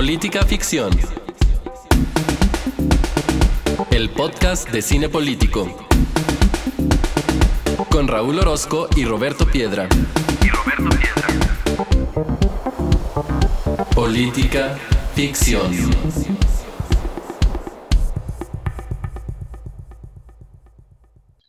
Política 0.00 0.46
Ficción. 0.46 0.90
El 3.90 4.08
podcast 4.08 4.70
de 4.70 4.80
cine 4.80 5.10
político. 5.10 5.68
Con 7.90 8.08
Raúl 8.08 8.38
Orozco 8.38 8.88
y 8.96 9.04
Roberto 9.04 9.44
Piedra. 9.44 9.90
Y 10.42 10.48
Roberto 10.48 10.96
Piedra. 10.96 11.28
Política 13.94 14.78
Ficción. 15.14 15.70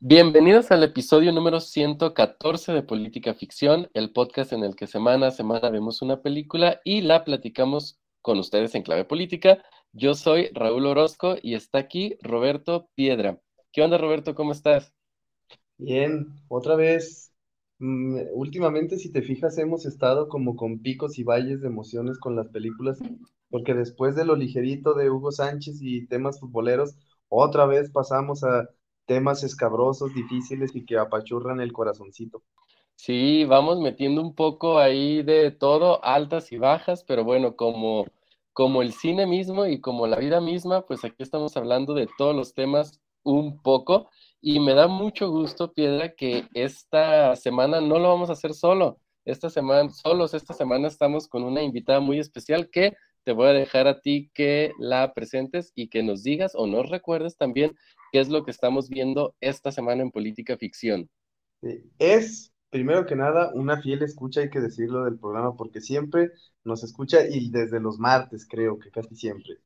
Bienvenidos 0.02 0.72
al 0.72 0.84
episodio 0.84 1.32
número 1.32 1.62
114 1.62 2.74
de 2.74 2.84
Política 2.84 3.34
Ficción, 3.34 3.90
el 3.94 4.12
podcast 4.12 4.52
en 4.52 4.66
el 4.66 4.76
que 4.76 4.88
semana 4.88 5.28
a 5.28 5.32
semana 5.32 5.70
vemos 5.70 6.02
una 6.02 6.22
película 6.22 6.82
y 6.84 7.00
la 7.00 7.24
platicamos 7.24 8.01
con 8.22 8.40
ustedes 8.40 8.76
en 8.76 8.84
clave 8.84 9.06
política. 9.06 9.64
Yo 9.94 10.14
soy 10.16 10.50
Raúl 10.54 10.86
Orozco 10.88 11.36
y 11.42 11.56
está 11.56 11.80
aquí 11.80 12.18
Roberto 12.22 12.90
Piedra. 12.96 13.40
¿Qué 13.72 13.82
onda, 13.82 13.98
Roberto? 13.98 14.36
¿Cómo 14.36 14.52
estás? 14.52 14.94
Bien, 15.78 16.28
otra 16.48 16.76
vez. 16.76 17.34
mm, 17.80 18.18
últimamente, 18.34 18.98
si 18.98 19.12
te 19.12 19.22
fijas, 19.22 19.58
hemos 19.58 19.86
estado 19.86 20.30
como 20.30 20.56
con 20.56 20.80
picos 20.82 21.18
y 21.20 21.24
valles 21.24 21.62
de 21.62 21.68
emociones 21.68 22.20
con 22.20 22.36
las 22.36 22.48
películas, 22.50 23.04
porque 23.50 23.74
después 23.74 24.16
de 24.16 24.24
lo 24.26 24.36
ligerito 24.36 24.94
de 24.94 25.10
Hugo 25.10 25.32
Sánchez 25.32 25.80
y 25.82 26.08
temas 26.08 26.40
futboleros, 26.40 26.96
otra 27.30 27.66
vez 27.66 27.92
pasamos 27.92 28.44
a 28.44 28.70
temas 29.08 29.44
escabrosos, 29.44 30.14
difíciles 30.14 30.76
y 30.76 30.86
que 30.86 30.98
apachurran 30.98 31.60
el 31.62 31.74
corazoncito. 31.74 32.44
Sí, 32.96 33.44
vamos 33.46 33.80
metiendo 33.80 34.22
un 34.22 34.34
poco 34.36 34.78
ahí 34.80 35.24
de 35.24 35.52
todo, 35.52 36.04
altas 36.06 36.52
y 36.52 36.58
bajas, 36.58 37.04
pero 37.04 37.24
bueno, 37.24 37.56
como, 37.56 38.06
como 38.54 38.82
el 38.82 38.94
cine 38.94 39.26
mismo 39.26 39.66
y 39.66 39.80
como 39.80 40.08
la 40.08 40.18
vida 40.18 40.42
misma, 40.42 40.86
pues 40.86 41.04
aquí 41.04 41.24
estamos 41.24 41.56
hablando 41.58 41.94
de 41.94 42.08
todos 42.18 42.36
los 42.36 42.54
temas 42.54 43.00
un 43.24 43.62
poco 43.62 44.10
y 44.42 44.60
me 44.60 44.74
da 44.74 44.88
mucho 44.88 45.30
gusto, 45.30 45.74
Piedra, 45.74 46.16
que 46.16 46.46
esta 46.54 47.36
semana 47.36 47.80
no 47.80 48.00
lo 48.00 48.10
vamos 48.10 48.30
a 48.30 48.34
hacer 48.34 48.54
solo. 48.54 49.00
Esta 49.24 49.52
semana, 49.52 49.90
solos, 49.92 50.34
esta 50.34 50.54
semana 50.54 50.88
estamos 50.88 51.28
con 51.28 51.44
una 51.44 51.62
invitada 51.62 52.00
muy 52.00 52.18
especial 52.20 52.70
que 52.72 52.96
te 53.24 53.34
voy 53.34 53.50
a 53.50 53.54
dejar 53.54 53.88
a 53.88 54.02
ti 54.02 54.32
que 54.34 54.74
la 54.80 55.14
presentes 55.14 55.72
y 55.76 55.90
que 55.90 56.02
nos 56.02 56.24
digas 56.24 56.54
o 56.56 56.66
nos 56.66 56.90
recuerdes 56.90 57.38
también 57.38 57.76
qué 58.12 58.20
es 58.20 58.30
lo 58.30 58.44
que 58.44 58.52
estamos 58.52 58.90
viendo 58.90 59.36
esta 59.40 59.72
semana 59.72 60.02
en 60.02 60.10
Política 60.10 60.58
Ficción. 60.58 61.08
Es, 62.00 62.51
primero 62.72 63.06
que 63.06 63.16
nada, 63.16 63.52
una 63.54 63.82
fiel 63.82 64.02
escucha, 64.02 64.42
hay 64.42 64.50
que 64.50 64.62
decirlo 64.62 65.04
del 65.04 65.20
programa, 65.20 65.56
porque 65.56 65.82
siempre 65.82 66.32
nos 66.64 66.84
escucha 66.84 67.28
y 67.30 67.52
desde 67.52 67.80
los 67.80 68.00
martes, 68.00 68.48
creo 68.50 68.80
que 68.80 68.90
casi 68.92 69.16
siempre. 69.16 69.60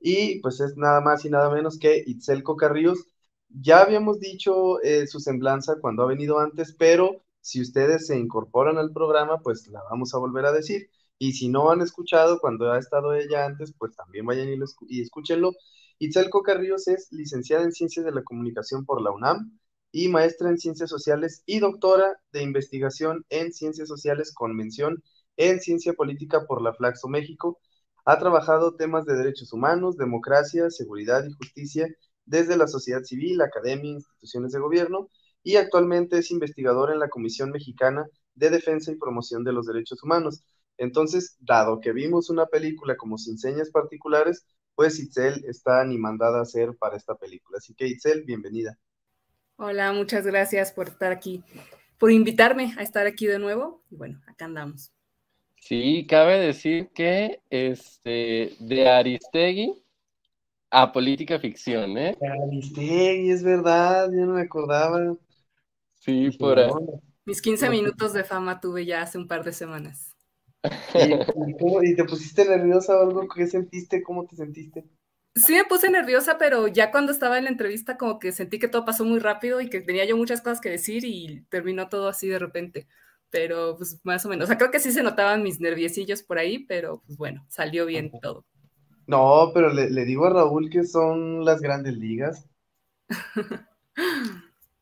Y 0.00 0.40
pues 0.40 0.60
es 0.60 0.76
nada 0.76 1.00
más 1.00 1.24
y 1.24 1.30
nada 1.30 1.50
menos 1.50 1.78
que 1.78 2.02
Itzel 2.06 2.42
Cocarríos. 2.42 3.06
Ya 3.48 3.82
habíamos 3.82 4.20
dicho 4.20 4.82
eh, 4.82 5.06
su 5.06 5.20
semblanza 5.20 5.76
cuando 5.80 6.02
ha 6.02 6.06
venido 6.06 6.38
antes, 6.40 6.74
pero 6.78 7.22
si 7.40 7.60
ustedes 7.60 8.06
se 8.06 8.18
incorporan 8.18 8.78
al 8.78 8.92
programa, 8.92 9.38
pues 9.42 9.68
la 9.68 9.82
vamos 9.90 10.14
a 10.14 10.18
volver 10.18 10.46
a 10.46 10.52
decir. 10.52 10.90
Y 11.18 11.32
si 11.34 11.48
no 11.48 11.70
han 11.70 11.80
escuchado 11.80 12.40
cuando 12.40 12.72
ha 12.72 12.78
estado 12.78 13.14
ella 13.14 13.46
antes, 13.46 13.72
pues 13.78 13.94
también 13.96 14.26
vayan 14.26 14.48
y, 14.48 14.56
lo 14.56 14.66
y 14.88 15.02
escúchenlo. 15.02 15.52
Itzel 15.98 16.30
Cocarríos 16.30 16.88
es 16.88 17.08
licenciada 17.12 17.64
en 17.64 17.72
Ciencias 17.72 18.04
de 18.04 18.12
la 18.12 18.22
Comunicación 18.22 18.84
por 18.84 19.02
la 19.02 19.10
UNAM 19.12 19.58
y 19.98 20.08
maestra 20.08 20.50
en 20.50 20.58
Ciencias 20.58 20.90
Sociales 20.90 21.42
y 21.46 21.58
doctora 21.58 22.20
de 22.30 22.42
investigación 22.42 23.24
en 23.30 23.50
Ciencias 23.54 23.88
Sociales 23.88 24.30
con 24.34 24.54
mención 24.54 25.02
en 25.38 25.58
Ciencia 25.58 25.94
Política 25.94 26.44
por 26.46 26.60
la 26.60 26.74
Flaxo 26.74 27.08
México. 27.08 27.58
Ha 28.04 28.18
trabajado 28.18 28.76
temas 28.76 29.06
de 29.06 29.16
derechos 29.16 29.54
humanos, 29.54 29.96
democracia, 29.96 30.68
seguridad 30.68 31.24
y 31.24 31.32
justicia 31.32 31.88
desde 32.26 32.58
la 32.58 32.68
sociedad 32.68 33.04
civil, 33.04 33.40
academia, 33.40 33.92
instituciones 33.92 34.52
de 34.52 34.58
gobierno 34.58 35.08
y 35.42 35.56
actualmente 35.56 36.18
es 36.18 36.30
investigadora 36.30 36.92
en 36.92 37.00
la 37.00 37.08
Comisión 37.08 37.50
Mexicana 37.50 38.06
de 38.34 38.50
Defensa 38.50 38.92
y 38.92 38.96
Promoción 38.96 39.44
de 39.44 39.54
los 39.54 39.64
Derechos 39.64 40.02
Humanos. 40.02 40.42
Entonces, 40.76 41.38
dado 41.40 41.80
que 41.80 41.94
vimos 41.94 42.28
una 42.28 42.44
película 42.44 42.98
como 42.98 43.16
sin 43.16 43.38
señas 43.38 43.70
particulares, 43.70 44.44
pues 44.74 44.98
Itzel 44.98 45.42
está 45.46 45.82
ni 45.86 45.96
mandada 45.96 46.40
a 46.40 46.42
hacer 46.42 46.76
para 46.78 46.98
esta 46.98 47.14
película. 47.14 47.56
Así 47.56 47.74
que 47.74 47.86
Itzel, 47.86 48.24
bienvenida. 48.24 48.78
Hola, 49.56 49.92
muchas 49.92 50.24
gracias 50.26 50.72
por 50.72 50.88
estar 50.88 51.12
aquí, 51.12 51.44
por 51.98 52.10
invitarme 52.10 52.74
a 52.78 52.82
estar 52.82 53.06
aquí 53.06 53.26
de 53.26 53.38
nuevo. 53.38 53.82
Y 53.90 53.96
bueno, 53.96 54.20
acá 54.26 54.46
andamos. 54.46 54.92
Sí, 55.60 56.06
cabe 56.08 56.38
decir 56.38 56.90
que 56.94 57.40
este, 57.50 58.56
de 58.60 58.88
Aristegui 58.88 59.74
a 60.70 60.92
Política 60.92 61.38
Ficción, 61.40 61.98
¿eh? 61.98 62.18
Aristegui, 62.20 63.30
es 63.30 63.42
verdad, 63.42 64.10
ya 64.12 64.26
no 64.26 64.34
me 64.34 64.42
acordaba. 64.42 65.16
Sí, 65.96 66.30
por 66.32 66.58
ahí. 66.60 66.72
Mis 67.26 67.42
15 67.42 67.68
No. 67.68 67.70
minutos 67.70 68.14
de 68.14 68.24
fama 68.24 68.58
tuve 68.60 68.86
ya 68.86 69.02
hace 69.02 69.18
un 69.18 69.28
par 69.28 69.44
de 69.44 69.52
semanas. 69.52 70.14
¿Y, 70.96 71.14
y 71.34 71.56
cómo- 71.58 71.82
y 71.82 71.96
te 71.96 72.04
pusiste 72.04 72.44
nerviosa 72.46 72.98
o 72.98 73.02
algo? 73.02 73.28
¿Qué 73.28 73.46
sentiste? 73.48 74.02
¿Cómo 74.02 74.26
te 74.26 74.36
sentiste? 74.36 74.84
Sí 75.36 75.52
me 75.52 75.64
puse 75.64 75.90
nerviosa, 75.90 76.38
pero 76.38 76.66
ya 76.66 76.90
cuando 76.90 77.12
estaba 77.12 77.38
en 77.38 77.44
la 77.44 77.50
entrevista 77.50 77.96
como 77.96 78.18
que 78.18 78.32
sentí 78.32 78.58
que 78.58 78.68
todo 78.68 78.84
pasó 78.84 79.04
muy 79.04 79.18
rápido 79.18 79.60
y 79.60 79.68
que 79.68 79.80
tenía 79.80 80.04
yo 80.06 80.16
muchas 80.16 80.40
cosas 80.40 80.60
que 80.60 80.70
decir 80.70 81.04
y 81.04 81.42
terminó 81.50 81.88
todo 81.88 82.08
así 82.08 82.26
de 82.26 82.38
repente. 82.38 82.88
Pero 83.30 83.76
pues 83.76 84.00
más 84.02 84.24
o 84.24 84.30
menos, 84.30 84.44
o 84.44 84.46
sea, 84.48 84.56
creo 84.56 84.70
que 84.70 84.80
sí 84.80 84.92
se 84.92 85.02
notaban 85.02 85.42
mis 85.42 85.60
nerviecillos 85.60 86.22
por 86.22 86.38
ahí, 86.38 86.60
pero 86.60 87.02
pues 87.06 87.18
bueno, 87.18 87.44
salió 87.48 87.86
bien 87.86 88.10
todo. 88.20 88.46
No, 89.06 89.50
pero 89.52 89.72
le, 89.72 89.90
le 89.90 90.04
digo 90.04 90.26
a 90.26 90.30
Raúl 90.30 90.70
que 90.70 90.84
son 90.84 91.44
las 91.44 91.60
grandes 91.60 91.96
ligas. 91.96 92.48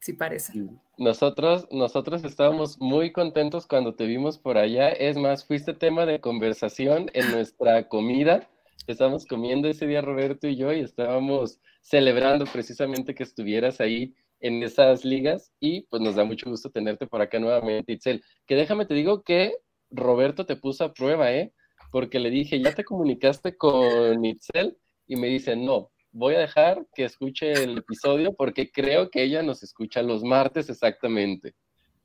Sí 0.04 0.12
parece. 0.12 0.53
Nosotros, 0.98 1.66
nosotros 1.70 2.25
estábamos 2.25 2.78
muy 2.78 3.10
contentos 3.10 3.66
cuando 3.66 3.94
te 3.94 4.04
vimos 4.04 4.37
por 4.37 4.59
allá. 4.59 4.91
Es 4.91 5.16
más, 5.16 5.47
fuiste 5.47 5.72
tema 5.72 6.04
de 6.04 6.20
conversación 6.20 7.10
en 7.14 7.31
nuestra 7.31 7.88
comida. 7.88 8.47
Estábamos 8.87 9.27
comiendo 9.27 9.69
ese 9.69 9.87
día 9.87 10.03
Roberto 10.03 10.47
y 10.47 10.57
yo 10.57 10.73
y 10.73 10.81
estábamos 10.81 11.61
celebrando 11.81 12.45
precisamente 12.45 13.15
que 13.15 13.23
estuvieras 13.23 13.81
ahí 13.81 14.15
en 14.41 14.62
esas 14.62 15.05
ligas 15.05 15.53
y 15.59 15.83
pues 15.83 16.03
nos 16.03 16.17
da 16.17 16.25
mucho 16.25 16.51
gusto 16.51 16.71
tenerte 16.71 17.07
por 17.07 17.23
acá 17.23 17.39
nuevamente, 17.39 17.93
Itzel. 17.93 18.23
Que 18.47 18.57
déjame 18.57 18.85
te 18.85 18.95
digo 18.95 19.23
que 19.23 19.55
Roberto 19.91 20.45
te 20.45 20.57
puso 20.57 20.85
a 20.85 20.93
prueba, 20.93 21.33
¿eh? 21.33 21.53
Porque 21.91 22.19
le 22.19 22.31
dije, 22.31 22.61
¿ya 22.61 22.75
te 22.75 22.85
comunicaste 22.85 23.57
con 23.57 24.25
Itzel? 24.25 24.77
Y 25.06 25.17
me 25.17 25.29
dice, 25.29 25.56
no, 25.56 25.91
voy 26.12 26.35
a 26.35 26.41
dejar 26.41 26.87
que 26.95 27.05
escuche 27.05 27.53
el 27.53 27.79
episodio 27.79 28.35
porque 28.35 28.71
creo 28.71 29.11
que 29.11 29.23
ella 29.23 29.43
nos 29.43 29.62
escucha 29.62 30.03
los 30.03 30.23
martes 30.23 30.69
exactamente. 30.69 31.55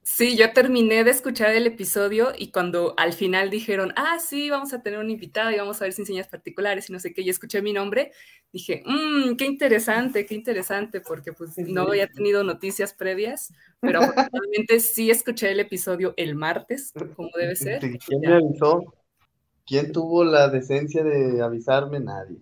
Sí, 0.02 0.36
yo 0.38 0.52
terminé 0.54 1.04
de 1.04 1.12
escuchar 1.12 1.52
el 1.52 1.68
episodio 1.68 2.32
y 2.38 2.52
cuando 2.52 2.94
al 2.98 3.14
final 3.14 3.50
dijeron, 3.50 3.94
ah, 3.96 4.18
sí, 4.20 4.50
vamos 4.50 4.74
a 4.74 4.82
tener 4.82 5.00
un 5.00 5.10
invitado 5.10 5.52
y 5.52 5.58
vamos 5.58 5.82
a 5.82 5.86
ver 5.86 5.94
sin 5.94 6.06
señas 6.06 6.28
particulares 6.28 6.90
y 6.90 6.94
no 6.94 7.00
sé 7.00 7.14
qué, 7.14 7.22
y 7.22 7.30
escuché 7.30 7.62
mi 7.62 7.74
nombre, 7.74 8.12
dije, 8.52 8.82
mmm, 8.86 9.36
qué 9.36 9.46
interesante, 9.46 10.26
qué 10.26 10.36
interesante, 10.36 11.02
porque 11.02 11.34
pues 11.34 11.58
no 11.58 11.84
había 11.84 12.08
tenido 12.08 12.44
noticias 12.44 12.94
previas, 12.94 13.54
pero 13.80 14.00
afortunadamente 14.00 14.80
sí 14.80 15.12
escuché 15.12 15.52
el 15.52 15.60
episodio 15.60 16.14
el 16.18 16.36
martes, 16.36 16.92
como 17.16 17.30
debe 17.38 17.56
ser. 17.56 17.80
¿Quién 17.80 18.22
me 18.22 18.34
avisó? 18.34 18.94
¿Quién 19.66 19.92
tuvo 19.92 20.24
la 20.24 20.48
decencia 20.50 21.04
de 21.04 21.42
avisarme? 21.42 22.00
Nadie. 22.00 22.38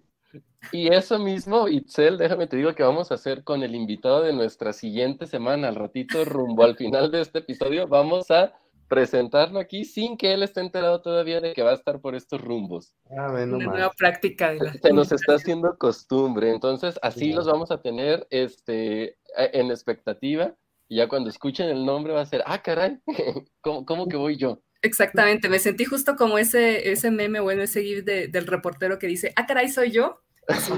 Y 0.72 0.94
eso 0.94 1.17
mismo, 1.19 1.67
Itzel, 1.67 2.17
déjame 2.17 2.47
te 2.47 2.57
digo 2.57 2.73
que 2.75 2.83
vamos 2.83 3.11
a 3.11 3.16
hacer 3.16 3.44
con 3.44 3.63
el 3.63 3.75
invitado 3.75 4.22
de 4.23 4.33
nuestra 4.33 4.73
siguiente 4.73 5.25
semana, 5.28 5.67
al 5.69 5.75
ratito 5.75 6.25
rumbo 6.25 6.63
al 6.63 6.75
final 6.75 7.11
de 7.11 7.22
este 7.22 7.39
episodio, 7.39 7.88
vamos 7.88 8.29
a 8.31 8.53
presentarlo 8.88 9.59
aquí 9.59 9.83
sin 9.83 10.16
que 10.17 10.33
él 10.33 10.44
esté 10.44 10.61
enterado 10.61 11.01
todavía 11.01 11.41
de 11.41 11.53
que 11.53 11.61
va 11.61 11.72
a 11.72 11.75
estar 11.75 12.00
por 12.00 12.16
estos 12.16 12.39
rumbos. 12.41 12.94
Ah, 13.17 13.28
bueno, 13.31 13.58
Una 13.58 13.66
nueva 13.66 13.91
práctica 13.97 14.52
de 14.53 14.59
la... 14.61 14.73
Se 14.73 14.93
nos 14.93 15.11
está 15.11 15.35
haciendo 15.35 15.78
costumbre, 15.78 16.52
entonces 16.52 16.97
así 17.02 17.20
Sí. 17.25 17.34
los 17.34 17.47
vamos 17.47 17.70
a 17.72 17.81
tener 17.81 18.25
este, 18.29 19.17
en 19.35 19.72
expectativa 19.72 20.55
y 20.87 20.97
ya 20.97 21.09
cuando 21.09 21.29
escuchen 21.29 21.67
el 21.67 21.85
nombre 21.85 22.13
va 22.13 22.22
a 22.22 22.25
ser, 22.25 22.43
ah, 22.46 22.61
caray, 22.61 22.97
¿cómo, 23.61 23.85
cómo 23.85 24.08
que 24.08 24.16
voy 24.16 24.37
yo? 24.37 24.61
Exactamente, 24.81 25.49
me 25.49 25.59
sentí 25.59 25.84
justo 25.84 26.16
como 26.16 26.37
ese, 26.37 26.90
ese 26.91 27.11
meme, 27.11 27.40
bueno, 27.41 27.63
ese 27.63 27.84
gif 27.84 28.05
de- 28.05 28.28
del 28.29 28.47
reportero 28.47 28.99
que 28.99 29.08
dice, 29.08 29.34
ah, 29.35 29.46
caray, 29.47 29.67
soy 29.70 29.91
yo, 29.91 30.22
Así, 30.47 30.72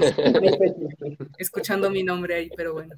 escuchando 1.38 1.90
mi 1.90 2.02
nombre 2.02 2.34
ahí, 2.34 2.50
pero 2.56 2.74
bueno. 2.74 2.94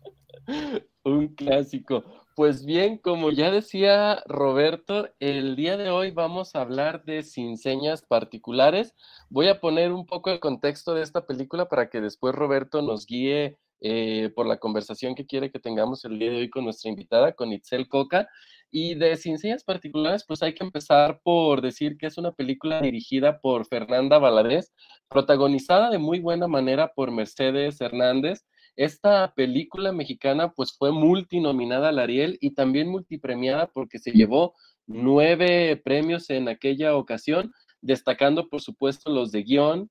Un 1.05 1.29
clásico. 1.29 2.05
Pues 2.35 2.65
bien, 2.65 2.97
como 2.97 3.31
ya 3.31 3.51
decía 3.51 4.23
Roberto, 4.27 5.11
el 5.21 5.55
día 5.55 5.77
de 5.77 5.91
hoy 5.91 6.13
vamos 6.13 6.55
a 6.55 6.63
hablar 6.63 7.05
de 7.05 7.23
Sin 7.23 7.59
Señas 7.59 8.01
Particulares. 8.01 8.95
Voy 9.29 9.49
a 9.49 9.61
poner 9.61 9.93
un 9.93 10.07
poco 10.07 10.31
el 10.31 10.41
contexto 10.41 10.95
de 10.95 11.03
esta 11.03 11.27
película 11.27 11.69
para 11.69 11.91
que 11.91 12.01
después 12.01 12.35
Roberto 12.35 12.81
nos 12.81 13.05
guíe 13.07 13.59
eh, 13.83 14.31
por 14.35 14.47
la 14.47 14.57
conversación 14.57 15.15
que 15.15 15.27
quiere 15.27 15.51
que 15.51 15.59
tengamos 15.59 16.07
el 16.07 16.19
día 16.19 16.31
de 16.31 16.37
hoy 16.39 16.51
con 16.51 16.65
nuestra 16.65 16.89
invitada, 16.89 17.33
con 17.33 17.53
Itzel 17.53 17.87
Coca. 17.89 18.29
Y 18.75 18.95
de 18.95 19.19
Sin 19.19 19.39
Señas 19.39 19.65
Particulares, 19.65 20.25
pues 20.27 20.43
hay 20.43 20.55
que 20.55 20.65
empezar 20.65 21.21
por 21.23 21.61
decir 21.61 21.99
que 21.99 22.07
es 22.07 22.17
una 22.17 22.33
película 22.33 22.81
dirigida 22.81 23.39
por 23.39 23.67
Fernanda 23.67 24.19
Valadez, 24.19 24.73
protagonizada 25.11 25.91
de 25.91 25.99
muy 25.99 26.21
buena 26.21 26.49
manera 26.49 26.91
por 26.95 27.11
Mercedes 27.11 27.83
Hernández. 27.83 28.47
Esta 28.75 29.35
película 29.37 29.93
mexicana 29.93 30.53
pues 30.53 30.73
fue 30.73 30.91
multinominada 30.91 31.91
al 31.91 31.99
Ariel 31.99 32.39
y 32.41 32.55
también 32.55 32.89
multipremiada 32.89 33.67
porque 33.67 33.99
se 33.99 34.13
llevó 34.13 34.55
nueve 34.87 35.77
premios 35.85 36.31
en 36.31 36.49
aquella 36.49 36.97
ocasión, 36.97 37.53
destacando 37.83 38.49
por 38.49 38.63
supuesto 38.63 39.11
los 39.11 39.33
de 39.33 39.43
guion, 39.43 39.91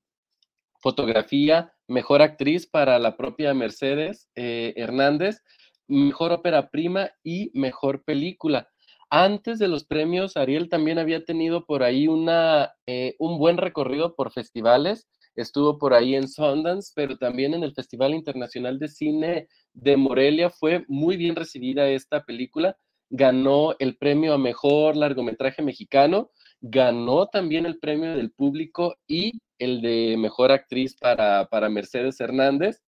fotografía, 0.80 1.72
mejor 1.86 2.20
actriz 2.20 2.66
para 2.66 2.98
la 2.98 3.16
propia 3.16 3.54
Mercedes 3.54 4.28
eh, 4.34 4.74
Hernández, 4.74 5.40
mejor 5.86 6.32
ópera 6.32 6.68
prima 6.68 7.12
y 7.22 7.52
mejor 7.54 8.02
película 8.02 8.71
antes 9.14 9.58
de 9.58 9.68
los 9.68 9.84
premios, 9.84 10.38
Ariel 10.38 10.70
también 10.70 10.98
había 10.98 11.22
tenido 11.22 11.66
por 11.66 11.82
ahí 11.82 12.08
una, 12.08 12.72
eh, 12.86 13.14
un 13.18 13.38
buen 13.38 13.58
recorrido 13.58 14.14
por 14.14 14.32
festivales. 14.32 15.06
Estuvo 15.36 15.76
por 15.76 15.92
ahí 15.92 16.14
en 16.14 16.28
Sundance, 16.28 16.92
pero 16.96 17.18
también 17.18 17.52
en 17.52 17.62
el 17.62 17.74
Festival 17.74 18.14
Internacional 18.14 18.78
de 18.78 18.88
Cine 18.88 19.48
de 19.74 19.98
Morelia 19.98 20.48
fue 20.48 20.86
muy 20.88 21.18
bien 21.18 21.36
recibida 21.36 21.90
esta 21.90 22.24
película. 22.24 22.78
Ganó 23.10 23.74
el 23.80 23.98
premio 23.98 24.32
a 24.32 24.38
mejor 24.38 24.96
largometraje 24.96 25.60
mexicano, 25.60 26.30
ganó 26.62 27.26
también 27.26 27.66
el 27.66 27.78
premio 27.78 28.16
del 28.16 28.32
público 28.32 28.96
y 29.06 29.32
el 29.58 29.82
de 29.82 30.16
mejor 30.16 30.52
actriz 30.52 30.96
para, 30.96 31.48
para 31.50 31.68
Mercedes 31.68 32.18
Hernández. 32.18 32.82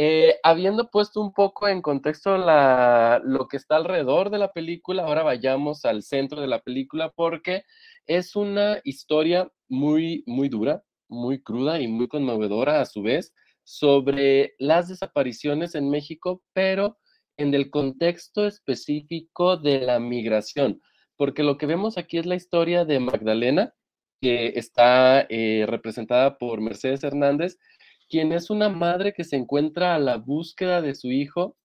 Eh, 0.00 0.38
habiendo 0.44 0.92
puesto 0.92 1.20
un 1.20 1.32
poco 1.32 1.66
en 1.66 1.82
contexto 1.82 2.38
lo 2.38 3.48
que 3.48 3.56
está 3.56 3.74
alrededor 3.74 4.30
de 4.30 4.38
la 4.38 4.52
película, 4.52 5.02
ahora 5.02 5.24
vayamos 5.24 5.84
al 5.84 6.04
centro 6.04 6.40
de 6.40 6.46
la 6.46 6.60
película 6.60 7.10
porque 7.10 7.64
es 8.06 8.36
una 8.36 8.80
historia 8.84 9.50
muy, 9.68 10.22
muy 10.24 10.48
dura, 10.48 10.84
muy 11.08 11.42
cruda 11.42 11.80
y 11.80 11.88
muy 11.88 12.06
conmovedora 12.06 12.80
a 12.80 12.86
su 12.86 13.02
vez 13.02 13.34
sobre 13.64 14.54
las 14.60 14.86
desapariciones 14.86 15.74
en 15.74 15.90
México, 15.90 16.44
pero 16.52 16.96
en 17.36 17.52
el 17.52 17.68
contexto 17.68 18.46
específico 18.46 19.56
de 19.56 19.80
la 19.80 19.98
migración, 19.98 20.80
porque 21.16 21.42
lo 21.42 21.58
que 21.58 21.66
vemos 21.66 21.98
aquí 21.98 22.18
es 22.18 22.26
la 22.26 22.36
historia 22.36 22.84
de 22.84 23.00
Magdalena, 23.00 23.74
que 24.20 24.52
está 24.54 25.26
eh, 25.28 25.64
representada 25.66 26.38
por 26.38 26.60
Mercedes 26.60 27.02
Hernández, 27.02 27.58
quien 28.08 28.32
es 28.32 28.50
una 28.50 28.68
madre 28.68 29.12
que 29.12 29.24
se 29.24 29.36
encuentra 29.36 29.94
a 29.94 29.98
la 29.98 30.16
búsqueda 30.16 30.82
de 30.82 30.94
su 30.94 31.10
hijo, 31.10 31.56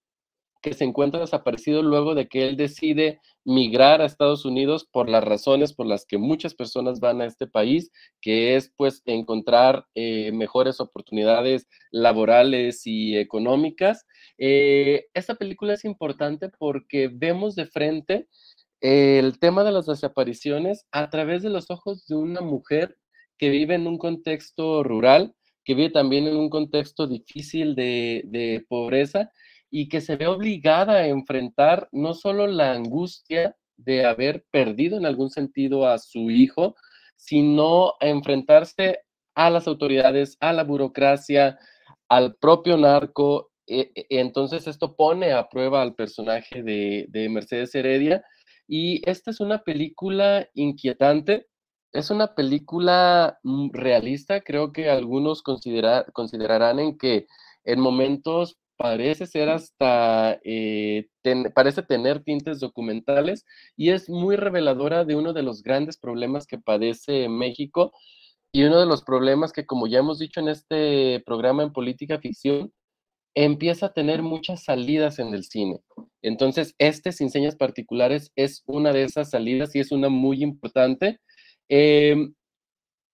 que 0.61 0.73
se 0.73 0.85
encuentra 0.85 1.19
desaparecido 1.19 1.83
luego 1.83 2.15
de 2.15 2.27
que 2.27 2.47
él 2.47 2.55
decide 2.55 3.19
migrar 3.43 4.01
a 4.01 4.05
Estados 4.05 4.45
Unidos 4.45 4.87
por 4.89 5.09
las 5.09 5.23
razones 5.23 5.73
por 5.73 5.85
las 5.85 6.05
que 6.05 6.17
muchas 6.17 6.55
personas 6.55 7.01
van 7.01 7.19
a 7.21 7.25
este 7.25 7.47
país, 7.47 7.91
que 8.21 8.55
es 8.55 8.71
pues 8.77 9.01
encontrar 9.05 9.85
eh, 9.93 10.31
mejores 10.31 10.79
oportunidades 10.79 11.67
laborales 11.91 12.87
y 12.87 13.17
económicas. 13.17 14.05
Eh, 14.37 15.07
esta 15.13 15.35
película 15.35 15.73
es 15.73 15.83
importante 15.83 16.49
porque 16.57 17.09
vemos 17.11 17.55
de 17.55 17.65
frente 17.65 18.27
el 18.79 19.39
tema 19.39 19.63
de 19.63 19.71
las 19.71 19.85
desapariciones 19.85 20.85
a 20.91 21.09
través 21.09 21.41
de 21.41 21.49
los 21.49 21.69
ojos 21.69 22.05
de 22.07 22.15
una 22.15 22.41
mujer 22.41 22.97
que 23.37 23.49
vive 23.49 23.75
en 23.75 23.87
un 23.87 23.97
contexto 23.97 24.83
rural, 24.83 25.33
que 25.63 25.75
vive 25.75 25.89
también 25.89 26.27
en 26.27 26.35
un 26.35 26.49
contexto 26.49 27.07
difícil 27.07 27.75
de, 27.75 28.65
pobreza 28.67 29.31
y 29.69 29.89
que 29.89 30.01
se 30.01 30.15
ve 30.15 30.27
obligada 30.27 30.93
a 30.93 31.07
enfrentar 31.07 31.89
no 31.91 32.13
solo 32.13 32.47
la 32.47 32.73
angustia 32.73 33.55
de 33.77 34.05
haber 34.05 34.45
perdido 34.51 34.97
en 34.97 35.05
algún 35.05 35.29
sentido 35.29 35.87
a 35.87 35.97
su 35.97 36.29
hijo, 36.29 36.75
sino 37.15 37.93
a 37.99 38.07
enfrentarse 38.07 38.99
a 39.35 39.49
las 39.49 39.67
autoridades, 39.67 40.37
a 40.39 40.53
la 40.53 40.63
burocracia, 40.63 41.57
al 42.07 42.35
propio 42.35 42.77
narco. 42.77 43.51
E, 43.65 43.91
e, 43.95 44.05
entonces 44.09 44.67
esto 44.67 44.95
pone 44.95 45.31
a 45.31 45.49
prueba 45.49 45.81
al 45.81 45.95
personaje 45.95 46.61
de, 46.61 47.05
de 47.09 47.29
Mercedes 47.29 47.73
Heredia 47.73 48.23
y 48.67 49.01
esta 49.09 49.31
es 49.31 49.39
una 49.39 49.63
película 49.63 50.47
inquietante 50.53 51.47
es 51.93 52.09
una 52.09 52.35
película 52.35 53.39
mm, 53.43 53.69
realista, 53.71 54.41
creo 54.41 54.73
que 54.73 54.89
algunos 54.89 55.43
considerarán 55.43 56.79
en 56.79 56.97
que 56.97 57.27
en 57.63 57.79
momentos 57.79 58.57
parece 58.77 59.27
ser 59.27 59.49
hasta, 59.49 60.39
eh, 60.43 61.07
parece 61.55 61.83
tener 61.83 62.23
tintes 62.23 62.59
documentales 62.59 63.45
y 63.77 63.91
es 63.91 64.09
muy 64.09 64.35
reveladora 64.35 65.05
de 65.05 65.15
uno 65.15 65.33
de 65.33 65.43
los 65.43 65.61
grandes 65.63 65.97
problemas 65.97 66.47
que 66.47 66.57
padece 66.57 67.29
México 67.29 67.93
y 68.51 68.63
uno 68.63 68.79
de 68.79 68.85
los 68.87 69.03
problemas 69.03 69.53
que, 69.53 69.65
como 69.65 69.87
ya 69.87 69.99
hemos 69.99 70.19
dicho 70.19 70.39
en 70.39 70.49
este 70.49 71.21
programa 71.25 71.63
en 71.63 71.73
política 71.73 72.19
ficción, 72.19 72.73
empieza 73.35 73.87
a 73.87 73.93
tener 73.93 74.21
muchas 74.21 74.63
salidas 74.63 75.19
en 75.19 75.33
el 75.33 75.43
cine. 75.43 75.81
Entonces, 76.21 76.75
este 76.77 77.11
Sin 77.11 77.29
Señas 77.29 77.55
Particulares 77.55 78.31
es 78.35 78.63
una 78.67 78.93
de 78.93 79.03
esas 79.03 79.31
salidas 79.31 79.75
y 79.75 79.79
es 79.79 79.91
una 79.91 80.09
muy 80.09 80.43
importante 80.43 81.19
Em, 81.75 82.35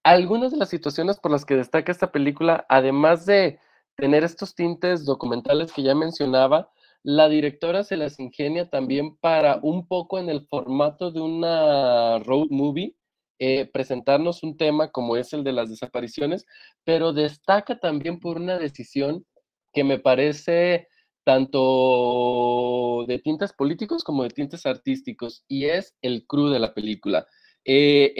algunas 0.04 0.52
de 0.52 0.58
las 0.58 0.70
situaciones 0.70 1.18
por 1.20 1.32
las 1.32 1.46
que 1.46 1.56
destaca 1.56 1.94
esta 1.94 2.12
película, 2.12 2.66
además 2.70 3.26
de 3.26 3.60
tener 3.96 4.26
estos 4.26 4.54
tintes 4.54 5.06
documentales 5.06 5.72
que 5.72 5.84
ya 5.84 5.96
mencionaba, 5.96 6.70
la 7.04 7.30
directora 7.30 7.86
se 7.86 7.98
las 7.98 8.20
ingenia 8.20 8.70
también 8.70 9.16
para 9.18 9.60
un 9.64 9.88
poco 9.88 10.20
en 10.20 10.30
el 10.30 10.46
formato 10.48 11.12
de 11.12 11.22
una 11.22 12.20
road 12.20 12.48
movie, 12.50 12.98
eh, 13.40 13.66
presentarnos 13.72 14.44
un 14.44 14.58
tema 14.58 14.92
como 14.92 15.16
es 15.16 15.32
el 15.32 15.46
de 15.46 15.54
las 15.54 15.70
desapariciones, 15.70 16.46
pero 16.84 17.14
destaca 17.14 17.80
también 17.80 18.20
por 18.20 18.38
una 18.38 18.58
decisión 18.60 19.26
que 19.74 19.86
me 19.86 20.00
parece 20.00 20.90
tanto 21.24 23.06
de 23.08 23.20
tintes 23.20 23.54
políticos 23.54 24.04
como 24.04 24.24
de 24.24 24.32
tintes 24.32 24.66
artísticos, 24.66 25.46
y 25.48 25.66
es 25.68 25.96
el 26.02 26.26
crew 26.28 26.50
de 26.50 26.60
la 26.60 26.74
película. 26.74 27.26
Eh, 27.66 28.14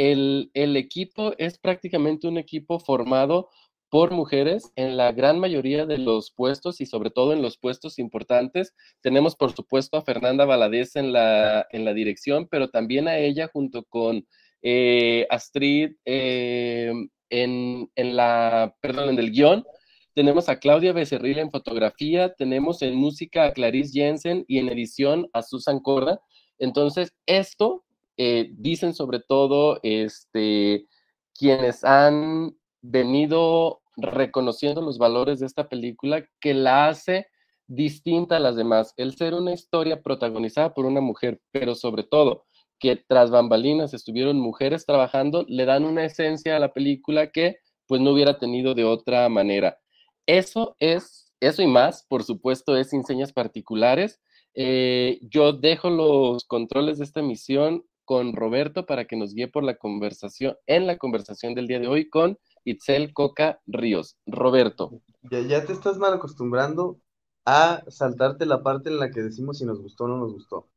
el, 0.54 0.78
equipo 0.78 1.34
es 1.38 1.58
prácticamente 1.58 2.28
un 2.28 2.38
equipo 2.38 2.80
formado 2.80 3.50
por 3.90 4.12
mujeres 4.12 4.72
en 4.76 4.98
la 4.98 5.12
gran 5.12 5.40
mayoría 5.40 5.86
de 5.86 5.98
los 5.98 6.32
puestos 6.32 6.80
y 6.82 6.86
sobre 6.86 7.10
todo 7.10 7.34
en 7.34 7.42
los 7.42 7.58
puestos 7.58 7.98
importantes. 7.98 8.74
Tenemos, 9.02 9.36
por 9.36 9.54
supuesto, 9.54 9.98
a 9.98 10.04
Fernanda 10.04 10.46
Valadez 10.46 10.96
en 10.96 11.12
la, 11.12 11.66
en 11.72 11.86
la 11.86 11.94
dirección, 11.94 12.48
pero 12.50 12.70
también 12.70 13.08
a 13.08 13.18
ella 13.18 13.50
junto 13.52 13.84
con 13.86 14.28
eh, 14.62 15.26
Astrid 15.30 15.94
eh, 16.06 16.92
en, 17.30 17.90
en, 17.96 18.16
la, 18.16 18.76
perdón, 18.82 19.10
en 19.10 19.20
el 19.20 19.32
guion. 19.32 19.66
Tenemos 20.14 20.50
a 20.50 20.60
Claudia 20.60 20.94
Becerril 20.94 21.40
en 21.40 21.50
fotografía, 21.50 22.34
tenemos 22.34 22.82
en 22.82 22.96
música 22.96 23.46
a 23.46 23.54
Clarice 23.54 23.92
Jensen 23.94 24.44
y 24.48 24.60
en 24.60 24.70
edición 24.70 25.30
a 25.34 25.42
Susan 25.42 25.80
Corda. 25.80 26.20
Entonces, 26.60 27.14
esto 27.26 27.86
eh, 28.22 28.50
dicen 28.52 28.94
sobre 28.94 29.22
todo 29.22 29.80
este, 29.82 30.86
quienes 31.34 31.86
han 31.86 32.54
venido 32.82 33.80
reconociendo 33.96 34.82
los 34.82 34.98
valores 34.98 35.40
de 35.40 35.46
esta 35.46 35.70
película 35.70 36.26
que 36.42 36.54
la 36.54 36.90
hace 36.90 37.28
distinta 37.68 38.36
a 38.36 38.42
las 38.42 38.58
demás. 38.58 38.94
El 38.98 39.16
ser 39.16 39.34
una 39.36 39.54
historia 39.54 40.02
protagonizada 40.02 40.74
por 40.74 40.86
una 40.86 41.00
mujer, 41.00 41.40
pero 41.52 41.76
sobre 41.76 42.04
todo 42.04 42.44
que 42.78 42.98
tras 42.98 43.32
bambalinas 43.32 43.94
estuvieron 43.94 44.38
mujeres 44.38 44.86
trabajando, 44.86 45.46
le 45.48 45.64
dan 45.64 45.86
una 45.86 46.04
esencia 46.04 46.58
a 46.58 46.60
la 46.60 46.74
película 46.74 47.32
que 47.32 47.60
pues 47.88 48.02
no 48.02 48.12
hubiera 48.12 48.38
tenido 48.38 48.74
de 48.74 48.84
otra 48.84 49.30
manera. 49.30 49.80
Eso 50.26 50.76
es, 50.80 51.32
eso 51.40 51.62
y 51.62 51.68
más, 51.68 52.06
por 52.10 52.26
supuesto, 52.26 52.76
es 52.76 52.92
enseñas 52.92 53.32
particulares. 53.32 54.20
Eh, 54.56 55.20
yo 55.22 55.54
dejo 55.54 55.90
los 55.90 56.44
controles 56.44 56.98
de 56.98 57.06
esta 57.06 57.22
emisión 57.22 57.86
con 58.10 58.34
Roberto 58.34 58.88
para 58.88 59.06
que 59.06 59.16
nos 59.16 59.36
guíe 59.36 59.50
por 59.50 59.64
la 59.64 59.76
conversación, 59.76 60.58
en 60.66 60.88
la 60.88 60.98
conversación 60.98 61.54
del 61.54 61.68
día 61.68 61.80
de 61.80 61.88
hoy 61.88 62.10
con 62.10 62.40
Itzel 62.64 63.14
Coca 63.14 63.62
Ríos. 63.68 64.18
Roberto. 64.26 65.00
Ya, 65.30 65.42
ya 65.42 65.64
te 65.64 65.74
estás 65.74 66.00
mal 66.00 66.16
acostumbrando 66.16 66.98
a 67.46 67.84
saltarte 67.88 68.48
la 68.48 68.64
parte 68.64 68.90
en 68.90 68.98
la 68.98 69.12
que 69.12 69.22
decimos 69.22 69.60
si 69.60 69.66
nos 69.66 69.80
gustó 69.80 70.06
o 70.06 70.08
no 70.08 70.18
nos 70.18 70.34
gustó. 70.34 70.68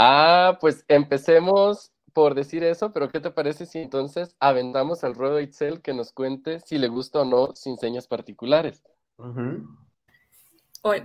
Ah, 0.00 0.58
pues 0.60 0.84
empecemos 0.88 1.92
por 2.12 2.34
decir 2.34 2.64
eso, 2.64 2.92
pero 2.92 3.08
¿qué 3.08 3.20
te 3.20 3.30
parece 3.30 3.66
si 3.66 3.78
entonces 3.78 4.34
aventamos 4.40 5.04
al 5.04 5.14
ruedo 5.14 5.40
Itzel 5.40 5.80
que 5.80 5.94
nos 5.94 6.10
cuente 6.10 6.58
si 6.58 6.78
le 6.78 6.88
gusta 6.88 7.20
o 7.20 7.24
no 7.24 7.54
sin 7.54 7.78
señas 7.78 8.08
particulares? 8.08 8.82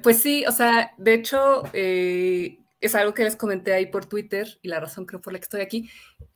Pues 0.02 0.20
sí, 0.20 0.48
o 0.48 0.52
sea, 0.52 0.96
de 0.98 1.14
hecho, 1.14 1.62
eh, 1.74 2.58
es 2.82 2.96
algo 2.96 3.14
que 3.14 3.24
les 3.24 3.36
comenté 3.36 3.74
ahí 3.74 3.88
por 3.88 4.06
Twitter 4.06 4.60
y 4.62 4.70
la 4.70 4.80
razón 4.80 5.06
creo 5.06 5.22
por 5.22 5.34
la 5.34 5.40
que 5.40 5.44
estoy 5.44 5.62
aquí. 5.62 5.90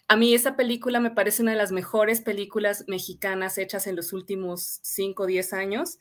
A 0.07 0.15
mí 0.15 0.33
esa 0.33 0.55
película 0.55 0.99
me 0.99 1.11
parece 1.11 1.41
una 1.41 1.51
de 1.51 1.57
las 1.57 1.71
mejores 1.71 2.21
películas 2.21 2.85
mexicanas 2.87 3.57
hechas 3.57 3.87
en 3.87 3.95
los 3.95 4.13
últimos 4.13 4.79
5 4.83 5.23
o 5.23 5.25
10 5.25 5.53
años. 5.53 5.97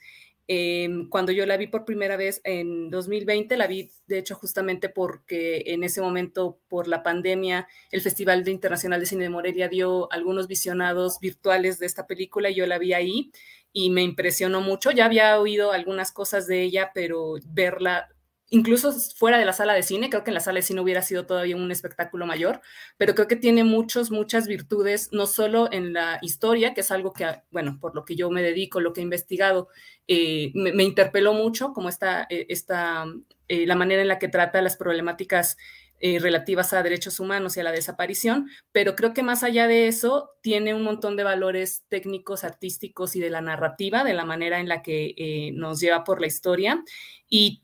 Em, 0.49 1.08
cuando 1.08 1.30
yo 1.30 1.46
la 1.46 1.56
vi 1.56 1.68
por 1.68 1.84
primera 1.84 2.16
vez 2.16 2.40
en 2.42 2.90
2020, 2.90 3.56
la 3.56 3.68
vi 3.68 3.90
de 4.08 4.18
hecho 4.18 4.34
justamente 4.34 4.88
porque 4.88 5.62
en 5.66 5.84
ese 5.84 6.00
momento, 6.00 6.58
por 6.68 6.88
la 6.88 7.04
pandemia, 7.04 7.68
el 7.92 8.00
Festival 8.00 8.46
Internacional 8.49 8.99
de 9.00 9.06
Cine 9.06 9.22
de 9.25 9.30
Morelia 9.30 9.68
dio 9.68 10.12
algunos 10.12 10.49
visionados 10.49 11.20
virtuales 11.20 11.78
de 11.78 11.87
esta 11.87 12.06
película 12.08 12.50
y 12.50 12.56
yo 12.56 12.66
la 12.66 12.78
vi 12.78 12.92
ahí 12.92 13.30
y 13.72 13.90
me 13.90 14.02
impresionó 14.02 14.61
mucho. 14.61 14.90
Ya 14.90 15.06
había 15.06 15.38
oído 15.40 15.72
algunas 15.72 16.12
cosas 16.12 16.46
de 16.46 16.62
ella, 16.62 16.90
pero 16.92 17.37
verla 17.46 18.08
incluso 18.52 18.92
fuera 19.16 19.38
de 19.38 19.47
la 19.47 19.54
sala 19.54 19.73
de 19.73 19.82
cine, 19.82 20.11
creo 20.11 20.25
que 20.25 20.30
en 20.30 20.35
la 20.35 20.40
sala 20.40 20.59
de 20.59 20.62
cine 20.62 20.82
hubiera 20.82 21.00
sido 21.00 21.25
todavía 21.25 21.56
un 21.56 21.73
espectáculo 21.73 22.26
mayor, 22.26 22.61
pero 22.99 23.14
creo 23.14 23.26
que 23.26 23.37
tiene 23.37 23.64
muchos, 23.64 24.11
muchas 24.11 24.47
virtudes, 24.47 25.09
no 25.11 25.26
solo 25.26 25.73
en 25.73 25.94
la 25.94 26.18
historia, 26.21 26.75
que 26.75 26.82
es 26.82 26.90
algo 26.90 27.14
que, 27.14 27.26
bueno, 27.50 27.78
por 27.80 27.94
lo 27.94 28.04
que 28.04 28.14
yo 28.14 28.30
me 28.30 28.42
dedico, 28.42 28.78
lo 28.78 28.92
que 28.92 29.00
he 29.00 29.04
investigado, 29.04 29.68
eh, 30.06 30.52
me, 30.54 30.85
interpeló 30.85 31.32
mucho, 31.32 31.73
como 31.73 31.88
esta, 31.88 32.26
eh, 32.28 32.44
esta 32.50 33.06
eh, 33.49 33.66
la 33.66 33.75
manera 33.75 34.02
en 34.02 34.09
la 34.09 34.18
que 34.18 34.28
trata 34.28 34.61
las 34.61 34.76
problemáticas 34.76 35.56
relativas 36.04 36.73
a 36.73 36.82
derechos 36.82 37.21
humanos 37.21 37.56
y 37.56 37.61
a 37.61 37.62
la 37.62 37.71
desaparición, 37.71 38.50
pero 38.73 38.97
creo 38.97 39.14
que 39.14 39.23
más 39.23 39.44
allá 39.44 39.68
de 39.68 39.87
eso, 39.87 40.30
tiene 40.40 40.75
un 40.75 40.82
montón 40.82 41.16
de 41.16 41.23
valores 41.23 41.85
técnicos, 41.88 42.42
artísticos 42.42 43.14
y 43.14 43.21
de 43.21 43.30
la 43.30 43.40
narrativa, 43.40 44.02
de 44.02 44.12
la 44.12 44.25
manera 44.25 44.59
en 44.59 44.68
la 44.68 44.82
que 44.82 45.52
nos 45.54 45.78
lleva 45.78 46.02
por 46.02 46.21
la 46.21 46.26
historia. 46.26 46.82
Y 47.28 47.62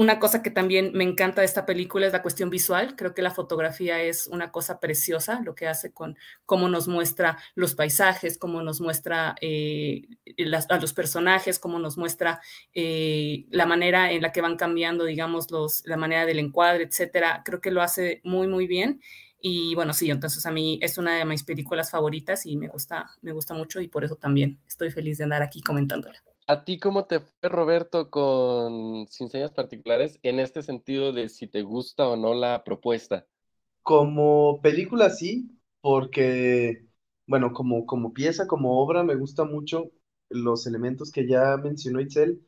una 0.00 0.18
cosa 0.18 0.42
que 0.42 0.50
también 0.50 0.92
me 0.94 1.04
encanta 1.04 1.42
de 1.42 1.44
esta 1.44 1.66
película 1.66 2.06
es 2.06 2.14
la 2.14 2.22
cuestión 2.22 2.48
visual. 2.48 2.96
Creo 2.96 3.12
que 3.12 3.20
la 3.20 3.30
fotografía 3.30 4.00
es 4.00 4.28
una 4.28 4.50
cosa 4.50 4.80
preciosa, 4.80 5.42
lo 5.44 5.54
que 5.54 5.66
hace 5.66 5.92
con 5.92 6.16
cómo 6.46 6.70
nos 6.70 6.88
muestra 6.88 7.36
los 7.54 7.74
paisajes, 7.74 8.38
cómo 8.38 8.62
nos 8.62 8.80
muestra 8.80 9.34
eh, 9.42 10.08
a 10.70 10.78
los 10.78 10.94
personajes, 10.94 11.58
cómo 11.58 11.78
nos 11.78 11.98
muestra 11.98 12.40
eh, 12.72 13.44
la 13.50 13.66
manera 13.66 14.10
en 14.10 14.22
la 14.22 14.32
que 14.32 14.40
van 14.40 14.56
cambiando, 14.56 15.04
digamos, 15.04 15.50
los, 15.50 15.82
la 15.84 15.98
manera 15.98 16.24
del 16.24 16.38
encuadre, 16.38 16.84
etcétera. 16.84 17.42
Creo 17.44 17.60
que 17.60 17.70
lo 17.70 17.82
hace 17.82 18.22
muy, 18.24 18.48
muy 18.48 18.66
bien. 18.66 19.02
Y 19.38 19.74
bueno, 19.74 19.92
sí, 19.92 20.10
entonces 20.10 20.46
a 20.46 20.50
mí 20.50 20.78
es 20.80 20.96
una 20.96 21.18
de 21.18 21.26
mis 21.26 21.44
películas 21.44 21.90
favoritas 21.90 22.46
y 22.46 22.56
me 22.56 22.68
gusta, 22.68 23.10
me 23.20 23.32
gusta 23.32 23.52
mucho 23.52 23.82
y 23.82 23.88
por 23.88 24.02
eso 24.02 24.16
también 24.16 24.60
estoy 24.66 24.90
feliz 24.90 25.18
de 25.18 25.24
andar 25.24 25.42
aquí 25.42 25.60
comentándola. 25.60 26.22
¿A 26.52 26.64
ti 26.64 26.78
cómo 26.80 27.04
te 27.06 27.20
fue, 27.20 27.48
Roberto, 27.48 28.10
con 28.10 29.06
Sin 29.08 29.30
Señas 29.30 29.52
Particulares 29.52 30.18
en 30.22 30.40
este 30.40 30.62
sentido 30.62 31.12
de 31.12 31.28
si 31.28 31.46
te 31.46 31.62
gusta 31.62 32.08
o 32.08 32.16
no 32.16 32.34
la 32.34 32.64
propuesta? 32.64 33.26
Como 33.82 34.60
película 34.62 35.10
sí, 35.10 35.50
porque, 35.80 36.86
bueno, 37.26 37.52
como, 37.52 37.86
como 37.86 38.12
pieza, 38.12 38.46
como 38.46 38.80
obra, 38.82 39.02
me 39.04 39.16
gusta 39.16 39.44
mucho 39.44 39.90
los 40.28 40.66
elementos 40.66 41.10
que 41.10 41.26
ya 41.28 41.56
mencionó 41.56 42.00
Itzel. 42.00 42.44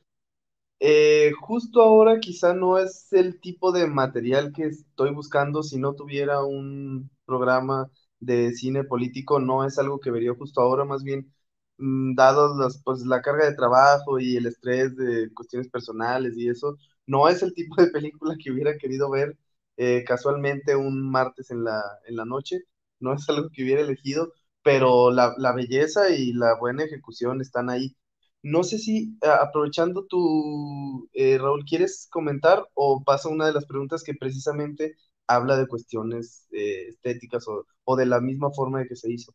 Eh, 0.80 1.32
justo 1.40 1.80
ahora 1.82 2.18
quizá 2.20 2.54
no 2.54 2.78
es 2.78 3.12
el 3.12 3.40
tipo 3.40 3.72
de 3.72 3.86
material 3.86 4.52
que 4.52 4.64
estoy 4.66 5.12
buscando 5.14 5.62
si 5.62 5.78
no 5.78 5.94
tuviera 5.94 6.44
un 6.44 7.10
programa 7.24 7.90
de 8.20 8.52
cine 8.54 8.84
político, 8.84 9.38
no 9.40 9.64
es 9.64 9.78
algo 9.78 10.00
que 10.00 10.10
vería 10.10 10.34
justo 10.34 10.60
ahora, 10.60 10.84
más 10.84 11.04
bien 11.04 11.32
Mm, 11.78 12.14
dado 12.14 12.56
pues, 12.84 13.00
la 13.06 13.20
carga 13.22 13.46
de 13.48 13.56
trabajo 13.56 14.18
y 14.20 14.36
el 14.36 14.46
estrés 14.46 14.96
de 14.96 15.32
cuestiones 15.34 15.68
personales 15.68 16.34
y 16.36 16.48
eso, 16.48 16.76
no 17.06 17.28
es 17.28 17.42
el 17.42 17.54
tipo 17.54 17.80
de 17.82 17.90
película 17.90 18.36
que 18.42 18.50
hubiera 18.52 18.76
querido 18.78 19.10
ver 19.10 19.36
eh, 19.76 20.04
casualmente 20.06 20.76
un 20.76 21.10
martes 21.10 21.50
en 21.50 21.64
la, 21.64 21.82
en 22.06 22.16
la 22.16 22.24
noche, 22.24 22.60
no 23.00 23.14
es 23.14 23.28
algo 23.28 23.50
que 23.50 23.62
hubiera 23.64 23.80
elegido, 23.82 24.32
pero 24.62 25.10
la, 25.10 25.34
belleza 25.54 26.10
y 26.10 26.32
la 26.32 26.56
buena 26.58 26.84
ejecución 26.84 27.40
están 27.40 27.68
ahí. 27.70 27.96
No 28.42 28.62
sé 28.64 28.78
si, 28.78 29.18
aprovechando 29.22 30.04
tu, 30.06 31.08
eh, 31.12 31.38
Raúl, 31.38 31.64
¿quieres 31.64 32.08
comentar 32.10 32.64
o 32.74 33.02
pasa 33.04 33.28
una 33.28 33.46
de 33.46 33.52
las 33.52 33.66
preguntas 33.66 34.02
que 34.04 34.14
precisamente 34.14 34.96
habla 35.26 35.56
de 35.56 35.66
cuestiones 35.68 36.46
eh, 36.52 36.88
estéticas 36.88 37.46
o, 37.48 37.66
o 37.84 37.96
de 37.96 38.06
la 38.06 38.20
misma 38.20 38.50
forma 38.50 38.80
de 38.80 38.86
que 38.88 38.96
se 38.96 39.10
hizo? 39.12 39.32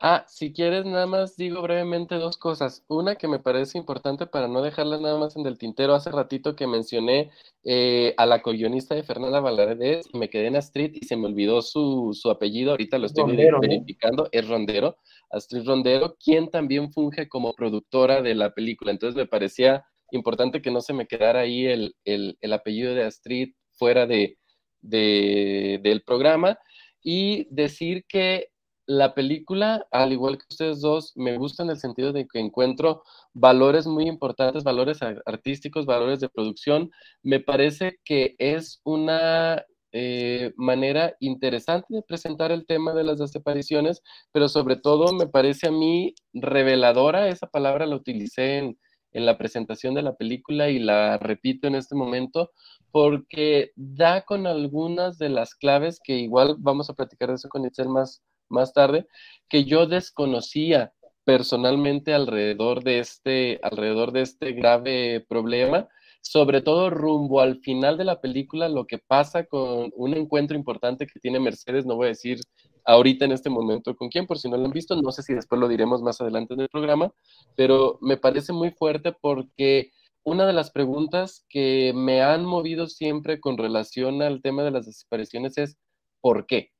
Ah, 0.00 0.24
si 0.28 0.52
quieres, 0.52 0.84
nada 0.84 1.06
más 1.06 1.36
digo 1.36 1.60
brevemente 1.60 2.14
dos 2.14 2.36
cosas. 2.38 2.84
Una 2.86 3.16
que 3.16 3.26
me 3.26 3.40
parece 3.40 3.78
importante 3.78 4.26
para 4.26 4.46
no 4.46 4.62
dejarla 4.62 4.98
nada 4.98 5.18
más 5.18 5.34
en 5.34 5.44
el 5.44 5.58
tintero. 5.58 5.92
Hace 5.92 6.12
ratito 6.12 6.54
que 6.54 6.68
mencioné 6.68 7.32
eh, 7.64 8.14
a 8.16 8.24
la 8.24 8.40
co-guionista 8.40 8.94
de 8.94 9.02
Fernanda 9.02 9.40
Valadez 9.40 10.06
y 10.12 10.18
me 10.18 10.30
quedé 10.30 10.46
en 10.46 10.56
Astrid 10.56 10.92
y 10.94 11.04
se 11.04 11.16
me 11.16 11.26
olvidó 11.26 11.62
su, 11.62 12.14
apellido. 12.30 12.70
Ahorita 12.70 12.96
lo 12.98 13.06
estoy 13.06 13.36
verificando. 13.60 14.28
Es 14.30 14.46
Rondero, 14.46 14.98
Astrid 15.30 15.66
Rondero, 15.66 16.16
quien 16.22 16.48
también 16.48 16.92
funge 16.92 17.28
como 17.28 17.52
productora 17.54 18.22
de 18.22 18.36
la 18.36 18.54
película. 18.54 18.92
Entonces 18.92 19.16
me 19.16 19.26
parecía 19.26 19.84
importante 20.12 20.62
que 20.62 20.70
no 20.70 20.80
se 20.80 20.92
me 20.92 21.08
quedara 21.08 21.40
ahí 21.40 21.66
el, 21.66 22.52
apellido 22.52 22.94
de 22.94 23.02
Astrid 23.02 23.54
fuera 23.72 24.06
de, 24.06 24.38
del 24.80 26.02
programa. 26.06 26.56
Y 27.02 27.48
decir 27.50 28.04
que 28.06 28.50
la 28.88 29.14
película, 29.14 29.86
al 29.90 30.12
igual 30.12 30.38
que 30.38 30.46
ustedes 30.48 30.80
dos, 30.80 31.12
me 31.14 31.36
gusta 31.36 31.62
en 31.62 31.68
el 31.70 31.78
sentido 31.78 32.12
de 32.12 32.26
que 32.26 32.40
encuentro 32.40 33.02
valores 33.34 33.86
muy 33.86 34.08
importantes, 34.08 34.64
valores 34.64 35.00
artísticos, 35.26 35.84
valores 35.84 36.20
de 36.20 36.30
producción. 36.30 36.90
Me 37.22 37.38
parece 37.38 37.98
que 38.02 38.34
es 38.38 38.80
una 38.84 39.62
eh, 39.92 40.54
manera 40.56 41.14
interesante 41.20 41.86
de 41.90 42.02
presentar 42.02 42.50
el 42.50 42.64
tema 42.66 42.94
de 42.94 43.04
las 43.04 43.18
desapariciones, 43.18 44.02
pero 44.32 44.48
sobre 44.48 44.76
todo 44.76 45.12
me 45.12 45.26
parece 45.26 45.68
a 45.68 45.70
mí 45.70 46.14
reveladora, 46.32 47.28
esa 47.28 47.46
palabra 47.46 47.84
la 47.84 47.96
utilicé 47.96 48.56
en, 48.56 48.78
en 49.12 49.26
la 49.26 49.36
presentación 49.36 49.94
de 49.94 50.02
la 50.02 50.16
película 50.16 50.70
y 50.70 50.78
la 50.78 51.18
repito 51.18 51.68
en 51.68 51.74
este 51.74 51.94
momento, 51.94 52.52
porque 52.90 53.72
da 53.76 54.22
con 54.22 54.46
algunas 54.46 55.18
de 55.18 55.28
las 55.28 55.54
claves 55.54 56.00
que 56.02 56.14
igual 56.14 56.56
vamos 56.58 56.88
a 56.88 56.94
platicar 56.94 57.28
de 57.28 57.34
eso 57.34 57.50
con 57.50 57.66
Itzel 57.66 57.90
más 57.90 58.22
más 58.48 58.72
tarde, 58.72 59.06
que 59.48 59.64
yo 59.64 59.86
desconocía 59.86 60.92
personalmente 61.24 62.14
alrededor 62.14 62.82
de 62.82 63.00
este, 63.00 63.60
alrededor 63.62 64.12
de 64.12 64.22
este 64.22 64.52
grave 64.52 65.24
problema, 65.28 65.88
sobre 66.22 66.62
todo 66.62 66.90
rumbo 66.90 67.40
al 67.40 67.60
final 67.60 67.98
de 67.98 68.04
la 68.04 68.20
película, 68.20 68.68
lo 68.68 68.86
que 68.86 68.98
pasa 68.98 69.44
con 69.44 69.92
un 69.94 70.14
encuentro 70.14 70.56
importante 70.56 71.06
que 71.06 71.20
tiene 71.20 71.40
Mercedes, 71.40 71.86
no 71.86 71.96
voy 71.96 72.06
a 72.06 72.08
decir 72.08 72.40
ahorita 72.84 73.26
en 73.26 73.32
este 73.32 73.50
momento 73.50 73.94
con 73.94 74.08
quién, 74.08 74.26
por 74.26 74.38
si 74.38 74.48
no 74.48 74.56
lo 74.56 74.64
han 74.64 74.72
visto, 74.72 75.00
no 75.00 75.12
sé 75.12 75.22
si 75.22 75.34
después 75.34 75.60
lo 75.60 75.68
diremos 75.68 76.02
más 76.02 76.20
adelante 76.20 76.54
en 76.54 76.60
el 76.60 76.68
programa, 76.68 77.12
pero 77.56 77.98
me 78.00 78.16
parece 78.16 78.52
muy 78.52 78.70
fuerte 78.70 79.12
porque 79.12 79.90
una 80.24 80.46
de 80.46 80.52
las 80.52 80.70
preguntas 80.70 81.44
que 81.48 81.92
me 81.94 82.22
han 82.22 82.44
movido 82.44 82.86
siempre 82.86 83.40
con 83.40 83.58
relación 83.58 84.22
al 84.22 84.40
tema 84.42 84.62
de 84.62 84.70
las 84.70 84.86
desapariciones 84.86 85.58
es 85.58 85.76
¿por 86.20 86.46
qué? 86.46 86.72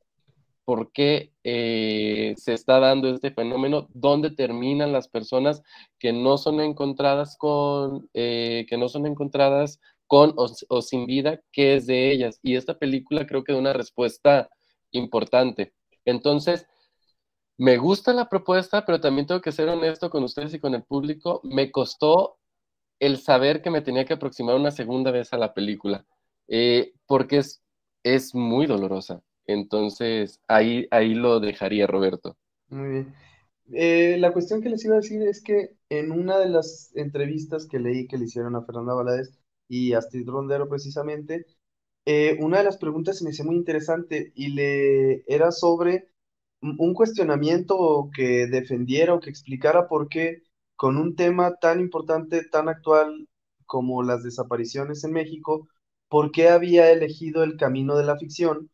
Por 0.68 0.92
qué 0.92 1.32
eh, 1.44 2.34
se 2.36 2.52
está 2.52 2.78
dando 2.78 3.08
este 3.08 3.30
fenómeno, 3.30 3.88
dónde 3.94 4.30
terminan 4.30 4.92
las 4.92 5.08
personas 5.08 5.62
que 5.98 6.12
no 6.12 6.36
son 6.36 6.60
encontradas 6.60 7.38
con, 7.38 8.10
eh, 8.12 8.66
que 8.68 8.76
no 8.76 8.90
son 8.90 9.06
encontradas 9.06 9.80
con 10.06 10.34
o, 10.36 10.82
sin 10.82 11.06
vida, 11.06 11.40
qué 11.52 11.76
es 11.76 11.86
de 11.86 12.12
ellas. 12.12 12.38
Y 12.42 12.56
esta 12.56 12.78
película 12.78 13.26
creo 13.26 13.44
que 13.44 13.52
da 13.54 13.58
una 13.58 13.72
respuesta 13.72 14.50
importante. 14.90 15.72
Entonces, 16.04 16.66
me 17.56 17.78
gusta 17.78 18.12
la 18.12 18.28
propuesta, 18.28 18.84
pero 18.84 19.00
también 19.00 19.26
tengo 19.26 19.40
que 19.40 19.52
ser 19.52 19.70
honesto 19.70 20.10
con 20.10 20.22
ustedes 20.22 20.52
y 20.52 20.60
con 20.60 20.74
el 20.74 20.82
público. 20.82 21.40
Me 21.44 21.72
costó 21.72 22.36
el 23.00 23.16
saber 23.16 23.62
que 23.62 23.70
me 23.70 23.80
tenía 23.80 24.04
que 24.04 24.12
aproximar 24.12 24.54
una 24.56 24.70
segunda 24.70 25.12
vez 25.12 25.32
a 25.32 25.38
la 25.38 25.54
película, 25.54 26.04
eh, 26.46 26.92
porque 27.06 27.38
es, 27.38 27.62
es 28.02 28.34
muy 28.34 28.66
dolorosa 28.66 29.22
entonces, 29.48 30.40
ahí, 30.46 30.86
ahí 30.90 31.14
lo 31.14 31.40
dejaría 31.40 31.86
Roberto. 31.88 32.36
Muy 32.68 32.88
bien. 32.90 33.14
Eh, 33.72 34.16
la 34.18 34.32
cuestión 34.32 34.62
que 34.62 34.68
les 34.70 34.84
iba 34.84 34.94
a 34.94 34.98
decir 35.00 35.22
es 35.22 35.42
que 35.42 35.76
en 35.88 36.10
una 36.12 36.38
de 36.38 36.48
las 36.48 36.90
entrevistas 36.94 37.66
que 37.66 37.78
leí 37.78 38.06
que 38.06 38.18
le 38.18 38.24
hicieron 38.26 38.56
a 38.56 38.62
Fernanda 38.64 38.94
Valadez 38.94 39.38
y 39.68 39.92
a 39.92 39.98
Astrid 39.98 40.28
Rondero 40.28 40.68
precisamente, 40.68 41.46
eh, 42.06 42.36
una 42.40 42.58
de 42.58 42.64
las 42.64 42.78
preguntas 42.78 43.18
se 43.18 43.24
me 43.24 43.30
hizo 43.30 43.44
muy 43.44 43.56
interesante 43.56 44.32
y 44.34 44.48
le 44.48 45.24
era 45.26 45.52
sobre 45.52 46.08
un 46.62 46.94
cuestionamiento 46.94 48.10
que 48.14 48.46
defendiera 48.48 49.14
o 49.14 49.20
que 49.20 49.30
explicara 49.30 49.88
por 49.88 50.08
qué 50.08 50.42
con 50.76 50.96
un 50.96 51.14
tema 51.16 51.56
tan 51.56 51.80
importante, 51.80 52.44
tan 52.44 52.68
actual 52.68 53.28
como 53.66 54.02
las 54.02 54.22
desapariciones 54.24 55.04
en 55.04 55.12
México, 55.12 55.68
por 56.08 56.32
qué 56.32 56.48
había 56.48 56.90
elegido 56.90 57.44
el 57.44 57.56
camino 57.56 57.96
de 57.96 58.04
la 58.04 58.16
ficción 58.18 58.70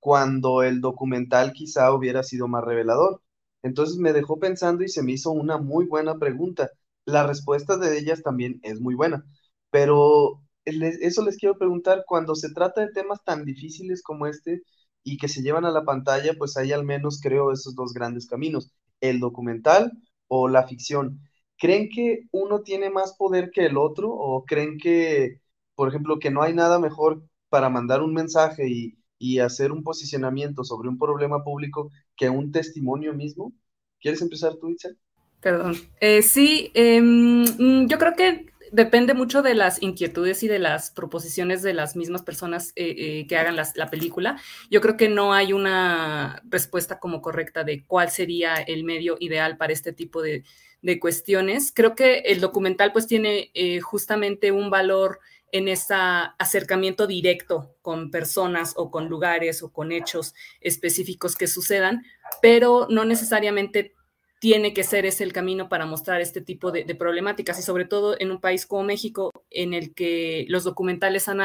cuando 0.00 0.62
el 0.62 0.80
documental 0.80 1.52
quizá 1.52 1.92
hubiera 1.92 2.22
sido 2.22 2.48
más 2.48 2.64
revelador. 2.64 3.22
Entonces 3.62 3.96
me 3.98 4.12
dejó 4.12 4.38
pensando 4.38 4.84
y 4.84 4.88
se 4.88 5.02
me 5.02 5.12
hizo 5.12 5.30
una 5.32 5.58
muy 5.58 5.86
buena 5.86 6.18
pregunta. 6.18 6.70
La 7.04 7.26
respuesta 7.26 7.76
de 7.76 7.98
ellas 7.98 8.22
también 8.22 8.60
es 8.62 8.80
muy 8.80 8.94
buena, 8.94 9.24
pero 9.70 10.42
eso 10.64 11.24
les 11.24 11.36
quiero 11.38 11.56
preguntar, 11.58 12.04
cuando 12.06 12.34
se 12.34 12.52
trata 12.52 12.82
de 12.82 12.92
temas 12.92 13.24
tan 13.24 13.44
difíciles 13.44 14.02
como 14.02 14.26
este 14.26 14.62
y 15.02 15.16
que 15.16 15.28
se 15.28 15.42
llevan 15.42 15.64
a 15.64 15.70
la 15.70 15.84
pantalla, 15.84 16.34
pues 16.38 16.56
hay 16.56 16.72
al 16.72 16.84
menos 16.84 17.20
creo 17.22 17.52
esos 17.52 17.74
dos 17.74 17.92
grandes 17.94 18.26
caminos, 18.26 18.70
el 19.00 19.20
documental 19.20 19.92
o 20.28 20.48
la 20.48 20.66
ficción. 20.66 21.20
¿creen 21.58 21.88
que 21.90 22.20
uno 22.32 22.62
tiene 22.62 22.90
más 22.90 23.14
poder 23.16 23.50
que 23.50 23.66
el 23.66 23.76
otro 23.76 24.10
o 24.12 24.44
creen 24.44 24.78
que, 24.78 25.40
por 25.74 25.88
ejemplo, 25.88 26.18
que 26.18 26.30
no 26.30 26.42
hay 26.42 26.54
nada 26.54 26.78
mejor 26.78 27.22
para 27.48 27.68
mandar 27.68 28.02
un 28.02 28.14
mensaje 28.14 28.68
y, 28.68 28.98
hacer 29.40 29.72
un 29.72 29.82
posicionamiento 29.82 30.64
sobre 30.64 30.88
un 30.88 30.98
problema 30.98 31.42
público 31.42 31.90
que 32.16 32.30
un 32.30 32.52
testimonio 32.52 33.12
mismo? 33.12 33.52
¿Quieres 34.00 34.22
empezar 34.22 34.56
tú, 34.56 34.70
Itzel? 34.70 34.96
Perdón. 35.40 35.76
Eh, 36.00 36.22
sí, 36.22 36.70
em, 36.74 37.44
yo 37.88 37.98
creo 37.98 38.14
que 38.16 38.46
depende 38.72 39.14
mucho 39.14 39.42
de 39.42 39.54
las 39.54 39.82
inquietudes 39.82 40.42
y 40.42 40.48
de 40.48 40.58
las 40.58 40.90
proposiciones 40.90 41.62
de 41.62 41.74
las 41.74 41.96
mismas 41.96 42.22
personas 42.22 42.72
eh, 42.76 42.94
eh, 42.98 43.26
que 43.26 43.36
hagan 43.36 43.56
la 43.56 43.90
película. 43.90 44.40
Yo 44.70 44.80
creo 44.80 44.96
que 44.96 45.08
no 45.08 45.32
hay 45.32 45.52
una 45.52 46.42
respuesta 46.48 46.98
como 46.98 47.22
correcta 47.22 47.64
de 47.64 47.84
cuál 47.84 48.10
sería 48.10 48.54
el 48.54 48.84
medio 48.84 49.16
ideal 49.20 49.56
para 49.56 49.72
este 49.72 49.92
tipo 49.92 50.22
de, 50.22 50.44
de 50.82 51.00
cuestiones. 51.00 51.72
Creo 51.74 51.94
que 51.94 52.18
el 52.20 52.40
documental 52.40 52.92
pues 52.92 53.06
tiene 53.06 53.50
eh, 53.54 53.80
justamente 53.80 54.52
un 54.52 54.70
valor 54.70 55.20
en 55.52 55.68
ese 55.68 55.94
acercamiento 56.38 57.06
directo 57.06 57.74
con 57.82 58.10
personas 58.10 58.74
o 58.76 58.90
con 58.90 59.08
lugares 59.08 59.62
o 59.62 59.72
con 59.72 59.92
hechos 59.92 60.34
específicos 60.60 61.36
que 61.36 61.46
sucedan, 61.46 62.04
pero 62.42 62.86
no 62.90 63.04
necesariamente 63.04 63.94
tiene 64.40 64.72
que 64.72 64.84
ser 64.84 65.04
ese 65.04 65.24
el 65.24 65.32
camino 65.32 65.68
para 65.68 65.86
mostrar 65.86 66.20
este 66.20 66.40
tipo 66.40 66.70
de, 66.70 66.84
problemáticas 66.94 67.58
y 67.58 67.62
sobre 67.62 67.84
todo 67.84 68.16
en 68.20 68.30
un 68.30 68.40
país 68.40 68.66
como 68.66 68.84
México 68.84 69.32
en 69.50 69.74
el 69.74 69.94
que 69.94 70.46
los 70.48 70.64
documentales 70.64 71.28
han 71.28 71.40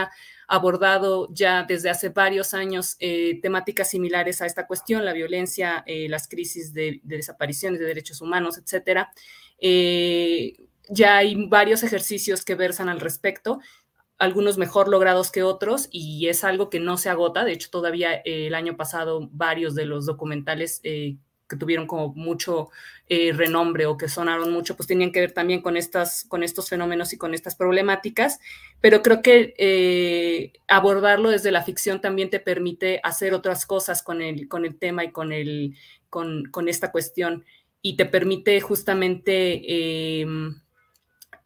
abordado 0.47 1.27
ya 1.33 1.63
desde 1.63 1.89
hace 1.89 2.09
varios 2.09 2.53
años 2.53 2.95
eh, 2.99 3.39
temáticas 3.41 3.89
similares 3.89 4.41
a 4.41 4.45
esta 4.45 4.67
cuestión, 4.67 5.05
la 5.05 5.13
violencia, 5.13 5.83
eh, 5.87 6.07
las 6.07 6.27
crisis 6.27 6.73
de, 6.73 6.99
desapariciones 7.03 7.79
de 7.79 7.87
derechos 7.87 8.21
humanos, 8.21 8.59
etcétera. 8.59 9.11
Eh, 9.57 10.53
ya 10.89 11.17
hay 11.17 11.47
varios 11.47 11.81
ejercicios 11.81 12.45
que 12.45 12.55
versan 12.55 12.89
al 12.89 12.99
respecto 12.99 13.59
algunos 14.17 14.57
mejor 14.57 14.87
logrados 14.87 15.31
que 15.31 15.43
otros 15.43 15.87
y 15.91 16.27
es 16.27 16.43
algo 16.43 16.69
que 16.69 16.79
no 16.79 16.97
se 16.97 17.09
agota. 17.09 17.43
De 17.43 17.53
hecho, 17.53 17.69
todavía 17.69 18.13
el 18.13 18.55
año 18.55 18.77
pasado 18.77 19.29
varios 19.31 19.75
de 19.75 19.85
los 19.85 20.05
documentales 20.05 20.81
que 21.53 21.55
tuvieron 21.57 21.87
como 21.87 22.13
mucho 22.13 22.69
eh, 23.07 23.31
renombre 23.33 23.85
o 23.85 23.97
que 23.97 24.07
sonaron 24.07 24.51
mucho, 24.51 24.75
pues 24.75 24.87
tenían 24.87 25.11
que 25.11 25.19
ver 25.19 25.33
también 25.33 25.61
con, 25.61 25.77
estas, 25.77 26.25
con 26.25 26.43
estos 26.43 26.69
fenómenos 26.69 27.13
y 27.13 27.17
con 27.17 27.33
estas 27.33 27.55
problemáticas, 27.55 28.39
pero 28.81 29.01
creo 29.01 29.21
que 29.21 29.53
eh, 29.57 30.53
abordarlo 30.67 31.29
desde 31.29 31.51
la 31.51 31.63
ficción 31.63 32.01
también 32.01 32.29
te 32.29 32.39
permite 32.39 32.99
hacer 33.03 33.33
otras 33.33 33.65
cosas 33.65 34.01
con 34.01 34.21
el, 34.21 34.47
con 34.47 34.65
el 34.65 34.77
tema 34.77 35.03
y 35.03 35.11
con, 35.11 35.31
el, 35.31 35.75
con, 36.09 36.45
con 36.45 36.69
esta 36.69 36.91
cuestión 36.91 37.45
y 37.81 37.97
te 37.97 38.05
permite 38.05 38.61
justamente, 38.61 40.21
em, 40.21 40.61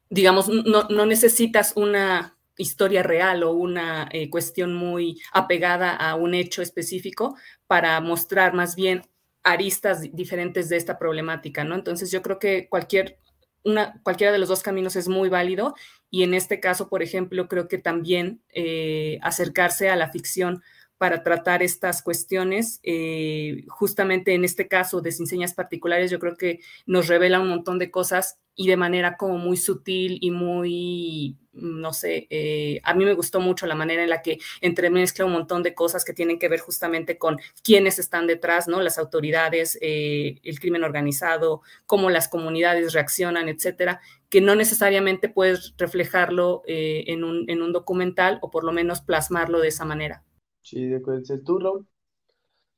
digamos, 0.10 0.48
no, 0.48 0.84
no, 0.88 1.06
necesitas 1.06 1.74
una 1.76 2.37
historia 2.58 3.04
real 3.04 3.44
o 3.44 3.52
una 3.52 4.10
eh, 4.12 4.30
cuestión 4.30 4.74
muy 4.74 5.22
apegada 5.32 5.96
a 5.96 6.16
un 6.16 6.34
hecho 6.34 6.62
específico 6.62 7.38
para 7.68 8.00
mostrar 8.02 8.54
más 8.54 8.76
bien 8.76 9.04
aristas 9.44 10.02
diferentes 10.14 10.68
de 10.68 10.78
esta 10.78 11.00
problemática, 11.00 11.64
¿no? 11.64 11.76
Entonces 11.76 12.12
yo 12.12 12.22
creo 12.22 12.40
que 12.40 12.68
cualquier, 12.68 13.18
una, 13.64 14.02
cualquiera 14.04 14.34
de 14.34 14.40
los 14.40 14.50
dos 14.50 14.62
caminos 14.62 14.96
es 14.96 15.08
muy 15.08 15.30
válido 15.30 15.76
y 16.10 16.24
en 16.24 16.34
este 16.34 16.60
caso, 16.60 16.90
por 16.90 17.02
ejemplo, 17.02 17.48
creo 17.48 17.68
que 17.68 17.78
también 17.78 18.42
eh, 18.50 19.20
acercarse 19.22 19.90
a 19.90 19.96
la 19.96 20.10
ficción 20.10 20.64
para 20.98 21.24
tratar 21.24 21.62
estas 21.64 22.02
cuestiones. 22.02 22.80
Eh, 22.84 23.66
justamente 23.68 24.34
en 24.34 24.44
este 24.44 24.68
caso 24.68 25.02
de 25.02 25.12
sin 25.12 25.28
señas 25.28 25.54
particulares, 25.54 26.12
yo 26.12 26.20
creo 26.20 26.36
que 26.36 26.60
nos 26.86 27.08
revela 27.08 27.40
un 27.40 27.50
montón 27.50 27.80
de 27.80 27.92
cosas 27.92 28.40
y 28.56 28.68
de 28.68 28.78
manera 28.78 29.18
como 29.18 29.38
muy 29.38 29.56
sutil 29.56 30.18
y 30.20 30.32
muy, 30.32 31.38
no 31.54 31.94
sé, 31.94 32.26
eh, 32.32 32.80
a 32.84 32.96
mí 32.96 33.06
me 33.06 33.14
gustó 33.14 33.40
mucho 33.40 33.68
la 33.68 33.76
manera 33.76 34.02
en 34.02 34.10
la 34.10 34.24
que 34.24 34.40
entremezcla 34.62 35.26
un 35.26 35.34
montón 35.34 35.62
de 35.62 35.76
cosas 35.76 36.04
que 36.04 36.14
tienen 36.14 36.40
que 36.40 36.50
ver 36.50 36.60
justamente 36.62 37.20
con 37.20 37.38
quiénes 37.64 38.00
están 38.00 38.26
detrás, 38.26 38.68
¿no? 38.68 38.82
Las 38.82 38.98
autoridades, 38.98 39.78
eh, 39.82 40.40
el 40.42 40.60
crimen 40.60 40.84
organizado, 40.84 41.62
cómo 41.86 42.10
las 42.10 42.28
comunidades 42.30 42.94
reaccionan, 42.94 43.48
etcétera, 43.48 44.02
que 44.30 44.42
no 44.42 44.56
necesariamente 44.56 45.30
puedes 45.30 45.76
reflejarlo 45.78 46.64
en 46.66 47.24
un, 47.24 47.50
en 47.50 47.62
un 47.62 47.72
documental 47.72 48.40
o 48.42 48.50
por 48.50 48.64
lo 48.64 48.72
menos 48.72 49.02
plasmarlo 49.02 49.60
de 49.60 49.68
esa 49.68 49.86
manera. 49.86 50.24
Sí, 50.70 50.86
de 50.86 50.98
acuerdo. 50.98 51.24
¿Tú, 51.46 51.60
Raúl? 51.60 51.88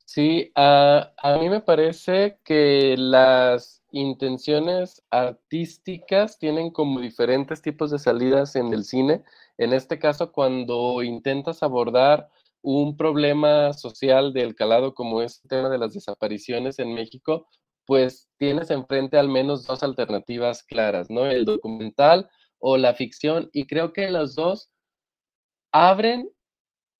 Sí, 0.05 0.51
a, 0.53 1.11
mí 1.39 1.49
me 1.49 1.61
parece 1.61 2.39
que 2.43 2.95
las 2.97 3.83
intenciones 3.91 5.03
artísticas 5.09 6.37
tienen 6.37 6.69
como 6.69 6.99
diferentes 6.99 7.63
tipos 7.63 7.89
de 7.89 7.97
salidas 7.97 8.55
en 8.55 8.73
el 8.73 8.83
cine. 8.83 9.23
En 9.57 9.73
este 9.73 9.97
caso, 9.97 10.31
cuando 10.31 11.01
intentas 11.01 11.63
abordar 11.63 12.29
un 12.61 12.95
problema 12.95 13.73
social 13.73 14.33
del 14.33 14.53
calado 14.53 14.93
como 14.93 15.23
es 15.23 15.41
el 15.43 15.49
tema 15.49 15.69
de 15.69 15.79
las 15.79 15.93
desapariciones 15.95 16.77
en 16.77 16.93
México, 16.93 17.47
pues 17.85 18.29
tienes 18.37 18.69
enfrente 18.69 19.17
al 19.17 19.29
menos 19.29 19.65
dos 19.65 19.81
alternativas 19.81 20.61
claras, 20.61 21.09
¿no? 21.09 21.25
El 21.25 21.45
documental 21.45 22.29
o 22.59 22.77
la 22.77 22.93
ficción, 22.93 23.49
y 23.51 23.65
creo 23.65 23.93
que 23.93 24.11
las 24.11 24.35
dos 24.35 24.69
abren 25.71 26.29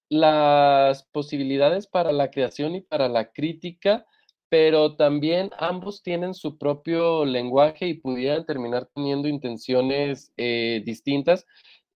las 0.10 1.04
posibilidades 1.04 1.88
para 1.88 2.12
la 2.12 2.32
creación 2.32 2.76
y 2.76 2.82
para 2.82 3.08
la 3.08 3.32
crítica, 3.32 4.06
pero 4.50 4.96
también 4.96 5.52
ambos 5.58 6.02
tienen 6.02 6.34
su 6.34 6.58
propio 6.58 7.24
lenguaje 7.26 7.88
y 7.88 7.94
pudieran 7.94 8.46
terminar 8.46 8.90
teniendo 8.94 9.28
intenciones 9.28 10.34
eh, 10.38 10.82
distintas. 10.84 11.46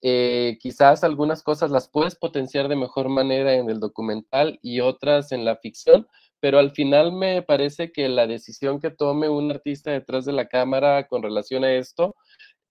Eh, 0.04 0.58
quizás 0.60 1.04
algunas 1.04 1.41
cosas 1.41 1.71
las 1.71 1.89
puedes 1.89 2.15
potenciar 2.15 2.67
de 2.67 2.76
mejor 2.76 3.10
manera 3.10 3.56
en 3.56 3.69
el 3.69 3.80
documental 3.80 4.60
y 4.62 4.82
otras 4.82 5.32
en 5.32 5.45
la 5.45 5.56
ficción, 5.56 6.08
pero 6.39 6.60
al 6.60 6.71
final 6.71 7.13
me 7.13 7.41
parece 7.41 7.91
que 7.91 8.10
la 8.10 8.28
decisión 8.28 8.80
que 8.80 8.91
tome 8.91 9.30
un 9.30 9.49
artista 9.49 9.91
detrás 9.91 10.26
de 10.26 10.34
la 10.34 10.47
cámara 10.47 11.08
con 11.08 11.23
relación 11.23 11.63
a 11.63 11.73
esto 11.73 12.15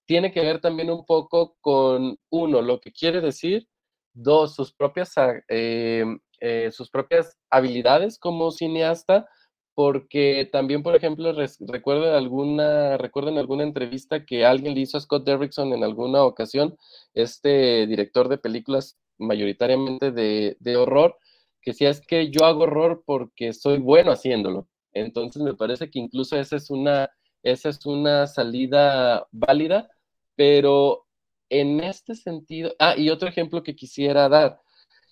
tiene 0.06 0.30
que 0.30 0.42
ver 0.42 0.60
también 0.60 0.90
un 0.90 1.06
poco 1.06 1.56
con, 1.60 2.18
uno, 2.30 2.62
lo 2.62 2.80
que 2.80 2.92
quiere 2.92 3.20
decir 3.20 3.66
Dos, 4.14 4.54
sus 4.54 4.72
propias, 4.72 5.16
ah, 5.16 5.34
em, 5.48 6.18
eh, 6.40 6.70
sus 6.72 6.90
propias 6.90 7.36
habilidades 7.50 8.18
como 8.18 8.50
cineasta, 8.50 9.26
porque 9.74 10.48
también, 10.52 10.82
por 10.82 10.94
ejemplo, 10.96 11.32
recuerdo 11.60 12.14
alguna, 12.14 12.96
en 12.96 13.38
alguna 13.38 13.62
entrevista 13.62 14.26
que 14.26 14.44
alguien 14.44 14.74
le 14.74 14.80
hizo 14.82 14.98
a 14.98 15.00
Scott 15.00 15.24
Derrickson 15.24 15.72
en 15.72 15.82
alguna 15.84 16.24
ocasión, 16.24 16.76
este 17.14 17.86
director 17.86 18.28
de 18.28 18.38
películas 18.38 18.98
mayoritariamente 19.18 20.10
de, 20.10 20.56
de 20.60 20.76
horror, 20.76 21.16
que 21.62 21.72
si 21.72 21.86
es 21.86 22.00
que 22.00 22.30
yo 22.30 22.44
hago 22.44 22.64
horror 22.64 23.02
porque 23.06 23.52
soy 23.52 23.78
bueno 23.78 24.10
haciéndolo. 24.12 24.68
Entonces 24.92 25.42
me 25.42 25.54
parece 25.54 25.90
que 25.90 25.98
incluso 25.98 26.36
esa 26.38 26.56
es 26.56 26.70
una, 26.70 27.10
esa 27.42 27.68
es 27.70 27.86
una 27.86 28.26
salida 28.26 29.26
válida, 29.30 29.88
pero 30.36 31.06
en 31.52 31.80
este 31.80 32.14
sentido, 32.14 32.72
ah, 32.78 32.94
y 32.96 33.10
otro 33.10 33.28
ejemplo 33.28 33.62
que 33.62 33.76
quisiera 33.76 34.28
dar, 34.28 34.60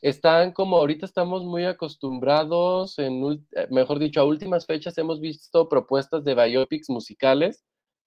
están 0.01 0.53
como 0.53 0.79
ahorita 0.79 1.05
estamos 1.05 1.45
muy 1.45 1.67
acostumbrados, 1.67 2.99
en, 2.99 3.45
eh, 3.53 3.67
mejor 3.71 3.99
dicho, 3.99 4.21
a 4.21 4.25
últimas 4.25 4.65
fechas 4.65 4.97
hemos 4.97 5.21
visto 5.21 5.69
propuestas 5.69 6.25
de 6.25 6.35
biopics 6.35 6.89
musicales, 6.89 7.65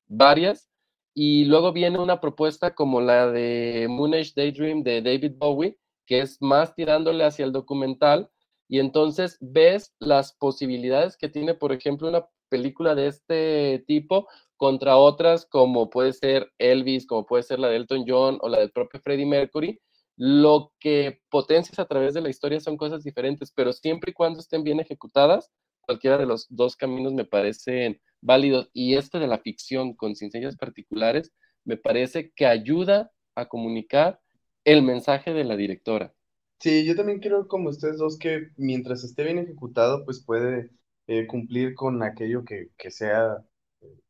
varias, 0.07 0.69
y 1.13 1.45
luego 1.45 1.71
viene 1.73 1.99
una 1.99 2.19
propuesta 2.19 2.73
como 2.73 3.01
la 3.01 3.27
de 3.27 3.85
Moonish 3.87 4.33
Daydream 4.33 4.81
de 4.81 5.03
David 5.03 5.33
Bowie, 5.37 5.77
que 6.07 6.21
es 6.21 6.41
más 6.41 6.73
tirándole 6.73 7.23
hacia 7.25 7.45
el 7.45 7.51
documental, 7.51 8.31
y 8.67 8.79
entonces 8.79 9.37
ves 9.39 9.93
las 9.99 10.33
posibilidades 10.33 11.17
que 11.17 11.29
tiene, 11.29 11.53
por 11.53 11.71
ejemplo, 11.71 12.07
una 12.09 12.25
película 12.53 12.93
de 12.93 13.07
este 13.07 13.83
tipo 13.87 14.27
contra 14.57 14.95
otras 14.97 15.47
como 15.47 15.89
puede 15.89 16.13
ser 16.13 16.51
Elvis, 16.59 17.07
como 17.07 17.25
puede 17.25 17.41
ser 17.41 17.57
la 17.57 17.67
de 17.67 17.77
Elton 17.77 18.05
John 18.07 18.37
o 18.41 18.47
la 18.47 18.59
del 18.59 18.71
propio 18.71 18.99
Freddie 18.99 19.25
Mercury, 19.25 19.81
lo 20.17 20.71
que 20.79 21.19
potencias 21.31 21.79
a 21.79 21.87
través 21.87 22.13
de 22.13 22.21
la 22.21 22.29
historia 22.29 22.59
son 22.59 22.77
cosas 22.77 23.03
diferentes, 23.03 23.51
pero 23.51 23.73
siempre 23.73 24.11
y 24.11 24.13
cuando 24.13 24.39
estén 24.39 24.63
bien 24.63 24.79
ejecutadas, 24.79 25.49
cualquiera 25.81 26.19
de 26.19 26.27
los 26.27 26.45
dos 26.47 26.75
caminos 26.75 27.11
me 27.13 27.25
parecen 27.25 27.99
válidos. 28.21 28.69
Y 28.71 28.97
este 28.97 29.17
de 29.17 29.25
la 29.25 29.39
ficción 29.39 29.95
con 29.95 30.15
ciencias 30.15 30.55
particulares 30.55 31.33
me 31.65 31.77
parece 31.77 32.31
que 32.35 32.45
ayuda 32.45 33.11
a 33.33 33.47
comunicar 33.47 34.19
el 34.63 34.83
mensaje 34.83 35.33
de 35.33 35.43
la 35.43 35.55
directora. 35.55 36.13
Sí, 36.59 36.85
yo 36.85 36.95
también 36.95 37.19
creo 37.19 37.47
como 37.47 37.69
ustedes 37.69 37.97
dos 37.97 38.19
que 38.19 38.49
mientras 38.57 39.03
esté 39.03 39.23
bien 39.23 39.39
ejecutado, 39.39 40.05
pues 40.05 40.23
puede 40.23 40.69
eh, 41.07 41.27
cumplir 41.27 41.75
con 41.75 42.03
aquello 42.03 42.43
que, 42.45 42.69
que 42.77 42.91
sea 42.91 43.37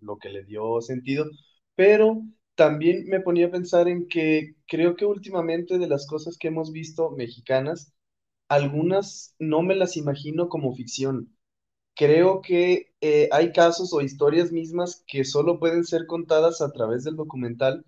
lo 0.01 0.17
que 0.17 0.29
le 0.29 0.43
dio 0.45 0.81
sentido, 0.81 1.25
pero 1.75 2.21
también 2.55 3.05
me 3.07 3.19
ponía 3.21 3.47
a 3.47 3.51
pensar 3.51 3.87
en 3.87 4.07
que 4.07 4.55
creo 4.67 4.95
que 4.95 5.05
últimamente 5.05 5.77
de 5.79 5.87
las 5.87 6.07
cosas 6.07 6.37
que 6.37 6.49
hemos 6.49 6.71
visto 6.71 7.11
mexicanas, 7.11 7.93
algunas 8.49 9.35
no 9.39 9.63
me 9.63 9.75
las 9.75 9.97
imagino 9.97 10.49
como 10.49 10.75
ficción. 10.75 11.35
creo 11.95 12.41
que 12.41 12.93
eh, 13.01 13.29
hay 13.31 13.51
casos 13.53 13.93
o 13.93 14.01
historias 14.01 14.51
mismas 14.51 15.03
que 15.07 15.23
solo 15.25 15.59
pueden 15.59 15.83
ser 15.85 16.07
contadas 16.07 16.61
a 16.61 16.71
través 16.71 17.03
del 17.03 17.15
documental. 17.15 17.85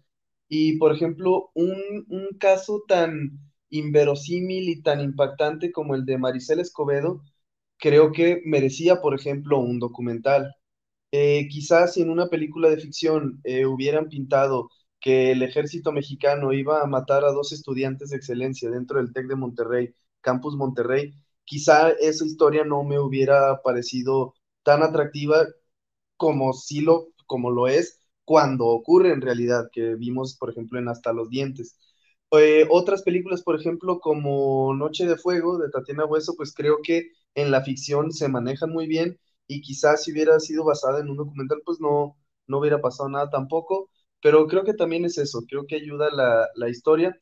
Y, 0.48 0.78
por 0.78 0.94
ejemplo, 0.94 1.52
un, 1.56 2.06
un 2.10 2.30
caso 2.40 2.84
tan 2.88 3.40
inverosímil 3.70 4.70
y 4.70 4.82
tan 4.82 5.02
impactante 5.02 5.72
como 5.72 5.96
el 5.96 6.06
de 6.06 6.18
Maricel 6.20 6.60
Escobedo, 6.60 7.24
creo 7.78 8.12
que 8.12 8.42
merecía, 8.46 9.02
por 9.02 9.16
ejemplo, 9.16 9.60
un 9.60 9.80
documental. 9.80 10.56
Eh, 11.12 11.48
quizás 11.50 11.94
si 11.94 12.02
en 12.02 12.10
una 12.10 12.28
película 12.30 12.70
de 12.70 12.78
ficción 12.80 13.40
eh, 13.44 13.66
hubieran 13.66 14.10
pintado 14.10 14.70
que 15.00 15.32
el 15.32 15.44
ejército 15.44 15.92
mexicano 15.92 16.54
iba 16.54 16.82
a 16.82 16.88
matar 16.88 17.24
a 17.26 17.32
dos 17.32 17.52
estudiantes 17.54 18.10
de 18.10 18.18
excelencia 18.18 18.70
dentro 18.72 19.00
del 19.00 19.14
TEC 19.14 19.28
de 19.28 19.36
Monterrey, 19.36 19.96
Campus 20.22 20.56
Monterrey, 20.58 21.14
quizá 21.46 21.90
esa 21.92 22.26
historia 22.26 22.64
no 22.66 22.84
me 22.84 23.00
hubiera 23.00 23.62
parecido 23.64 24.36
tan 24.64 24.84
atractiva 24.84 25.46
como 26.18 26.54
sí 26.54 26.82
lo, 26.82 27.10
como 27.26 27.52
lo 27.52 27.68
es 27.68 28.00
cuando 28.24 28.68
ocurre 28.68 29.12
en 29.12 29.22
realidad, 29.22 29.70
que 29.72 29.96
vimos, 29.96 30.36
por 30.38 30.50
ejemplo, 30.50 30.80
en 30.80 30.88
Hasta 30.90 31.14
los 31.14 31.30
Dientes. 31.30 31.78
Eh, 32.32 32.66
otras 32.70 33.04
películas, 33.04 33.44
por 33.44 33.60
ejemplo, 33.60 34.00
como 34.00 34.74
Noche 34.74 35.06
de 35.06 35.18
Fuego 35.18 35.58
de 35.60 35.70
Tatiana 35.70 36.06
Hueso, 36.06 36.34
pues 36.36 36.54
creo 36.54 36.80
que 36.84 37.12
en 37.36 37.52
la 37.52 37.62
ficción 37.64 38.12
se 38.12 38.30
manejan 38.30 38.72
muy 38.72 38.88
bien 38.88 39.20
y 39.48 39.62
quizás 39.62 40.04
si 40.04 40.12
hubiera 40.12 40.40
sido 40.40 40.64
basada 40.66 41.00
en 41.02 41.10
un 41.10 41.18
documental, 41.18 41.62
pues 41.66 41.80
no, 41.80 42.18
no 42.48 42.60
hubiera 42.60 42.82
pasado 42.82 43.10
nada 43.10 43.30
tampoco, 43.30 43.90
pero 44.22 44.48
creo 44.48 44.64
que 44.64 44.74
también 44.74 45.06
es 45.06 45.18
eso, 45.18 45.42
creo 45.48 45.66
que 45.68 45.76
ayuda 45.78 46.10
la, 46.12 46.48
la 46.56 46.70
historia. 46.70 47.18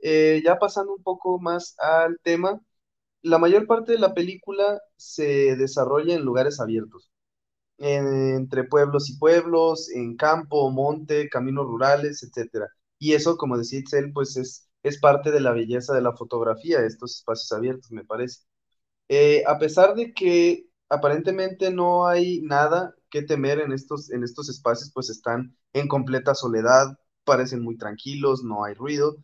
Eh, 0.00 0.42
ya 0.44 0.58
pasando 0.58 0.94
un 0.94 1.02
poco 1.02 1.38
más 1.40 1.74
al 1.78 2.18
tema, 2.22 2.60
la 3.22 3.38
mayor 3.38 3.66
parte 3.66 3.92
de 3.92 3.98
la 3.98 4.14
película 4.14 4.80
se 4.96 5.56
desarrolla 5.56 6.14
en 6.14 6.24
lugares 6.24 6.60
abiertos, 6.60 7.10
entre 7.78 8.64
pueblos 8.64 9.10
y 9.10 9.18
pueblos, 9.18 9.90
en 9.90 10.16
campo, 10.16 10.70
monte, 10.70 11.28
caminos 11.28 11.66
rurales, 11.66 12.22
etcétera. 12.22 12.68
Y 12.98 13.14
eso, 13.14 13.36
como 13.36 13.58
decía 13.58 13.80
Itzel, 13.80 14.12
pues 14.12 14.36
es, 14.36 14.68
es 14.82 15.00
parte 15.00 15.30
de 15.32 15.40
la 15.40 15.52
belleza 15.52 15.94
de 15.94 16.02
la 16.02 16.14
fotografía, 16.16 16.80
estos 16.84 17.16
espacios 17.18 17.52
abiertos, 17.52 17.90
me 17.92 18.04
parece. 18.04 18.40
Eh, 19.08 19.42
a 19.46 19.58
pesar 19.58 19.94
de 19.94 20.12
que 20.14 20.68
aparentemente 20.88 21.70
no 21.70 22.06
hay 22.06 22.40
nada 22.42 22.94
que 23.10 23.22
temer 23.22 23.60
en 23.60 23.72
estos, 23.72 24.10
en 24.10 24.22
estos 24.24 24.48
espacios, 24.48 24.90
pues 24.92 25.10
están 25.10 25.56
en 25.72 25.88
completa 25.88 26.34
soledad, 26.34 26.98
parecen 27.24 27.62
muy 27.62 27.76
tranquilos, 27.78 28.44
no 28.44 28.64
hay 28.64 28.74
ruido. 28.74 29.16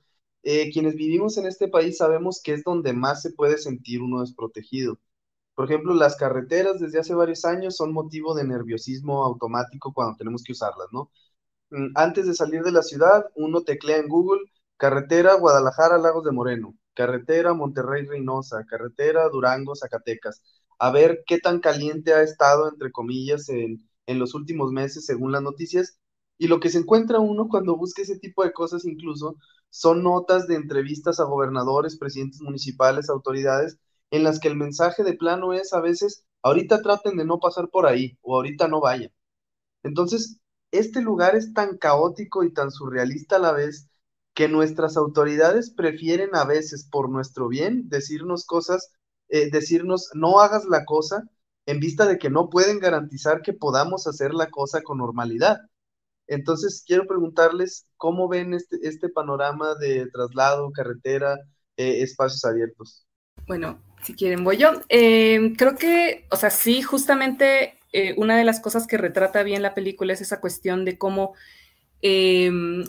Eh, 0.43 0.71
quienes 0.73 0.95
vivimos 0.97 1.37
en 1.39 1.47
este 1.47 1.69
país 1.69 1.97
sabemos 1.99 2.41
que 2.43 2.53
es 2.55 2.65
donde 2.65 2.93
más 2.93 3.23
se 3.23 3.31
puede 3.33 3.59
sentir 3.59 4.03
uno 4.03 4.21
desprotegido. 4.21 4.99
Por 5.55 5.67
ejemplo, 5.67 5.95
las 5.95 6.17
carreteras 6.17 6.81
desde 6.81 7.01
hace 7.01 7.15
varios 7.15 7.45
años 7.45 7.77
son 7.77 7.93
motivo 7.93 8.35
de 8.35 8.45
nerviosismo 8.45 9.25
automático 9.25 9.93
cuando 9.95 10.17
tenemos 10.17 10.43
que 10.45 10.53
usarlas, 10.53 10.89
¿no? 10.93 11.11
Mm, 11.71 11.93
antes 11.97 12.27
de 12.27 12.35
salir 12.35 12.63
de 12.63 12.73
la 12.73 12.83
ciudad, 12.83 13.27
uno 13.37 13.63
teclea 13.63 13.99
en 13.99 14.09
Google 14.09 14.41
carretera 14.77 15.35
Guadalajara 15.35 15.99
Lagos 15.99 16.25
de 16.25 16.33
Moreno, 16.33 16.75
carretera 16.95 17.55
Monterrey 17.55 18.07
Reynosa, 18.07 18.65
carretera 18.67 19.29
Durango 19.29 19.75
Zacatecas, 19.77 20.43
a 20.79 20.91
ver 20.91 21.23
qué 21.27 21.39
tan 21.39 21.61
caliente 21.61 22.13
ha 22.15 22.23
estado, 22.23 22.69
entre 22.69 22.93
comillas, 22.93 23.49
en, 23.49 23.89
en 24.07 24.19
los 24.19 24.35
últimos 24.35 24.73
meses 24.73 25.07
según 25.07 25.33
las 25.33 25.43
noticias. 25.43 25.99
Y 26.39 26.49
lo 26.49 26.61
que 26.61 26.71
se 26.71 26.79
encuentra 26.79 27.21
uno 27.21 27.49
cuando 27.49 27.77
busca 27.77 28.03
ese 28.03 28.19
tipo 28.19 28.45
de 28.45 28.53
cosas 28.53 28.85
incluso 28.85 29.37
son 29.71 30.03
notas 30.03 30.47
de 30.49 30.57
entrevistas 30.57 31.21
a 31.21 31.25
gobernadores, 31.25 31.97
presidentes 31.99 32.41
municipales, 32.41 33.09
autoridades, 33.11 33.79
en 34.11 34.25
las 34.25 34.41
que 34.41 34.49
el 34.49 34.57
mensaje 34.57 35.03
de 35.05 35.15
plano 35.15 35.53
es 35.53 35.73
a 35.73 35.81
veces, 35.81 36.25
ahorita 36.43 36.83
traten 36.83 37.17
de 37.17 37.25
no 37.25 37.39
pasar 37.41 37.69
por 37.71 37.87
ahí 37.87 38.19
o 38.23 38.37
ahorita 38.37 38.69
no 38.69 38.81
vayan. 38.81 39.11
Entonces, 39.83 40.39
este 40.73 41.01
lugar 41.03 41.37
es 41.37 41.53
tan 41.55 41.79
caótico 41.79 42.43
y 42.45 42.53
tan 42.53 42.71
surrealista 42.71 43.37
a 43.37 43.41
la 43.41 43.53
vez 43.53 43.89
que 44.35 44.49
nuestras 44.49 44.97
autoridades 44.97 45.71
prefieren 45.71 46.31
a 46.35 46.45
veces 46.45 46.89
por 46.91 47.09
nuestro 47.09 47.49
bien 47.49 47.89
decirnos 47.89 48.45
cosas, 48.45 48.93
eh, 49.29 49.51
decirnos 49.51 50.11
no 50.15 50.41
hagas 50.41 50.65
la 50.65 50.85
cosa 50.85 51.25
en 51.67 51.81
vista 51.81 52.07
de 52.07 52.19
que 52.19 52.31
no 52.31 52.51
pueden 52.51 52.79
garantizar 52.79 53.43
que 53.43 53.53
podamos 53.53 54.07
hacer 54.07 54.35
la 54.35 54.51
cosa 54.51 54.83
con 54.83 54.99
normalidad. 54.99 55.59
Entonces, 56.27 56.83
quiero 56.87 57.07
preguntarles 57.07 57.87
cómo 57.97 58.29
ven 58.29 58.55
este, 58.55 58.79
este 58.83 59.09
panorama 59.09 59.75
de 59.77 60.07
traslado, 60.11 60.73
carretera, 60.73 61.39
eh, 61.77 62.03
espacios 62.03 62.45
abiertos. 62.45 63.07
Bueno, 63.47 63.79
si 64.03 64.15
quieren, 64.15 64.45
voy 64.45 64.57
yo. 64.57 64.73
Eh, 64.89 65.53
creo 65.57 65.77
que, 65.77 66.27
o 66.31 66.37
sea, 66.37 66.51
sí, 66.51 66.83
justamente 66.83 67.79
eh, 67.93 68.15
una 68.17 68.37
de 68.37 68.45
las 68.45 68.61
cosas 68.61 68.87
que 68.87 68.97
retrata 68.97 69.43
bien 69.43 69.63
la 69.63 69.75
película 69.75 70.13
es 70.13 70.21
esa 70.21 70.41
cuestión 70.41 70.85
de 70.85 70.99
cómo 70.99 71.35
em, 72.01 72.85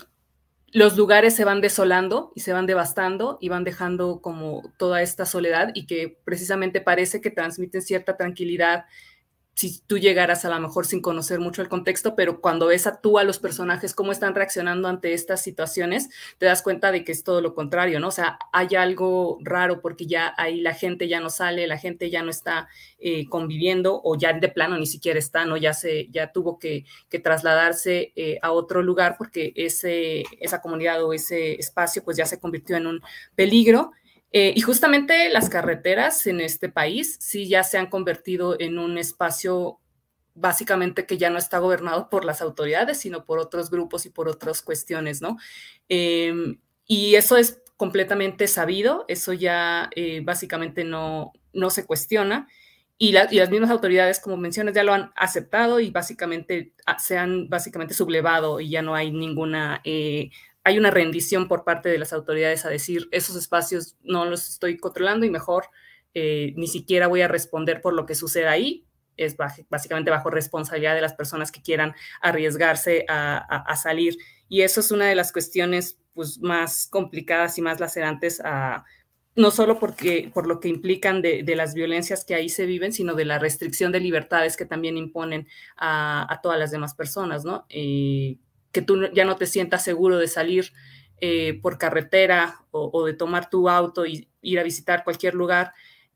los 0.75 0.97
lugares 0.97 1.33
se 1.33 1.45
van 1.45 1.61
desolando 1.61 2.33
y 2.35 2.41
se 2.41 2.51
van 2.51 2.65
devastando 2.65 3.37
y 3.39 3.47
van 3.47 3.63
dejando 3.63 4.19
como 4.19 4.61
toda 4.75 5.01
esta 5.01 5.25
soledad 5.25 5.71
y 5.73 5.85
que 5.85 6.17
precisamente 6.25 6.81
parece 6.81 7.21
que 7.21 7.31
transmiten 7.31 7.81
cierta 7.81 8.17
tranquilidad 8.17 8.83
si 9.55 9.79
tú 9.87 9.97
llegaras 9.97 10.43
a 10.43 10.49
lo 10.49 10.59
mejor 10.59 10.85
sin 10.85 11.01
conocer 11.01 11.39
mucho 11.39 11.61
el 11.61 11.69
contexto, 11.69 12.13
pero 12.13 12.41
cuando 12.41 12.67
ves 12.67 12.87
a 12.87 12.99
tú 12.99 13.17
a 13.17 13.23
los 13.23 13.39
personajes, 13.39 13.95
cómo 13.95 14.11
están 14.11 14.35
reaccionando 14.35 14.89
ante 14.89 15.13
estas 15.13 15.41
situaciones, 15.41 16.09
te 16.37 16.45
das 16.45 16.61
cuenta 16.61 16.91
de 16.91 17.05
que 17.05 17.13
es 17.13 17.23
todo 17.23 17.39
lo 17.39 17.55
contrario, 17.55 18.01
¿no? 18.01 18.09
O 18.09 18.11
sea, 18.11 18.37
hay 18.51 18.75
algo 18.75 19.37
raro 19.41 19.79
porque 19.79 20.07
ya 20.07 20.33
ahí 20.37 20.59
la 20.59 20.73
gente 20.73 21.07
ya 21.07 21.21
no 21.21 21.29
sale, 21.29 21.67
la 21.67 21.77
gente 21.77 22.09
ya 22.09 22.21
no 22.21 22.31
está 22.31 22.67
eh, 22.99 23.29
conviviendo 23.29 24.01
o 24.03 24.17
ya 24.17 24.33
de 24.33 24.49
plano 24.49 24.77
ni 24.77 24.87
siquiera 24.87 25.19
está, 25.19 25.45
¿no? 25.45 25.55
Ya, 25.55 25.73
se, 25.73 26.09
ya 26.09 26.33
tuvo 26.33 26.59
que, 26.59 26.85
trasladarse 27.23 28.11
eh, 28.17 28.39
a 28.41 28.51
otro 28.51 28.83
lugar 28.83 29.15
porque 29.17 29.53
ese, 29.55 30.25
esa 30.41 30.61
comunidad 30.61 31.01
o 31.01 31.13
ese 31.13 31.53
espacio 31.53 32.03
pues 32.03 32.17
ya 32.17 32.25
se 32.25 32.41
convirtió 32.41 32.75
en 32.75 32.87
un 32.87 33.01
peligro 33.35 33.93
eh, 34.37 34.51
y 34.53 34.59
justamente 34.59 35.29
las 35.29 35.49
carreteras 35.49 36.27
en 36.27 36.41
este 36.41 36.67
país 36.67 37.15
sí 37.21 37.47
ya 37.47 37.63
se 37.63 37.77
han 37.77 37.87
convertido 37.87 38.59
en 38.59 38.79
un 38.79 38.97
espacio 38.97 39.79
básicamente 40.33 41.05
que 41.05 41.17
ya 41.17 41.29
no 41.29 41.37
está 41.37 41.59
gobernado 41.59 42.09
por 42.09 42.25
las 42.25 42.41
autoridades, 42.41 42.97
sino 42.97 43.23
por 43.23 43.39
otros 43.39 43.69
grupos 43.69 44.05
y 44.05 44.09
por 44.09 44.27
otras 44.27 44.61
cuestiones, 44.61 45.21
¿no? 45.21 45.37
Em, 45.87 46.59
y 46.85 47.15
eso 47.15 47.37
es 47.37 47.61
completamente 47.77 48.47
sabido, 48.47 49.05
eso 49.07 49.31
ya 49.31 49.89
eh, 49.95 50.19
básicamente 50.21 50.83
no, 50.83 51.31
no 51.53 51.69
se 51.69 51.85
cuestiona. 51.85 52.49
Y, 52.97 53.11
y, 53.11 53.37
las 53.37 53.49
mismas 53.49 53.69
autoridades, 53.69 54.19
como 54.19 54.35
mencionas, 54.35 54.75
ya 54.75 54.83
lo 54.83 54.93
han 54.93 55.13
aceptado 55.15 55.79
y 55.79 55.91
básicamente 55.91 56.73
ah, 56.85 56.99
se 56.99 57.17
han 57.17 57.47
básicamente 57.47 57.93
sublevado 57.93 58.59
y 58.59 58.69
ya 58.69 58.81
no 58.81 58.95
hay 58.95 59.11
ninguna 59.11 59.79
eh, 59.85 60.29
hay 60.65 60.79
una 60.79 60.89
rendición 60.89 61.47
por 61.47 61.63
parte 61.63 61.89
de 61.89 61.99
las 61.99 62.11
autoridades 62.11 62.65
a 62.65 62.69
decir, 62.69 63.07
esos 63.11 63.35
espacios 63.35 63.95
no 64.01 64.25
los 64.25 64.49
estoy 64.49 64.77
controlando 64.77 65.25
y 65.25 65.29
mejor 65.29 65.69
eh, 66.15 66.53
ni 66.57 66.67
siquiera 66.67 67.05
voy 67.05 67.21
a 67.21 67.27
responder 67.27 67.81
por 67.81 67.93
lo 67.93 68.07
que 68.07 68.15
suceda 68.15 68.49
ahí. 68.49 68.83
Es 69.15 69.37
básicamente 69.69 70.09
bajo 70.09 70.31
responsabilidad 70.31 70.95
de 70.95 71.01
las 71.01 71.13
personas 71.13 71.51
que 71.51 71.61
quieran 71.61 71.93
arriesgarse 72.19 73.05
a, 73.07 73.75
salir. 73.81 74.17
Y 74.49 74.61
eso 74.61 74.79
es 74.79 74.91
una 74.91 75.05
de 75.05 75.15
las 75.15 75.31
cuestiones 75.31 75.99
pues, 76.15 76.39
más 76.39 76.87
complicadas 76.87 77.57
y 77.59 77.61
más 77.61 77.79
lacerantes 77.79 78.41
no 79.35 79.51
solo 79.51 79.79
porque, 79.79 80.31
por 80.33 80.47
lo 80.47 80.59
que 80.59 80.69
implican 80.69 81.21
de, 81.21 81.43
las 81.55 81.73
violencias 81.73 82.25
que 82.25 82.35
ahí 82.35 82.49
se 82.49 82.65
viven, 82.65 82.91
sino 82.91 83.13
de 83.15 83.25
la 83.25 83.37
restricción 83.37 83.91
de 83.91 83.99
libertades 83.99 84.57
que 84.57 84.65
también 84.65 84.97
imponen 84.97 85.47
a, 85.77 86.39
todas 86.41 86.57
las 86.57 86.71
demás 86.71 86.95
personas, 86.95 87.43
¿no? 87.43 87.65
Eh, 87.69 88.37
que 88.75 88.81
tú 88.81 89.07
ya 89.13 89.23
no 89.23 89.37
te 89.37 89.45
sientas 89.45 89.85
seguro 89.85 90.17
de 90.17 90.27
salir 90.27 90.73
eh, 91.21 91.57
por 91.61 91.77
carretera 91.77 92.65
o, 92.71 93.05
de 93.05 93.13
tomar 93.13 93.49
tu 93.49 93.69
auto 93.69 94.05
y 94.05 94.27
ir 94.41 94.59
a 94.59 94.63
visitar 94.63 95.05
cualquier 95.05 95.33
lugar 95.33 95.73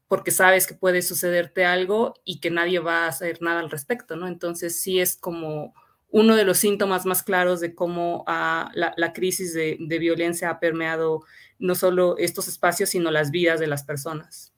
porque 0.09 0.31
sabes 0.31 0.67
que 0.67 0.73
puede 0.73 1.01
sucederte 1.01 1.63
algo 1.63 2.15
y 2.25 2.41
que 2.41 2.51
nadie 2.51 2.79
va 2.79 3.05
a 3.05 3.07
hacer 3.07 3.41
nada 3.41 3.61
al 3.61 3.71
respecto, 3.71 4.17
¿no? 4.17 4.27
Entonces 4.27 4.81
sí 4.81 4.99
es 4.99 5.15
como 5.15 5.73
uno 6.09 6.35
de 6.35 6.43
los 6.43 6.57
síntomas 6.57 7.05
más 7.05 7.23
claros 7.23 7.61
de 7.61 7.73
cómo 7.73 8.25
ah, 8.27 8.73
la, 8.73 9.13
crisis 9.13 9.53
de, 9.53 9.77
violencia 9.99 10.49
ha 10.49 10.59
permeado 10.59 11.23
no 11.59 11.75
solo 11.75 12.17
estos 12.17 12.49
espacios, 12.49 12.89
sino 12.89 13.09
las 13.09 13.31
vidas 13.31 13.61
de 13.61 13.67
las 13.67 13.83
personas. 13.83 14.48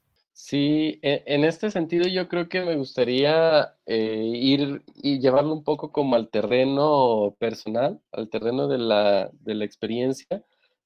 Sí, 0.44 1.00
e, 1.04 1.24
en 1.28 1.46
este 1.46 1.70
sentido 1.70 2.08
yo 2.08 2.28
creo 2.28 2.50
que 2.50 2.62
me 2.62 2.76
gustaría 2.76 3.76
eh, 3.86 4.24
ir 4.36 4.82
y 4.96 5.20
llevarlo 5.20 5.54
un 5.54 5.64
poco 5.64 5.92
como 5.92 6.16
al 6.16 6.30
terreno 6.32 7.36
personal, 7.40 8.02
al 8.12 8.28
terreno 8.30 8.68
de 8.68 8.80
la, 8.80 9.30
de 9.34 9.54
la 9.54 9.66
experiencia, 9.66 10.44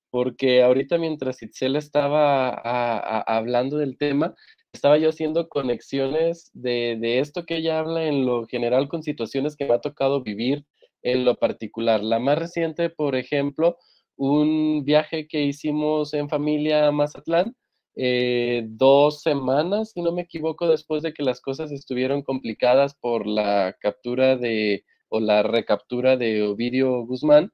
porque 0.10 0.62
ahorita 0.62 0.98
mientras 0.98 1.42
Itzel 1.42 1.78
estaba 1.78 2.50
hablando 3.22 3.78
del 3.78 3.98
tema, 3.98 4.36
estaba 4.74 4.98
yo 4.98 5.10
haciendo 5.10 5.48
conexiones 5.48 6.52
de, 6.54 6.98
de 7.00 7.20
esto 7.20 7.46
que 7.46 7.58
ella 7.58 7.80
habla 7.80 8.04
en 8.04 8.26
lo 8.26 8.46
general 8.48 8.90
con 8.90 9.04
situaciones 9.04 9.56
que 9.56 9.66
me 9.66 9.76
ha 9.76 9.80
tocado 9.82 10.22
vivir 10.22 10.66
en 11.02 11.24
lo 11.24 11.38
particular. 11.38 12.04
La 12.04 12.20
más 12.20 12.38
reciente, 12.38 12.90
por 12.90 13.16
ejemplo, 13.16 13.78
un 14.18 14.84
viaje 14.84 15.28
que 15.30 15.44
hicimos 15.44 16.14
en 16.14 16.28
familia 16.30 16.88
a 16.88 16.92
Mazatlán, 16.92 17.56
eh, 17.96 18.64
dos 18.68 19.22
semanas, 19.22 19.92
si 19.92 20.02
no 20.02 20.12
me 20.12 20.24
equivoco, 20.24 20.68
después 20.68 21.04
de 21.04 21.14
que 21.14 21.24
las 21.24 21.42
cosas 21.42 21.72
estuvieron 21.72 22.22
complicadas 22.22 22.96
por 22.96 23.26
la 23.26 23.76
captura 23.80 24.36
de 24.36 24.84
o 25.10 25.20
la 25.20 25.44
recaptura 25.44 26.18
de 26.18 26.44
Ovidio 26.44 27.06
Guzmán. 27.06 27.52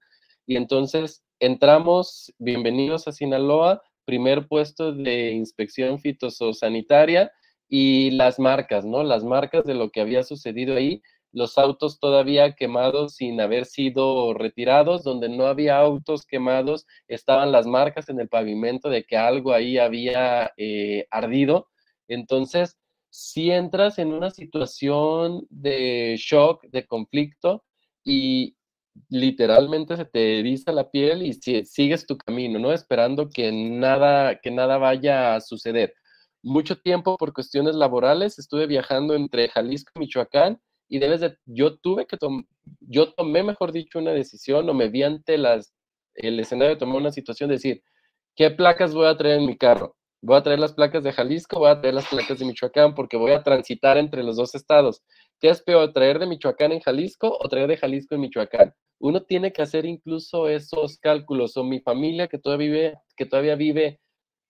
Y 0.47 0.56
entonces 0.56 1.23
entramos, 1.39 2.34
bienvenidos 2.39 3.08
a 3.08 3.12
Sinaloa, 3.12 3.82
primer 4.06 4.47
puesto 4.47 4.91
de 4.91 5.32
inspección 5.32 5.99
fitosanitaria 5.99 7.32
y 7.69 8.12
las 8.12 8.39
marcas, 8.39 8.84
¿no? 8.86 9.04
Las 9.04 9.23
marcas 9.23 9.63
de 9.65 9.75
lo 9.75 9.91
que 9.91 10.01
había 10.01 10.23
sucedido 10.23 10.75
ahí, 10.75 11.01
los 11.32 11.58
autos 11.58 12.00
todavía 12.00 12.54
quemados 12.56 13.15
sin 13.15 13.39
haber 13.41 13.65
sido 13.65 14.34
retirados, 14.34 15.04
donde 15.04 15.30
no 15.30 15.46
había 15.48 15.78
autos 15.78 16.26
quemados, 16.26 16.86
estaban 17.08 17.52
las 17.52 17.67
marcas 17.67 18.10
en 18.10 18.20
el 18.20 18.30
pavimento 18.30 18.89
de 18.89 19.04
que 19.04 19.17
algo 19.17 19.54
ahí 19.54 19.78
había 19.78 20.52
eh, 20.58 21.08
ardido. 21.12 21.70
Entonces, 22.08 22.78
si 23.10 23.52
entras 23.52 24.00
en 24.00 24.13
una 24.13 24.32
situación 24.32 25.46
de 25.50 26.15
shock, 26.17 26.63
de 26.67 26.86
conflicto, 26.86 27.63
y 28.04 28.56
literalmente 29.10 29.96
se 29.98 30.06
te 30.06 30.39
eriza 30.39 30.72
la 30.72 30.89
piel 30.89 31.24
y 31.24 31.34
sigues 31.34 32.06
tu 32.06 32.17
camino, 32.17 32.60
¿no? 32.60 32.74
Esperando 32.74 33.30
que 33.30 33.52
nada, 33.52 34.39
que 34.41 34.52
nada 34.52 34.78
vaya 34.78 35.36
a 35.36 35.41
suceder. 35.41 35.94
Mucho 36.44 36.78
tiempo 36.78 37.17
por 37.17 37.34
cuestiones 37.34 37.76
laborales 37.76 38.39
estuve 38.39 38.67
viajando 38.67 39.13
entre 39.15 39.50
Jalisco 39.50 39.91
y 39.96 40.00
Michoacán 40.00 40.60
y 40.91 40.99
debes 40.99 41.21
de, 41.21 41.38
yo 41.45 41.77
tuve 41.77 42.06
que 42.06 42.17
tomar, 42.17 42.43
yo 42.82 43.13
tomé, 43.13 43.43
mejor 43.43 43.71
dicho, 43.71 43.97
una 43.97 44.12
decisión 44.12 44.67
o 44.69 44.73
me 44.73 44.89
vi 44.89 45.04
ante 45.04 45.38
las, 45.38 45.73
el 46.15 46.38
escenario 46.38 46.77
tomar 46.77 46.97
una 46.97 47.12
situación 47.12 47.47
de 47.47 47.56
decir, 47.56 47.82
¿qué 48.36 48.51
placas 48.51 48.93
voy 48.93 49.08
a 49.08 49.15
traer 49.15 49.39
en 49.39 49.45
mi 49.45 49.58
carro? 49.58 49.95
Voy 50.21 50.36
a 50.36 50.43
traer 50.43 50.60
las 50.60 50.73
placas 50.73 51.01
de 51.06 51.13
Jalisco, 51.13 51.60
voy 51.60 51.69
a 51.69 51.80
traer 51.80 51.93
las 51.95 52.10
placas 52.10 52.39
de 52.39 52.45
Michoacán 52.45 52.93
porque 52.93 53.15
voy 53.15 53.32
a 53.32 53.41
transitar 53.41 53.97
entre 53.97 54.21
los 54.21 54.36
dos 54.36 54.54
estados. 54.54 55.01
¿Qué 55.39 55.47
es 55.47 55.62
peor, 55.63 55.93
traer 55.93 56.19
de 56.19 56.27
Michoacán 56.27 56.73
en 56.73 56.82
Jalisco 56.82 57.38
o 57.39 57.47
traer 57.47 57.69
de 57.69 57.77
Jalisco 57.77 58.15
en 58.15 58.21
Michoacán? 58.21 58.73
Uno 58.99 59.23
tiene 59.23 59.54
que 59.54 59.62
hacer 59.62 59.86
incluso 59.86 60.49
esos 60.49 60.97
cálculos. 60.97 61.56
O 61.56 61.63
mi 61.63 61.80
familia 61.80 62.27
que 62.27 62.38
todavía 62.38 62.67
vive, 62.67 62.97
que 63.15 63.25
todavía 63.25 63.56
vive 63.56 64.01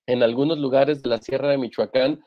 en 0.08 0.24
algunos 0.24 0.58
lugares 0.58 1.04
de 1.04 1.10
la 1.10 1.20
Sierra 1.20 1.50
de 1.50 1.60
Michoacán, 1.60 2.20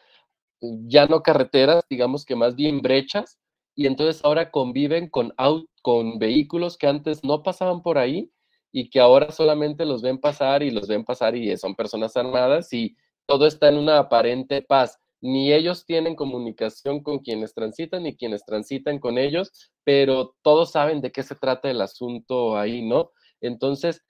ya 0.60 1.06
no 1.06 1.20
carreteras, 1.22 1.84
digamos 1.90 2.24
que 2.24 2.36
más 2.36 2.54
bien 2.54 2.80
brechas, 2.80 3.40
y 3.74 3.86
entonces 3.86 4.24
ahora 4.24 4.50
conviven 4.50 5.08
con, 5.08 5.34
con 5.82 6.18
vehículos 6.18 6.78
que 6.78 6.86
antes 6.86 7.24
no 7.24 7.42
pasaban 7.42 7.82
por 7.82 7.98
ahí 7.98 8.30
y 8.72 8.90
que 8.90 9.00
ahora 9.00 9.30
solamente 9.30 9.84
los 9.84 10.02
ven 10.02 10.18
pasar 10.18 10.62
y 10.62 10.70
los 10.70 10.88
ven 10.88 11.04
pasar 11.04 11.36
y 11.36 11.56
son 11.56 11.74
personas 11.74 12.16
armadas 12.16 12.72
y 12.72 12.96
todo 13.26 13.46
está 13.46 13.68
en 13.68 13.78
una 13.78 13.98
aparente 13.98 14.62
paz 14.62 14.98
ni 15.24 15.54
ellos 15.54 15.86
tienen 15.86 16.16
comunicación 16.16 17.02
con 17.02 17.20
quienes 17.20 17.54
transitan, 17.54 18.02
ni 18.02 18.14
quienes 18.14 18.44
transitan 18.44 18.98
con 18.98 19.16
ellos, 19.16 19.72
pero 19.82 20.36
todos 20.42 20.70
saben 20.72 21.00
de 21.00 21.12
qué 21.12 21.22
se 21.22 21.34
trata 21.34 21.70
el 21.70 21.80
asunto 21.80 22.58
ahí, 22.58 22.82
¿no? 22.82 23.10
Entonces, 23.40 24.02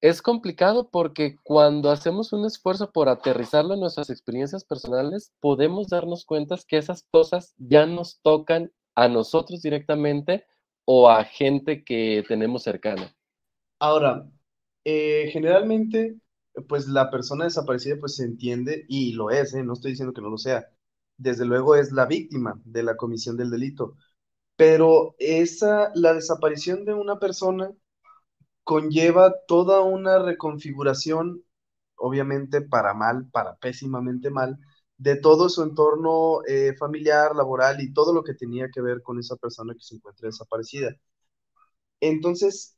es 0.00 0.22
complicado 0.22 0.90
porque 0.90 1.36
cuando 1.42 1.90
hacemos 1.90 2.32
un 2.32 2.44
esfuerzo 2.46 2.92
por 2.92 3.08
aterrizarlo 3.08 3.74
en 3.74 3.80
nuestras 3.80 4.10
experiencias 4.10 4.64
personales, 4.64 5.32
podemos 5.40 5.88
darnos 5.88 6.24
cuenta 6.24 6.56
que 6.66 6.78
esas 6.78 7.04
cosas 7.10 7.54
ya 7.58 7.86
nos 7.86 8.20
tocan 8.20 8.72
a 8.94 9.08
nosotros 9.08 9.62
directamente 9.62 10.46
o 10.84 11.10
a 11.10 11.24
gente 11.24 11.84
que 11.84 12.24
tenemos 12.28 12.62
cercana. 12.62 13.14
Ahora, 13.80 14.28
eh, 14.84 15.30
generalmente 15.32 16.16
pues 16.66 16.88
la 16.88 17.10
persona 17.10 17.44
desaparecida 17.44 17.96
pues 18.00 18.16
se 18.16 18.24
entiende 18.24 18.84
y 18.88 19.12
lo 19.12 19.30
es, 19.30 19.54
¿eh? 19.54 19.62
no 19.62 19.74
estoy 19.74 19.92
diciendo 19.92 20.12
que 20.14 20.22
no 20.22 20.30
lo 20.30 20.38
sea. 20.38 20.66
Desde 21.16 21.44
luego 21.44 21.74
es 21.74 21.92
la 21.92 22.06
víctima 22.06 22.60
de 22.64 22.82
la 22.82 22.96
comisión 22.96 23.36
del 23.36 23.50
delito, 23.50 23.96
pero 24.56 25.14
esa, 25.18 25.90
la 25.94 26.14
desaparición 26.14 26.84
de 26.84 26.94
una 26.94 27.18
persona 27.18 27.72
conlleva 28.68 29.34
toda 29.48 29.80
una 29.82 30.18
reconfiguración, 30.20 31.42
obviamente 31.96 32.60
para 32.62 32.94
mal, 32.94 33.28
para 33.32 33.56
pésimamente 33.56 34.30
mal, 34.30 34.58
de 34.98 35.16
todo 35.16 35.48
su 35.48 35.62
entorno 35.62 36.40
eh, 36.46 36.74
familiar, 36.78 37.34
laboral 37.36 37.80
y 37.82 37.92
todo 37.94 38.12
lo 38.14 38.24
que 38.24 38.34
tenía 38.34 38.70
que 38.70 38.82
ver 38.82 39.02
con 39.02 39.18
esa 39.20 39.36
persona 39.36 39.74
que 39.74 39.80
se 39.82 39.96
encuentra 39.96 40.28
desaparecida. 40.28 40.94
Entonces, 42.00 42.76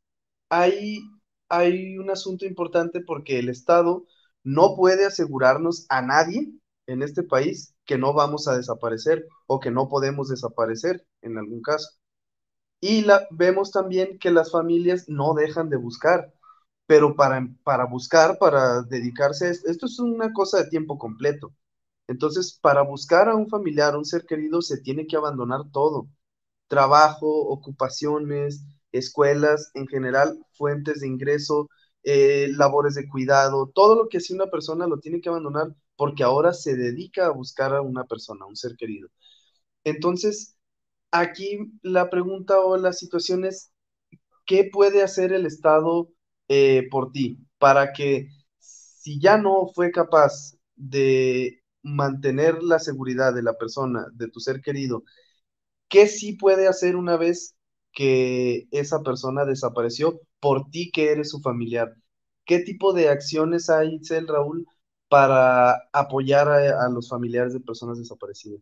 hay 0.48 1.00
hay 1.48 1.98
un 1.98 2.10
asunto 2.10 2.46
importante 2.46 3.00
porque 3.02 3.38
el 3.40 3.48
Estado 3.48 4.06
no 4.44 4.76
puede 4.76 5.04
asegurarnos 5.06 5.86
a 5.88 6.00
nadie 6.02 6.52
en 6.86 7.02
este 7.02 7.24
país 7.24 7.74
que 7.84 7.98
no 7.98 8.14
vamos 8.14 8.46
a 8.48 8.56
desaparecer 8.56 9.26
o 9.48 9.58
que 9.60 9.70
no 9.72 9.88
podemos 9.88 10.28
desaparecer 10.28 11.04
en 11.22 11.38
algún 11.38 11.60
caso. 11.62 11.99
Y 12.80 13.02
la, 13.02 13.26
vemos 13.30 13.70
también 13.70 14.18
que 14.18 14.30
las 14.30 14.50
familias 14.50 15.08
no 15.08 15.34
dejan 15.34 15.68
de 15.70 15.76
buscar, 15.76 16.32
pero 16.86 17.14
para, 17.16 17.46
para 17.64 17.84
buscar, 17.86 18.38
para 18.38 18.82
dedicarse 18.82 19.46
a 19.46 19.50
esto, 19.50 19.70
esto 19.70 19.86
es 19.86 19.98
una 20.00 20.32
cosa 20.32 20.62
de 20.62 20.70
tiempo 20.70 20.98
completo. 20.98 21.54
Entonces, 22.08 22.58
para 22.60 22.82
buscar 22.82 23.28
a 23.28 23.36
un 23.36 23.48
familiar, 23.48 23.96
un 23.96 24.04
ser 24.04 24.26
querido, 24.26 24.62
se 24.62 24.80
tiene 24.80 25.06
que 25.06 25.16
abandonar 25.16 25.62
todo. 25.72 26.08
Trabajo, 26.68 27.28
ocupaciones, 27.48 28.62
escuelas, 28.92 29.70
en 29.74 29.86
general, 29.88 30.38
fuentes 30.52 31.00
de 31.00 31.08
ingreso, 31.08 31.68
eh, 32.04 32.48
labores 32.56 32.94
de 32.94 33.08
cuidado, 33.08 33.68
todo 33.74 33.94
lo 33.96 34.08
que 34.08 34.18
hacía 34.18 34.36
una 34.36 34.50
persona 34.50 34.86
lo 34.86 34.98
tiene 35.00 35.20
que 35.20 35.28
abandonar 35.28 35.74
porque 35.96 36.22
ahora 36.24 36.52
se 36.54 36.76
dedica 36.76 37.26
a 37.26 37.30
buscar 37.30 37.74
a 37.74 37.82
una 37.82 38.04
persona, 38.04 38.44
a 38.44 38.48
un 38.48 38.56
ser 38.56 38.76
querido. 38.76 39.08
Entonces, 39.84 40.56
aquí 41.10 41.58
la 41.82 42.10
pregunta 42.10 42.60
o 42.60 42.76
la 42.76 42.92
situación 42.92 43.44
es, 43.44 43.72
¿qué 44.46 44.68
puede 44.72 45.02
hacer 45.02 45.32
el 45.32 45.46
Estado 45.46 46.10
eh, 46.48 46.88
por 46.90 47.12
ti 47.12 47.38
para 47.58 47.92
que 47.92 48.28
si 48.58 49.20
ya 49.20 49.38
no 49.38 49.68
fue 49.74 49.90
capaz 49.92 50.54
de 50.76 51.62
mantener 51.82 52.62
la 52.62 52.78
seguridad 52.78 53.34
de 53.34 53.42
la 53.42 53.54
persona, 53.54 54.06
de 54.14 54.28
tu 54.28 54.40
ser 54.40 54.60
querido, 54.62 55.04
¿qué 55.88 56.06
sí 56.08 56.34
puede 56.34 56.68
hacer 56.68 56.96
una 56.96 57.16
vez 57.16 57.56
que 57.92 58.68
esa 58.70 59.02
persona 59.02 59.44
desapareció 59.44 60.20
por 60.40 60.70
ti 60.70 60.90
que 60.90 61.12
eres 61.12 61.30
su 61.30 61.40
familiar. 61.40 61.94
¿Qué 62.44 62.60
tipo 62.60 62.92
de 62.92 63.08
acciones 63.08 63.70
hay, 63.70 63.98
Cel 64.02 64.28
Raúl, 64.28 64.66
para 65.08 65.88
apoyar 65.92 66.48
a, 66.48 66.88
los 66.88 67.08
familiares 67.08 67.52
de 67.52 67.60
personas 67.60 67.98
desaparecidas? 67.98 68.60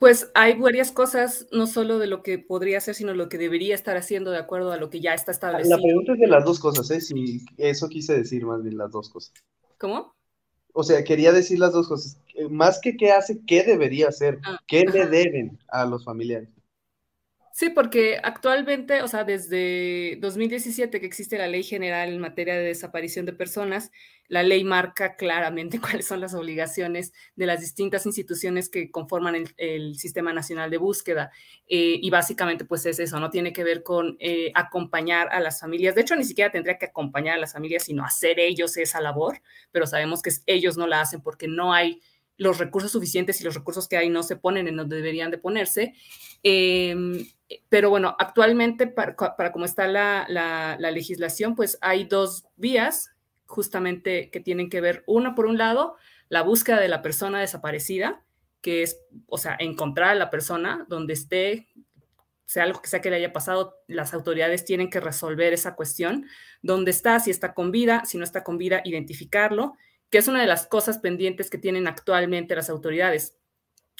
Pues 0.00 0.30
hay 0.32 0.58
varias 0.58 0.92
cosas, 0.92 1.46
no 1.52 1.66
solo 1.66 1.98
de 1.98 2.06
lo 2.06 2.22
que 2.22 2.38
podría 2.38 2.78
hacer, 2.78 2.94
sino 2.94 3.12
lo 3.12 3.28
que 3.28 3.36
debería 3.36 3.74
estar 3.74 3.98
haciendo 3.98 4.30
de 4.30 4.38
acuerdo 4.38 4.72
a 4.72 4.78
lo 4.78 4.88
que 4.88 5.02
ya 5.02 5.12
está 5.12 5.30
establecido. 5.30 5.76
La 5.76 5.82
pregunta 5.82 6.14
es 6.14 6.20
de 6.20 6.26
las 6.26 6.42
dos 6.42 6.58
cosas, 6.58 6.90
¿eh? 6.90 7.02
Si 7.02 7.44
eso 7.58 7.86
quise 7.90 8.16
decir 8.16 8.46
más 8.46 8.62
bien 8.62 8.78
las 8.78 8.90
dos 8.90 9.10
cosas. 9.10 9.34
¿Cómo? 9.76 10.14
O 10.72 10.82
sea, 10.84 11.04
quería 11.04 11.32
decir 11.32 11.58
las 11.58 11.74
dos 11.74 11.86
cosas. 11.86 12.18
Más 12.48 12.80
que 12.80 12.96
qué 12.96 13.12
hace, 13.12 13.40
qué 13.46 13.62
debería 13.62 14.08
hacer, 14.08 14.38
ah, 14.46 14.58
qué 14.66 14.86
le 14.86 15.06
deben 15.06 15.58
a 15.68 15.84
los 15.84 16.02
familiares. 16.02 16.48
Sí, 17.60 17.68
porque 17.68 18.18
actualmente, 18.22 19.02
o 19.02 19.08
sea, 19.08 19.24
desde 19.24 20.16
2017 20.22 20.98
que 20.98 21.04
existe 21.04 21.36
la 21.36 21.46
Ley 21.46 21.62
General 21.62 22.08
en 22.08 22.18
materia 22.18 22.54
de 22.54 22.62
desaparición 22.62 23.26
de 23.26 23.34
personas, 23.34 23.90
la 24.28 24.42
ley 24.42 24.64
marca 24.64 25.14
claramente 25.16 25.78
cuáles 25.78 26.06
son 26.06 26.22
las 26.22 26.32
obligaciones 26.32 27.12
de 27.36 27.44
las 27.44 27.60
distintas 27.60 28.06
instituciones 28.06 28.70
que 28.70 28.90
conforman 28.90 29.46
el, 29.58 29.94
Sistema 29.98 30.32
Nacional 30.32 30.70
de 30.70 30.78
Búsqueda. 30.78 31.32
Eh, 31.66 31.98
y 32.00 32.08
básicamente, 32.08 32.64
pues 32.64 32.86
es 32.86 32.98
eso, 32.98 33.20
no 33.20 33.28
tiene 33.28 33.52
que 33.52 33.62
ver 33.62 33.82
con 33.82 34.16
eh, 34.20 34.52
acompañar 34.54 35.28
a 35.30 35.38
las 35.38 35.60
familias. 35.60 35.94
De 35.94 36.00
hecho, 36.00 36.16
ni 36.16 36.24
siquiera 36.24 36.50
tendría 36.50 36.78
que 36.78 36.86
acompañar 36.86 37.34
a 37.34 37.40
las 37.40 37.52
familias, 37.52 37.84
sino 37.84 38.06
hacer 38.06 38.40
ellos 38.40 38.74
esa 38.78 39.02
labor, 39.02 39.42
pero 39.70 39.86
sabemos 39.86 40.22
que 40.22 40.30
ellos 40.46 40.78
no 40.78 40.86
la 40.86 41.02
hacen 41.02 41.20
porque 41.20 41.46
no 41.46 41.74
hay 41.74 42.00
los 42.38 42.56
recursos 42.56 42.92
suficientes 42.92 43.38
y 43.42 43.44
los 43.44 43.54
recursos 43.54 43.86
que 43.86 43.98
hay 43.98 44.08
no 44.08 44.22
se 44.22 44.36
ponen 44.36 44.66
en 44.66 44.76
donde 44.76 44.96
deberían 44.96 45.30
de 45.30 45.36
ponerse. 45.36 45.92
Em, 46.42 47.26
pero 47.68 47.90
bueno, 47.90 48.16
actualmente, 48.18 48.86
para, 48.86 49.14
cómo 49.52 49.64
está 49.64 49.88
la, 49.88 50.76
legislación, 50.78 51.56
pues 51.56 51.78
hay 51.80 52.04
dos 52.04 52.44
vías 52.56 53.10
justamente 53.46 54.30
que 54.30 54.40
tienen 54.40 54.70
que 54.70 54.80
ver, 54.80 55.02
una 55.06 55.34
por 55.34 55.46
un 55.46 55.58
lado, 55.58 55.96
la 56.28 56.42
búsqueda 56.42 56.78
de 56.80 56.88
la 56.88 57.02
persona 57.02 57.40
desaparecida, 57.40 58.22
que 58.60 58.82
es, 58.82 59.00
o 59.26 59.38
sea, 59.38 59.56
encontrar 59.58 60.10
a 60.10 60.14
la 60.14 60.30
persona 60.30 60.86
donde 60.88 61.14
esté, 61.14 61.68
sea 62.44 62.64
algo 62.64 62.80
que 62.80 62.88
sea 62.88 63.00
que 63.00 63.10
le 63.10 63.16
haya 63.16 63.32
pasado, 63.32 63.76
las 63.88 64.14
autoridades 64.14 64.64
tienen 64.64 64.90
que 64.90 65.00
resolver 65.00 65.52
esa 65.52 65.74
cuestión, 65.74 66.26
dónde 66.62 66.92
está, 66.92 67.18
si 67.18 67.30
está 67.30 67.54
con 67.54 67.72
vida, 67.72 68.04
si 68.04 68.18
no 68.18 68.24
está 68.24 68.44
con 68.44 68.58
vida, 68.58 68.82
identificarlo, 68.84 69.74
que 70.10 70.18
es 70.18 70.28
una 70.28 70.40
de 70.40 70.46
las 70.46 70.66
cosas 70.66 70.98
pendientes 70.98 71.50
que 71.50 71.58
tienen 71.58 71.88
actualmente 71.88 72.54
las 72.54 72.70
autoridades. 72.70 73.36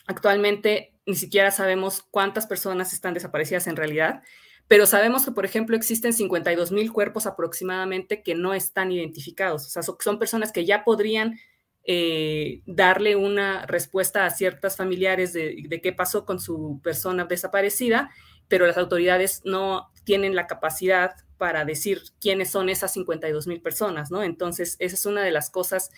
Actualmente 0.06 0.94
ni 1.10 1.16
siquiera 1.16 1.50
sabemos 1.50 2.02
cuántas 2.10 2.46
personas 2.46 2.92
están 2.92 3.14
desaparecidas 3.14 3.66
en 3.66 3.76
realidad, 3.76 4.22
pero 4.68 4.86
sabemos 4.86 5.24
que, 5.24 5.32
por 5.32 5.44
ejemplo, 5.44 5.76
existen 5.76 6.12
52 6.12 6.70
mil 6.72 6.92
cuerpos 6.92 7.26
aproximadamente 7.26 8.22
que 8.22 8.34
no 8.34 8.54
están 8.54 8.92
identificados. 8.92 9.66
O 9.66 9.68
sea, 9.68 9.82
son 9.82 10.18
personas 10.18 10.52
que 10.52 10.64
ya 10.64 10.84
podrían 10.84 11.38
eh, 11.84 12.62
darle 12.66 13.16
una 13.16 13.66
respuesta 13.66 14.24
a 14.24 14.30
ciertas 14.30 14.76
familiares 14.76 15.32
de, 15.32 15.64
de, 15.68 15.80
qué 15.80 15.92
pasó 15.92 16.24
con 16.24 16.38
su 16.38 16.80
persona 16.84 17.24
desaparecida, 17.24 18.10
pero 18.48 18.66
las 18.66 18.76
autoridades 18.76 19.42
no 19.44 19.90
tienen 20.04 20.36
la 20.36 20.46
capacidad 20.46 21.16
para 21.36 21.64
decir 21.64 22.02
quiénes 22.20 22.50
son 22.50 22.68
esas 22.68 22.92
52 22.92 23.46
mil 23.46 23.62
personas, 23.62 24.10
¿no? 24.10 24.22
Entonces, 24.22 24.76
esa 24.78 24.94
es 24.94 25.06
una 25.06 25.22
de 25.22 25.30
las 25.30 25.50
cosas 25.50 25.90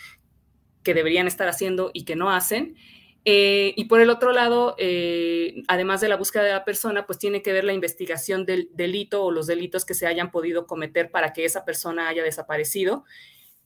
que 0.83 0.95
deberían 0.95 1.27
estar 1.27 1.49
haciendo 1.49 1.91
y 1.93 2.05
que 2.05 2.17
no 2.17 2.31
hacen. 2.31 2.77
Eh, 3.25 3.73
y 3.77 3.85
por 3.85 4.01
el 4.01 4.11
otro 4.11 4.33
lado, 4.33 4.75
eh, 4.79 5.63
además 5.69 6.01
de 6.01 6.09
la 6.09 6.17
búsqueda 6.17 6.43
de 6.43 6.53
la 6.53 6.65
persona, 6.65 7.07
pues 7.07 7.19
tiene 7.19 7.43
que 7.43 7.53
ver 7.53 7.63
la 7.65 7.73
investigación 7.73 8.45
del 8.45 8.69
delito 8.73 9.25
o 9.25 9.31
los 9.31 9.47
delitos 9.47 9.85
que 9.85 9.95
se 9.95 10.07
hayan 10.07 10.33
podido 10.33 10.67
cometer 10.67 11.11
para 11.11 11.33
que 11.33 11.45
esa 11.45 11.65
persona 11.65 12.09
haya 12.09 12.25
desaparecido. 12.25 13.05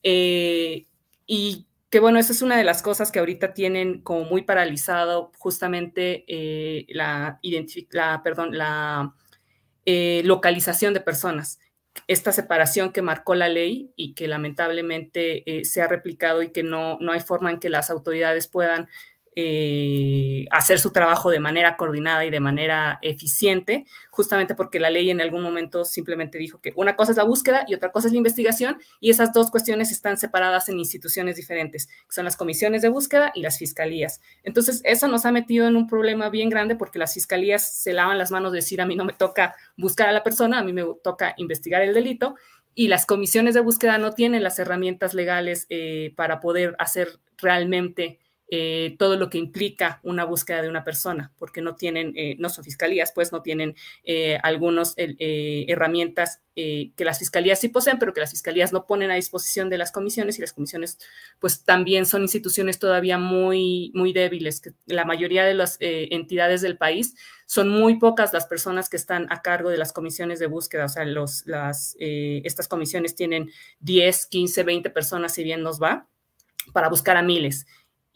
Eh, 0.03 0.87
y 1.27 1.66
que 1.88 2.01
bueno, 2.01 2.19
esa 2.19 2.33
es 2.33 2.42
una 2.42 2.59
de 2.59 2.64
las 2.64 2.83
cosas 2.83 3.11
que 3.11 3.19
ahorita 3.19 3.55
tienen 3.55 4.03
como 4.03 4.25
muy 4.25 4.42
paralizado 4.42 5.33
justamente 5.38 6.25
la, 6.88 7.40
la, 7.90 8.23
perdón, 8.23 8.59
la 8.59 9.14
localización 9.87 10.95
de 10.95 11.01
personas 11.01 11.61
esta 12.09 12.31
separación 12.31 12.92
que 12.92 13.01
marcó 13.01 13.35
la 13.35 13.49
ley 13.49 13.90
y 13.97 14.12
que 14.12 14.29
lamentablemente 14.29 15.64
se 15.64 15.81
ha 15.81 15.88
replicado 15.88 16.42
y 16.42 16.51
que 16.51 16.62
no, 16.62 16.99
no 17.01 17.12
hay 17.12 17.21
forma 17.21 17.51
en 17.51 17.59
que 17.59 17.71
las 17.71 17.88
autoridades 17.88 18.49
puedan 18.49 18.88
eh, 19.38 20.46
hacer 20.51 20.79
su 20.79 20.92
trabajo 20.92 21.29
de 21.29 21.40
manera 21.40 21.77
coordinada 21.77 22.25
y 22.25 22.31
de 22.31 22.40
manera 22.40 22.99
eficiente, 23.03 23.85
justamente 24.09 24.55
porque 24.55 24.81
la 24.81 24.88
ley 24.88 25.11
en 25.11 25.20
algún 25.20 25.42
momento 25.42 25.85
simplemente 25.85 26.38
dijo 26.38 26.59
que 26.62 26.72
una 26.75 26.96
cosa 26.96 27.12
es 27.12 27.18
la 27.18 27.25
búsqueda 27.25 27.66
y 27.68 27.75
otra 27.75 27.92
cosa 27.92 28.09
es 28.09 28.12
la 28.12 28.16
investigación, 28.16 28.79
y 28.99 29.11
esas 29.11 29.35
dos 29.35 29.51
cuestiones 29.51 29.92
están 29.92 30.16
separadas 30.16 30.70
en 30.70 30.79
instituciones 30.79 31.37
diferentes, 31.37 31.87
que 31.87 32.14
son 32.14 32.25
las 32.25 32.35
comisiones 32.35 32.81
de 32.81 32.88
búsqueda 32.88 33.31
y 33.35 33.42
las 33.42 33.59
fiscalías. 33.59 34.22
Entonces, 34.42 34.81
eso 34.85 35.07
nos 35.07 35.27
ha 35.27 35.33
metido 35.33 35.68
en 35.68 35.77
un 35.77 35.87
problema 35.87 36.31
bien 36.31 36.49
grande 36.49 36.75
porque 36.75 36.99
las 36.99 37.12
fiscalías 37.12 37.83
se 37.83 37.92
lavan 37.92 38.16
las 38.16 38.31
manos 38.31 38.53
de 38.53 38.57
decir, 38.57 38.81
a 38.81 38.87
mí 38.87 38.96
no 38.96 39.05
me 39.05 39.12
toca 39.12 39.55
buscar 39.77 40.09
a 40.09 40.12
la 40.12 40.22
persona, 40.22 40.61
a 40.61 40.64
mí 40.64 40.72
me 40.72 40.85
toca 41.05 41.35
investigar 41.37 41.83
el 41.83 41.92
delito, 41.92 42.37
y 42.75 42.88
las 42.88 43.05
comisiones 43.05 43.55
de 43.55 43.61
búsqueda 43.61 43.99
no 43.99 44.12
tienen 44.12 44.42
las 44.42 44.59
herramientas 44.59 45.14
legales 45.14 45.66
eh, 45.68 46.12
para 46.16 46.40
poder 46.40 46.75
hacer 46.79 47.18
realmente 47.38 48.18
eh, 48.48 48.94
todo 48.96 49.16
lo 49.16 49.28
que 49.28 49.38
implica 49.38 49.98
una 50.04 50.24
búsqueda 50.24 50.62
de 50.62 50.68
una 50.68 50.85
persona, 50.85 51.32
porque 51.37 51.61
no 51.61 51.74
tienen, 51.74 52.12
eh, 52.14 52.37
no 52.38 52.48
son 52.48 52.62
fiscalías, 52.62 53.11
pues 53.12 53.32
no 53.32 53.42
tienen 53.42 53.74
eh, 54.04 54.38
algunas 54.42 54.94
herramientas 54.96 56.42
que 56.54 57.04
las 57.04 57.18
fiscalías 57.18 57.61
sí 57.61 57.68
poseen, 57.68 57.98
pero 57.98 58.14
que 58.14 58.20
las 58.20 58.30
fiscalías 58.30 58.72
no 58.72 58.87
ponen 58.87 59.11
a 59.11 59.16
disposición 59.16 59.68
de 59.68 59.76
las 59.76 59.92
comisiones 59.92 60.38
y 60.38 60.40
las 60.40 60.54
comisiones 60.54 60.98
pues 61.38 61.64
también 61.64 62.06
son 62.06 62.22
instituciones 62.22 62.78
todavía 62.78 63.18
muy, 63.18 63.90
muy 63.94 64.14
débiles, 64.14 64.62
la 64.87 65.04
mayoría 65.04 65.44
de 65.44 65.52
las 65.52 65.76
entidades 65.80 66.62
del 66.62 66.78
país 66.78 67.14
son 67.44 67.68
muy 67.68 67.98
pocas 67.98 68.32
las 68.32 68.46
personas 68.46 68.88
que 68.88 68.96
están 68.96 69.26
a 69.30 69.42
cargo 69.42 69.68
de 69.68 69.76
las 69.76 69.92
comisiones 69.92 70.38
de 70.38 70.46
búsqueda, 70.46 70.87
o 70.87 70.88
sea, 70.88 71.04
las, 71.04 71.44
estas 71.98 72.68
comisiones 72.68 73.14
tienen 73.14 73.50
10, 73.80 74.24
15, 74.24 74.62
20 74.62 74.88
personas, 74.88 75.35
si 75.35 75.44
bien 75.44 75.62
nos 75.62 75.78
va, 75.82 76.09
para 76.72 76.88
buscar 76.88 77.18
a 77.18 77.22
miles 77.22 77.66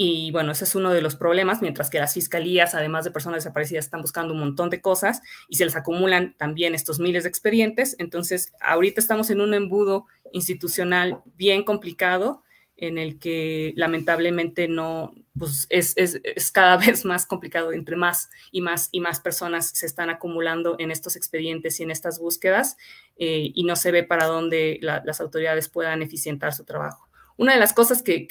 y 0.03 0.31
bueno, 0.31 0.53
ese 0.53 0.65
es 0.65 0.75
uno 0.75 0.95
de 0.95 1.03
los 1.03 1.15
problemas, 1.15 1.61
mientras 1.61 1.91
que 1.91 1.99
las 1.99 2.15
fiscalías, 2.15 2.75
además 2.75 3.05
de 3.05 3.11
personas 3.11 3.45
desaparecidas, 3.45 3.85
están 3.85 4.01
buscando 4.01 4.33
un 4.33 4.41
montón 4.41 4.71
de 4.71 4.81
cosas 4.81 5.21
y 5.47 5.57
se 5.57 5.67
les 5.67 5.77
acumulan 5.77 6.35
también 6.39 6.75
estos 6.75 6.99
miles 6.99 7.25
de 7.25 7.29
expedientes. 7.29 7.97
Entonces, 7.99 8.55
ahorita 8.63 8.99
estamos 8.99 9.29
en 9.29 9.43
un 9.43 9.53
embudo 9.53 10.07
institucional 10.33 11.21
bien 11.37 11.65
complicado 11.65 12.43
en 12.79 12.97
el 12.97 13.19
que 13.19 13.75
lamentablemente 13.77 14.69
no, 14.69 15.13
pues 15.39 15.67
es, 15.69 15.93
es, 15.99 16.19
es, 16.25 16.51
cada 16.51 16.79
vez 16.87 17.05
más 17.05 17.27
complicado 17.27 17.71
entre 17.75 17.97
más 17.97 18.31
y 18.51 18.63
más 18.63 18.89
y 18.93 19.01
más 19.01 19.21
personas 19.21 19.69
se 19.69 19.85
están 19.85 20.09
acumulando 20.09 20.77
en 20.79 20.91
estos 20.93 21.15
expedientes 21.15 21.79
y 21.79 21.83
en 21.83 21.91
estas 21.91 22.19
búsquedas 22.19 22.79
eh, 23.19 23.53
y 23.55 23.65
no 23.65 23.77
se 23.77 23.91
ve 23.91 24.03
para 24.03 24.25
dónde 24.25 24.79
la, 24.81 25.03
las 25.05 25.21
autoridades 25.21 25.69
puedan 25.69 26.01
eficientar 26.01 26.55
su 26.55 26.65
trabajo. 26.65 27.10
Una 27.41 27.55
de 27.55 27.59
las 27.59 27.73
cosas 27.73 28.03
que, 28.03 28.27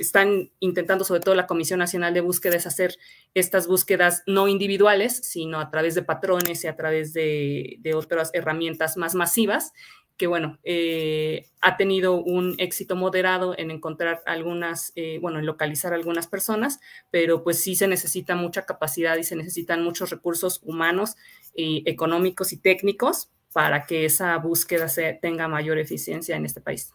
están 0.00 0.50
intentando, 0.58 1.04
sobre 1.04 1.20
todo 1.20 1.34
la 1.34 1.46
Comisión 1.46 1.78
Nacional 1.78 2.14
de 2.14 2.22
Búsqueda, 2.22 2.56
es 2.56 2.66
hacer 2.66 2.96
estas 3.34 3.66
búsquedas 3.66 4.22
no 4.26 4.48
individuales, 4.48 5.14
sino 5.14 5.60
a 5.60 5.70
través 5.70 5.94
de 5.94 6.04
patrones 6.04 6.64
y 6.64 6.66
a 6.66 6.74
través 6.74 7.12
de, 7.12 7.78
otras 7.94 8.30
herramientas 8.32 8.96
más 8.96 9.14
masivas, 9.14 9.74
que 10.16 10.26
bueno, 10.26 10.58
eh, 10.64 11.50
ha 11.60 11.76
tenido 11.76 12.14
un 12.14 12.54
éxito 12.56 12.96
moderado 12.96 13.54
en 13.58 13.70
encontrar 13.70 14.22
algunas, 14.24 14.92
eh, 14.96 15.18
bueno, 15.20 15.38
en 15.38 15.44
localizar 15.44 15.92
algunas 15.92 16.26
personas, 16.26 16.80
pero 17.10 17.44
pues 17.44 17.60
sí 17.60 17.76
se 17.76 17.88
necesita 17.88 18.36
mucha 18.36 18.64
capacidad 18.64 19.18
y 19.18 19.24
se 19.24 19.36
necesitan 19.36 19.84
muchos 19.84 20.08
recursos 20.08 20.62
humanos, 20.62 21.16
eh, 21.54 21.82
económicos 21.84 22.54
y 22.54 22.56
técnicos 22.56 23.28
para 23.52 23.84
que 23.84 24.06
esa 24.06 24.34
búsqueda 24.38 24.88
se, 24.88 25.12
tenga 25.12 25.46
mayor 25.46 25.76
eficiencia 25.76 26.36
en 26.36 26.46
este 26.46 26.62
país. 26.62 26.94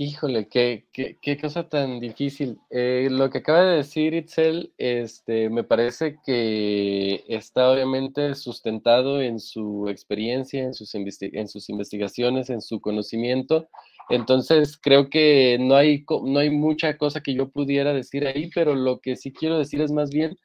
Híjole, 0.00 0.46
qué, 0.48 0.86
qué, 0.92 1.18
qué 1.20 1.36
cosa 1.40 1.68
tan 1.68 1.98
difícil. 1.98 2.60
Eh, 2.70 3.08
lo 3.10 3.30
que 3.30 3.38
acaba 3.38 3.62
de 3.62 3.78
decir 3.78 4.14
Itzel, 4.14 4.72
este, 4.78 5.50
me 5.50 5.64
parece 5.64 6.20
que 6.24 7.24
está 7.26 7.68
obviamente 7.72 8.36
sustentado 8.36 9.20
en 9.20 9.40
su 9.40 9.88
experiencia, 9.88 10.62
en 10.62 10.72
sus, 10.72 10.94
en 10.94 11.48
sus 11.48 11.68
investigaciones, 11.68 12.48
en 12.48 12.60
su 12.60 12.80
conocimiento. 12.80 13.68
Entonces, 14.08 14.78
creo 14.80 15.10
que 15.10 15.58
no 15.60 15.74
hay, 15.74 16.04
no 16.24 16.38
hay 16.38 16.50
mucha 16.50 16.96
cosa 16.96 17.20
que 17.20 17.34
yo 17.34 17.50
pudiera 17.50 17.92
decir 17.92 18.24
ahí, 18.24 18.50
pero 18.54 18.76
lo 18.76 19.00
que 19.00 19.16
sí 19.16 19.32
quiero 19.32 19.58
decir 19.58 19.80
es 19.80 19.90
más 19.90 20.10
bien 20.10 20.36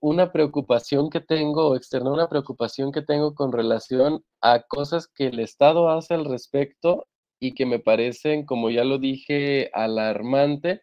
una 0.00 0.32
preocupación 0.32 1.10
que 1.10 1.20
tengo, 1.20 1.76
externa 1.76 2.10
una 2.10 2.30
preocupación 2.30 2.90
que 2.92 3.02
tengo 3.02 3.34
con 3.34 3.52
relación 3.52 4.24
a 4.40 4.62
cosas 4.62 5.08
que 5.08 5.26
el 5.26 5.40
Estado 5.40 5.90
hace 5.90 6.14
al 6.14 6.24
respecto 6.24 7.06
y 7.40 7.54
que 7.54 7.66
me 7.66 7.78
parecen, 7.78 8.44
como 8.44 8.70
ya 8.70 8.84
lo 8.84 8.98
dije, 8.98 9.70
alarmante, 9.72 10.82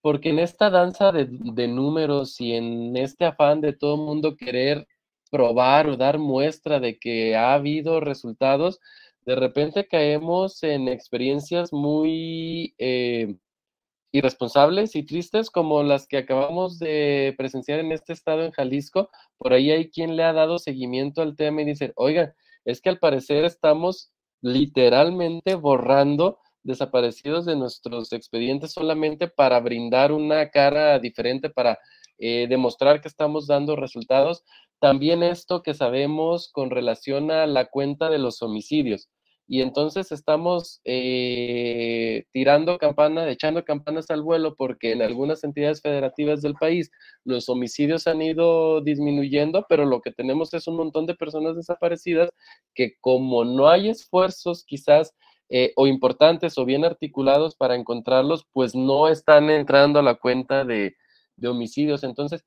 porque 0.00 0.30
en 0.30 0.40
esta 0.40 0.70
danza 0.70 1.12
de, 1.12 1.68
números 1.68 2.40
y 2.40 2.54
en 2.54 2.96
este 2.96 3.24
afán 3.24 3.60
de 3.60 3.72
todo 3.72 3.94
el 3.94 4.02
mundo 4.02 4.36
querer 4.36 4.88
probar 5.30 5.88
o 5.88 5.96
dar 5.96 6.18
muestra 6.18 6.80
de 6.80 6.98
que 6.98 7.36
ha 7.36 7.54
habido 7.54 8.00
resultados, 8.00 8.80
de 9.24 9.36
repente 9.36 9.86
caemos 9.86 10.62
en 10.64 10.88
experiencias 10.88 11.72
muy 11.72 12.74
eh, 12.78 13.36
irresponsables 14.12 14.96
y 14.96 15.04
tristes 15.04 15.50
como 15.50 15.82
las 15.82 16.06
que 16.06 16.18
acabamos 16.18 16.78
de 16.78 17.34
presenciar 17.38 17.80
en 17.80 17.92
este 17.92 18.12
estado 18.12 18.44
en 18.44 18.52
Jalisco. 18.52 19.10
Por 19.38 19.52
ahí 19.52 19.70
hay 19.70 19.90
quien 19.90 20.16
le 20.16 20.24
ha 20.24 20.32
dado 20.32 20.58
seguimiento 20.58 21.22
al 21.22 21.36
tema 21.36 21.62
y 21.62 21.66
dice, 21.66 21.92
oigan, 21.96 22.34
es 22.64 22.80
que 22.80 22.90
al 22.90 22.98
parecer 22.98 23.44
estamos 23.44 24.12
literalmente 24.42 25.54
borrando 25.54 26.38
desaparecidos 26.62 27.46
de 27.46 27.56
nuestros 27.56 28.12
expedientes 28.12 28.72
solamente 28.72 29.28
para 29.28 29.58
brindar 29.60 30.12
una 30.12 30.50
cara 30.50 30.98
diferente, 30.98 31.50
para 31.50 31.78
eh, 32.18 32.46
demostrar 32.48 33.00
que 33.00 33.08
estamos 33.08 33.46
dando 33.46 33.74
resultados. 33.76 34.44
También 34.78 35.22
esto 35.22 35.62
que 35.62 35.74
sabemos 35.74 36.50
con 36.52 36.70
relación 36.70 37.30
a 37.30 37.46
la 37.46 37.66
cuenta 37.66 38.10
de 38.10 38.18
los 38.18 38.42
homicidios 38.42 39.08
y 39.52 39.60
entonces 39.60 40.10
estamos 40.12 40.80
eh, 40.86 42.24
tirando 42.32 42.78
campana, 42.78 43.28
echando 43.28 43.66
campanas 43.66 44.10
al 44.10 44.22
vuelo 44.22 44.54
porque 44.56 44.92
en 44.92 45.02
algunas 45.02 45.44
entidades 45.44 45.82
federativas 45.82 46.40
del 46.40 46.54
país 46.54 46.90
los 47.22 47.50
homicidios 47.50 48.06
han 48.06 48.22
ido 48.22 48.80
disminuyendo, 48.80 49.66
pero 49.68 49.84
lo 49.84 50.00
que 50.00 50.10
tenemos 50.10 50.54
es 50.54 50.66
un 50.68 50.76
montón 50.76 51.04
de 51.04 51.16
personas 51.16 51.54
desaparecidas 51.54 52.30
que 52.74 52.96
como 52.98 53.44
no 53.44 53.68
hay 53.68 53.90
esfuerzos 53.90 54.64
quizás 54.64 55.14
eh, 55.50 55.74
o 55.76 55.86
importantes 55.86 56.56
o 56.56 56.64
bien 56.64 56.86
articulados 56.86 57.54
para 57.54 57.74
encontrarlos, 57.76 58.46
pues 58.54 58.74
no 58.74 59.06
están 59.08 59.50
entrando 59.50 59.98
a 59.98 60.02
la 60.02 60.14
cuenta 60.14 60.64
de, 60.64 60.96
homicidios. 61.44 62.04
Entonces, 62.04 62.46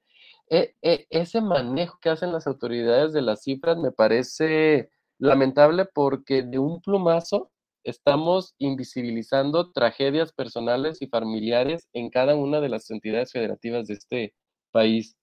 e, 0.49 0.73
e, 0.81 1.05
ese 1.11 1.39
manejo 1.39 1.99
que 2.01 2.09
hacen 2.09 2.31
las 2.31 2.47
autoridades 2.47 3.13
de 3.13 3.21
las 3.21 3.43
cifras 3.43 3.77
me 3.77 3.91
parece 3.91 4.89
lamentable 5.17 5.86
porque 5.86 6.43
de 6.43 6.60
un 6.60 6.82
plumazo 6.82 7.51
estamos 7.84 8.56
invisibilizando 8.58 9.71
tragedias 9.71 10.34
personales 10.34 11.01
y 11.01 11.08
familiares 11.08 11.88
en 11.93 12.10
cada 12.10 12.36
una 12.36 12.60
de 12.60 12.69
las 12.69 12.89
entidades 12.89 13.32
federativas 13.32 13.88
de 13.88 13.93
este 13.93 14.34
país. 14.71 15.15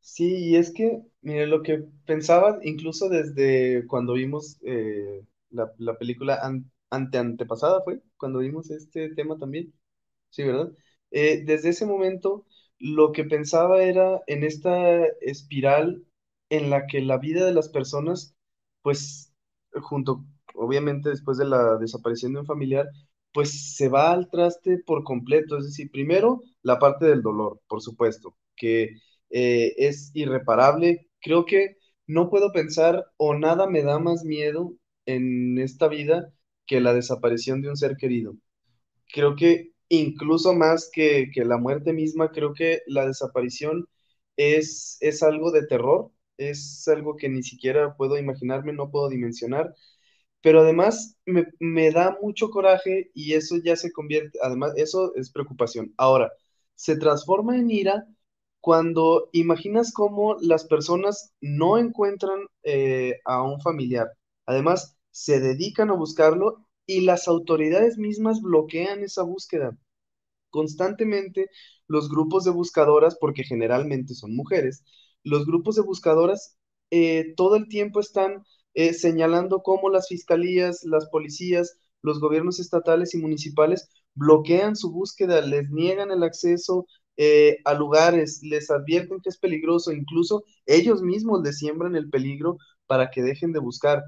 Sí, 0.00 0.50
y 0.50 0.56
es 0.56 0.72
que, 0.72 1.02
mire, 1.20 1.46
lo 1.46 1.62
que 1.62 1.84
pensaba 2.06 2.58
incluso 2.62 3.08
desde 3.08 3.86
cuando 3.86 4.14
vimos 4.14 4.58
eh, 4.64 5.24
la, 5.50 5.98
película 5.98 6.40
ante 6.90 7.18
antepasada, 7.18 7.82
fue 7.82 8.00
cuando 8.16 8.38
vimos 8.38 8.70
este 8.70 9.14
tema 9.14 9.36
también, 9.38 9.72
sí, 10.30 10.44
¿verdad? 10.44 10.72
Eh, 11.10 11.42
desde 11.44 11.70
ese 11.70 11.86
momento, 11.86 12.46
lo 12.78 13.12
que 13.12 13.24
pensaba 13.24 13.82
era 13.82 14.22
en 14.26 14.44
esta 14.44 15.06
espiral 15.20 16.04
en 16.50 16.70
la 16.70 16.86
que 16.86 17.00
la 17.00 17.18
vida 17.18 17.44
de 17.44 17.54
las 17.54 17.68
personas, 17.68 18.36
pues 18.82 19.32
junto, 19.80 20.24
obviamente 20.54 21.10
después 21.10 21.38
de 21.38 21.46
la 21.46 21.76
desaparición 21.78 22.32
de 22.34 22.40
un 22.40 22.46
familiar, 22.46 22.86
pues 23.32 23.74
se 23.76 23.88
va 23.88 24.12
al 24.12 24.30
traste 24.30 24.78
por 24.86 25.04
completo. 25.04 25.58
Es 25.58 25.64
decir, 25.66 25.90
primero 25.90 26.42
la 26.62 26.78
parte 26.78 27.06
del 27.06 27.22
dolor, 27.22 27.60
por 27.68 27.82
supuesto, 27.82 28.36
que 28.56 28.96
eh, 29.30 29.74
es 29.78 30.10
irreparable. 30.14 31.08
Creo 31.20 31.44
que 31.44 31.76
no 32.06 32.30
puedo 32.30 32.52
pensar 32.52 33.04
o 33.16 33.34
nada 33.34 33.66
me 33.68 33.82
da 33.82 33.98
más 33.98 34.24
miedo 34.24 34.74
en 35.06 35.58
esta 35.58 35.88
vida 35.88 36.32
que 36.66 36.80
la 36.80 36.94
desaparición 36.94 37.62
de 37.62 37.68
un 37.70 37.76
ser 37.76 37.96
querido. 37.96 38.34
Creo 39.12 39.36
que 39.36 39.72
incluso 39.88 40.54
más 40.54 40.90
que, 40.92 41.30
que 41.32 41.44
la 41.44 41.58
muerte 41.58 41.92
misma, 41.92 42.30
creo 42.32 42.54
que 42.54 42.80
la 42.86 43.06
desaparición 43.06 43.88
es, 44.36 44.98
es 45.00 45.22
algo 45.22 45.50
de 45.52 45.66
terror, 45.66 46.10
es 46.38 46.86
algo 46.88 47.16
que 47.16 47.28
ni 47.28 47.42
siquiera 47.42 47.96
puedo 47.96 48.18
imaginarme, 48.18 48.72
no 48.72 48.90
puedo 48.90 49.08
dimensionar 49.08 49.74
pero 50.46 50.60
además 50.60 51.16
me, 51.58 51.90
da 51.90 52.18
mucho 52.22 52.50
coraje 52.50 53.10
y 53.14 53.32
eso 53.34 53.56
ya 53.56 53.74
se 53.74 53.90
convierte, 53.90 54.38
además, 54.40 54.74
eso 54.76 55.12
es 55.16 55.32
preocupación. 55.32 55.92
Ahora, 55.96 56.32
se 56.76 56.96
transforma 56.96 57.58
en 57.58 57.68
ira 57.68 58.06
cuando 58.60 59.28
imaginas 59.32 59.92
cómo 59.92 60.36
las 60.40 60.64
personas 60.64 61.32
no 61.40 61.78
encuentran 61.78 62.46
eh, 62.62 63.18
a 63.24 63.42
un 63.42 63.60
familiar. 63.60 64.12
Además, 64.46 64.96
se 65.10 65.40
dedican 65.40 65.90
a 65.90 65.94
buscarlo 65.94 66.64
y 66.86 67.00
las 67.00 67.26
autoridades 67.26 67.98
mismas 67.98 68.40
bloquean 68.40 69.02
esa 69.02 69.24
búsqueda. 69.24 69.76
Constantemente 70.50 71.50
los 71.88 72.08
grupos 72.08 72.44
de 72.44 72.52
buscadoras, 72.52 73.16
porque 73.20 73.44
generalmente 73.44 74.14
son 74.14 74.36
mujeres, 74.36 74.84
los 75.26 75.44
grupos 75.44 75.74
de 75.76 75.82
buscadoras 75.82 76.56
eh, 76.90 77.34
todo 77.36 77.56
el 77.56 77.68
tiempo 77.68 78.00
están 78.00 78.44
eh, 78.74 78.94
señalando 78.94 79.62
cómo 79.62 79.90
las 79.90 80.08
fiscalías, 80.08 80.84
las 80.84 81.08
policías, 81.08 81.78
los 82.02 82.20
gobiernos 82.20 82.60
estatales 82.60 83.14
y 83.14 83.18
municipales 83.18 83.88
bloquean 84.14 84.76
su 84.76 84.92
búsqueda, 84.92 85.40
les 85.40 85.68
niegan 85.70 86.10
el 86.12 86.22
acceso 86.22 86.86
eh, 87.16 87.58
a 87.64 87.74
lugares, 87.74 88.40
les 88.42 88.70
advierten 88.70 89.20
que 89.20 89.30
es 89.30 89.38
peligroso, 89.38 89.92
incluso 89.92 90.44
ellos 90.66 91.02
mismos 91.02 91.42
les 91.42 91.58
siembran 91.58 91.96
el 91.96 92.08
peligro 92.10 92.58
para 92.86 93.10
que 93.10 93.22
dejen 93.22 93.52
de 93.52 93.58
buscar. 93.60 94.02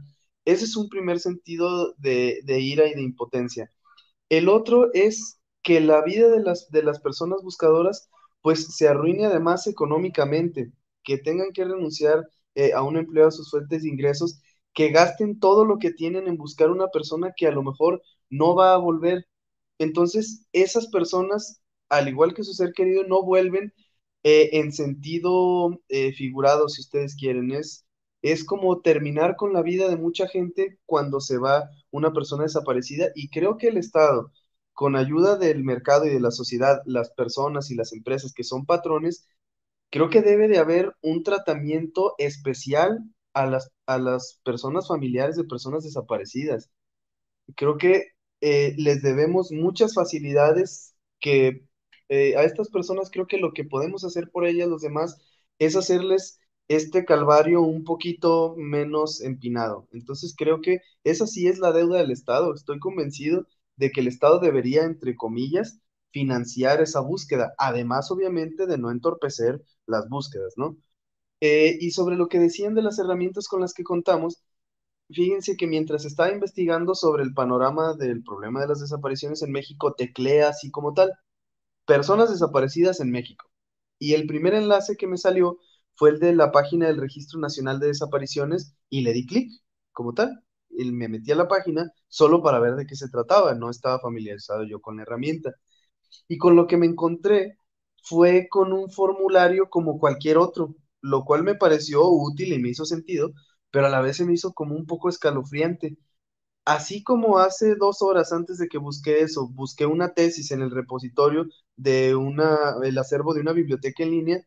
Ese 0.45 0.65
es 0.67 0.77
un 0.77 0.89
primer 0.89 1.19
sentido 1.21 1.95
de, 1.99 2.43
ira 2.47 2.87
y 2.89 2.95
de 2.95 3.03
impotencia. 3.03 3.71
El 4.29 4.49
otro 4.49 4.91
es 4.95 5.41
que 5.63 5.81
la 5.81 6.03
vida 6.03 6.29
de 6.29 6.41
las, 6.41 6.71
de 6.71 6.83
las 6.83 7.01
personas 7.01 7.43
buscadoras 7.43 8.09
pues 8.43 8.77
se 8.77 8.89
arruine 8.89 9.27
además 9.27 9.67
económicamente, 9.67 10.73
que 11.09 11.19
tengan 11.19 11.53
que 11.53 11.65
renunciar 11.65 12.29
eh, 12.55 12.75
a 12.75 12.83
un 12.85 12.99
empleo 12.99 13.29
a 13.29 13.33
sus 13.33 13.51
fuentes 13.51 13.83
de 13.83 13.89
ingresos 13.89 14.41
que 14.75 14.91
gasten 14.91 15.41
todo 15.41 15.65
lo 15.65 15.79
que 15.79 15.93
tienen 15.93 16.29
en 16.29 16.37
buscar 16.37 16.71
una 16.71 16.89
persona 16.89 17.33
que 17.37 17.47
a 17.49 17.53
lo 17.53 17.63
mejor 17.65 18.03
no 18.31 18.55
va 18.55 18.75
a 18.75 18.79
volver. 18.79 19.27
Entonces, 19.79 20.47
esas 20.53 20.89
personas, 20.89 21.63
al 21.89 22.09
igual 22.09 22.35
que 22.35 22.45
su 22.45 22.53
ser 22.55 22.73
querido, 22.75 23.05
no 23.05 23.23
vuelven 23.25 23.73
eh, 24.25 24.51
en 24.55 24.73
sentido 24.73 25.81
eh, 25.89 26.13
figurado, 26.13 26.69
si 26.69 26.83
ustedes 26.83 27.17
quieren. 27.17 27.53
Es, 27.53 27.87
es 28.23 28.45
como 28.45 28.81
terminar 28.83 29.37
con 29.37 29.53
la 29.53 29.63
vida 29.63 29.89
de 29.89 29.97
mucha 29.97 30.29
gente 30.29 30.79
cuando 30.87 31.21
se 31.21 31.39
va 31.39 31.69
una 31.91 32.13
persona 32.13 32.45
desaparecida 32.45 33.09
y 33.15 33.31
creo 33.31 33.57
que 33.57 33.69
el 33.69 33.79
Estado, 33.79 34.33
con 34.73 34.97
ayuda 34.97 35.37
del 35.37 35.65
mercado 35.65 36.07
y 36.07 36.11
de 36.11 36.21
la 36.21 36.31
sociedad, 36.31 36.81
las 36.87 37.11
personas 37.11 37.71
y 37.71 37.75
las 37.77 37.93
empresas 37.93 38.33
que 38.33 38.45
son 38.45 38.67
patrones, 38.67 39.27
creo 39.91 40.11
que 40.11 40.23
debe 40.23 40.49
de 40.49 40.59
haber 40.59 40.95
un 41.03 41.23
tratamiento 41.23 42.15
especial 42.19 42.99
a 43.35 43.47
las, 43.47 43.71
a 43.87 43.99
las 43.99 44.41
personas 44.45 44.89
familiares 44.89 45.37
de 45.37 45.45
personas 45.45 45.85
desaparecidas. 45.85 46.71
Creo 47.57 47.79
que 47.79 48.09
eh, 48.41 48.75
les 48.79 49.03
debemos 49.03 49.51
muchas 49.53 49.95
facilidades 49.95 50.95
que 51.21 51.65
eh, 52.09 52.37
a 52.37 52.45
estas 52.45 52.69
personas 52.71 53.11
creo 53.11 53.27
que 53.27 53.39
lo 53.39 53.53
que 53.53 53.65
podemos 53.65 54.05
hacer 54.05 54.31
por 54.31 54.47
ellas 54.47 54.69
los 54.69 54.83
demás 54.83 55.19
es 55.59 55.77
hacerles 55.77 56.41
este 56.69 57.05
calvario 57.05 57.63
un 57.63 57.85
poquito 57.85 58.55
menos 58.59 59.21
empinado. 59.23 59.89
Entonces 59.93 60.35
creo 60.37 60.61
que 60.61 60.81
esa 61.05 61.27
sí 61.27 61.49
es 61.49 61.59
la 61.59 61.73
deuda 61.73 61.99
del 61.99 62.11
Estado. 62.11 62.55
Estoy 62.55 62.79
convencido 62.79 63.47
de 63.77 63.91
que 63.91 64.01
el 64.01 64.09
Estado 64.09 64.39
debería, 64.41 64.85
entre 64.85 65.17
comillas, 65.17 65.81
financiar 66.13 66.81
esa 66.81 67.01
búsqueda, 67.01 67.55
además 67.59 68.11
obviamente 68.11 68.67
de 68.67 68.79
no 68.79 68.91
entorpecer 68.91 69.63
las 69.87 70.09
búsquedas, 70.09 70.55
¿no? 70.57 70.77
Eh, 71.41 71.77
y 71.81 71.93
sobre 71.93 72.17
lo 72.17 72.29
que 72.29 72.39
decían 72.41 72.75
de 72.75 72.83
las 72.83 72.99
herramientas 72.99 73.49
con 73.49 73.61
las 73.61 73.75
que 73.75 73.85
contamos, 73.85 74.43
fíjense 75.11 75.57
que 75.57 75.67
mientras 75.67 76.05
estaba 76.05 76.33
investigando 76.33 76.95
sobre 76.95 77.23
el 77.25 77.35
panorama 77.35 77.95
del 77.95 78.23
problema 78.25 78.61
de 78.61 78.69
las 78.69 78.81
desapariciones 78.81 79.43
en 79.43 79.53
México, 79.53 79.95
teclea 79.95 80.49
así 80.51 80.71
como 80.71 80.95
tal, 80.95 81.13
personas 81.87 82.31
desaparecidas 82.31 83.01
en 83.01 83.11
México. 83.11 83.47
Y 83.99 84.15
el 84.15 84.27
primer 84.27 84.55
enlace 84.55 84.97
que 84.97 85.07
me 85.07 85.17
salió 85.19 85.59
fue 85.97 86.11
el 86.11 86.21
de 86.21 86.35
la 86.35 86.53
página 86.53 86.87
del 86.87 86.99
Registro 87.01 87.41
Nacional 87.41 87.81
de 87.81 87.89
Desapariciones 87.89 88.75
y 88.91 89.03
le 89.03 89.13
di 89.13 89.27
clic 89.27 89.51
como 89.93 90.15
tal. 90.15 90.43
Y 90.71 90.91
me 90.93 91.09
metí 91.09 91.33
a 91.33 91.37
la 91.37 91.49
página 91.49 91.91
solo 92.09 92.43
para 92.43 92.61
ver 92.61 92.77
de 92.77 92.87
qué 92.87 92.95
se 92.97 93.09
trataba, 93.09 93.55
no 93.55 93.71
estaba 93.71 94.01
familiarizado 94.01 94.65
yo 94.65 94.81
con 94.81 94.97
la 94.97 95.03
herramienta. 95.03 95.53
Y 96.29 96.39
con 96.39 96.57
lo 96.57 96.67
que 96.67 96.77
me 96.77 96.87
encontré 96.87 97.59
fue 98.03 98.49
con 98.51 98.73
un 98.73 98.91
formulario 98.91 99.69
como 99.71 99.99
cualquier 99.99 100.39
otro, 100.39 100.75
lo 101.01 101.25
cual 101.25 101.43
me 101.45 101.55
pareció 101.55 102.05
útil 102.09 102.53
y 102.53 102.59
me 102.61 102.71
hizo 102.71 102.85
sentido, 102.85 103.31
pero 103.71 103.87
a 103.87 103.91
la 103.91 104.01
vez 104.01 104.17
se 104.19 104.25
me 104.25 104.33
hizo 104.35 104.53
como 104.55 104.75
un 104.77 104.87
poco 104.87 105.09
escalofriante. 105.09 105.99
Así 106.65 107.03
como 107.03 107.39
hace 107.39 107.77
dos 107.77 108.03
horas 108.03 108.33
antes 108.33 108.59
de 108.59 108.69
que 108.69 108.79
busqué 108.79 109.21
eso, 109.23 109.49
busqué 109.49 109.87
una 109.87 110.13
tesis 110.15 110.51
en 110.51 110.61
el 110.63 110.71
repositorio 110.71 111.47
de 111.77 112.15
una, 112.15 112.75
el 112.85 112.99
acervo 112.99 113.33
de 113.35 113.41
una 113.41 113.53
biblioteca 113.55 114.03
en 114.05 114.11
línea, 114.11 114.43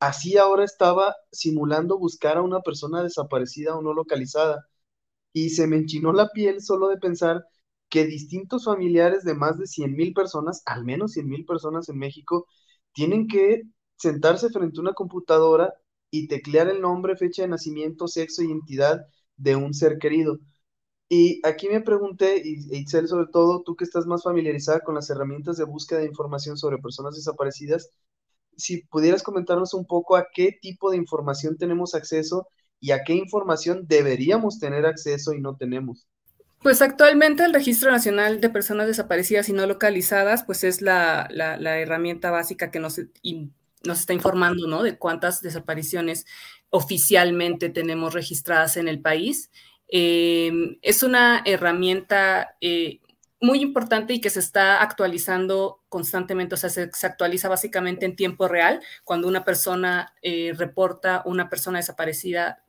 así 0.00 0.36
ahora 0.38 0.64
estaba 0.64 1.14
simulando 1.32 1.98
buscar 1.98 2.36
a 2.38 2.42
una 2.42 2.60
persona 2.60 3.02
desaparecida 3.02 3.76
o 3.76 3.82
no 3.82 3.92
localizada. 3.92 4.66
Y 5.32 5.50
se 5.50 5.66
me 5.66 5.76
enchinó 5.76 6.12
la 6.12 6.30
piel 6.30 6.62
solo 6.62 6.88
de 6.88 6.98
pensar 6.98 7.44
que 7.94 8.06
distintos 8.06 8.66
familiares 8.66 9.24
de 9.24 9.34
más 9.36 9.58
de 9.58 9.68
100 9.68 9.94
mil 9.96 10.12
personas, 10.14 10.62
al 10.66 10.84
menos 10.84 11.12
100 11.14 11.28
mil 11.30 11.46
personas 11.46 11.88
en 11.88 11.98
México, 11.98 12.46
tienen 12.92 13.28
que 13.28 13.62
sentarse 13.98 14.50
frente 14.50 14.80
a 14.80 14.82
una 14.82 14.94
computadora 14.94 15.74
y 16.10 16.28
teclear 16.28 16.68
el 16.68 16.82
nombre, 16.82 17.16
fecha 17.16 17.44
de 17.44 17.48
nacimiento, 17.48 18.08
sexo 18.08 18.42
y 18.42 18.48
identidad 18.48 19.06
de 19.38 19.56
un 19.56 19.74
ser 19.74 19.98
querido. 19.98 20.40
Y 21.08 21.40
aquí 21.46 21.68
me 21.68 21.80
pregunté, 21.82 22.42
y 22.44 22.76
Itzel 22.76 23.08
sobre 23.08 23.26
todo, 23.32 23.62
tú 23.64 23.76
que 23.76 23.84
estás 23.84 24.06
más 24.06 24.22
familiarizada 24.24 24.80
con 24.80 24.94
las 24.96 25.10
herramientas 25.10 25.56
de 25.58 25.64
búsqueda 25.64 26.00
de 26.00 26.06
información 26.06 26.56
sobre 26.58 26.78
personas 26.78 27.16
desaparecidas, 27.16 27.90
si 28.56 28.82
pudieras 28.86 29.22
comentarnos 29.22 29.74
un 29.74 29.86
poco 29.86 30.16
a 30.16 30.26
qué 30.34 30.52
tipo 30.60 30.90
de 30.90 30.96
información 30.98 31.56
tenemos 31.58 31.94
acceso 31.94 32.48
y 32.80 32.92
a 32.92 33.04
qué 33.04 33.14
información 33.14 33.86
deberíamos 33.88 34.58
tener 34.60 34.86
acceso 34.86 35.34
y 35.34 35.40
no 35.40 35.56
tenemos. 35.56 36.08
Pues 36.64 36.80
actualmente 36.80 37.44
el 37.44 37.52
Registro 37.52 37.90
Nacional 37.90 38.40
de 38.40 38.48
Personas 38.48 38.86
Desaparecidas 38.86 39.50
y 39.50 39.52
No 39.52 39.66
Localizadas, 39.66 40.44
pues 40.44 40.64
es 40.64 40.80
la, 40.80 41.28
herramienta 41.30 42.30
básica 42.30 42.70
que 42.70 42.80
nos 42.80 42.98
nos 43.82 44.00
está 44.00 44.14
informando, 44.14 44.66
¿no? 44.66 44.82
De 44.82 44.96
cuántas 44.96 45.42
desapariciones 45.42 46.24
oficialmente 46.70 47.68
tenemos 47.68 48.14
registradas 48.14 48.78
en 48.78 48.88
el 48.88 48.98
país. 49.02 49.50
Em, 49.88 50.78
es 50.80 51.02
una 51.02 51.42
herramienta 51.44 52.56
eh, 52.62 53.00
muy 53.42 53.60
importante 53.60 54.14
y 54.14 54.22
que 54.22 54.30
se 54.30 54.40
está 54.40 54.80
actualizando 54.80 55.82
constantemente, 55.90 56.54
o 56.54 56.58
sea, 56.58 56.70
se, 56.70 56.88
actualiza 57.02 57.50
básicamente 57.50 58.06
en 58.06 58.16
tiempo 58.16 58.48
real. 58.48 58.80
Cuando 59.04 59.28
una 59.28 59.44
persona 59.44 60.14
eh, 60.22 60.54
reporta 60.56 61.22
una 61.26 61.50
persona 61.50 61.78
desaparecida, 61.78 62.63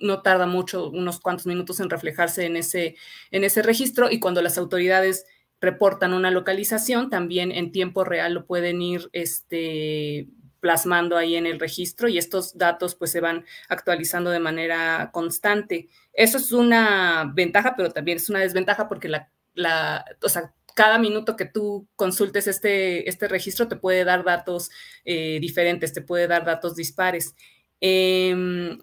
no 0.00 0.22
tarda 0.22 0.46
mucho, 0.46 0.90
unos 0.90 1.20
cuantos 1.20 1.46
minutos 1.46 1.80
en 1.80 1.90
reflejarse 1.90 2.46
en 2.46 2.56
ese, 2.56 2.96
en 3.30 3.44
ese 3.44 3.62
registro 3.62 4.10
y 4.10 4.20
cuando 4.20 4.42
las 4.42 4.58
autoridades 4.58 5.26
reportan 5.60 6.14
una 6.14 6.30
localización, 6.30 7.10
también 7.10 7.52
en 7.52 7.72
tiempo 7.72 8.04
real 8.04 8.34
lo 8.34 8.46
pueden 8.46 8.80
ir 8.80 9.08
este, 9.12 10.28
plasmando 10.60 11.16
ahí 11.16 11.36
en 11.36 11.46
el 11.46 11.60
registro 11.60 12.08
y 12.08 12.18
estos 12.18 12.56
datos 12.56 12.94
pues 12.94 13.10
se 13.10 13.20
van 13.20 13.44
actualizando 13.68 14.30
de 14.30 14.40
manera 14.40 15.10
constante. 15.12 15.88
Eso 16.12 16.38
es 16.38 16.52
una 16.52 17.30
ventaja, 17.34 17.74
pero 17.76 17.90
también 17.90 18.18
es 18.18 18.28
una 18.28 18.40
desventaja 18.40 18.88
porque 18.88 19.08
la, 19.08 19.30
la 19.54 20.04
o 20.22 20.28
sea, 20.28 20.52
cada 20.74 20.98
minuto 20.98 21.34
que 21.34 21.44
tú 21.44 21.88
consultes 21.96 22.46
este, 22.46 23.08
este 23.08 23.26
registro 23.26 23.66
te 23.66 23.74
puede 23.74 24.04
dar 24.04 24.24
datos 24.24 24.70
eh, 25.04 25.38
diferentes, 25.40 25.92
te 25.92 26.02
puede 26.02 26.28
dar 26.28 26.44
datos 26.44 26.76
dispares. 26.76 27.34
Em, 27.80 28.78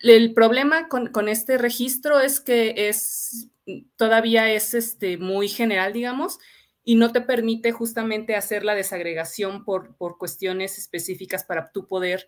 el 0.00 0.32
problema 0.32 0.88
con, 0.88 1.28
este 1.28 1.58
registro 1.58 2.20
es 2.20 2.40
que 2.40 2.88
es 2.88 3.48
todavía 3.96 4.50
es 4.50 4.74
este, 4.74 5.18
muy 5.18 5.48
general, 5.48 5.92
digamos, 5.92 6.38
y 6.84 6.94
no 6.94 7.12
te 7.12 7.20
permite 7.20 7.72
justamente 7.72 8.34
hacer 8.34 8.64
la 8.64 8.74
desagregación 8.74 9.64
por, 9.64 9.96
por 9.96 10.16
cuestiones 10.16 10.78
específicas 10.78 11.44
para 11.44 11.70
tu 11.70 11.86
poder. 11.86 12.26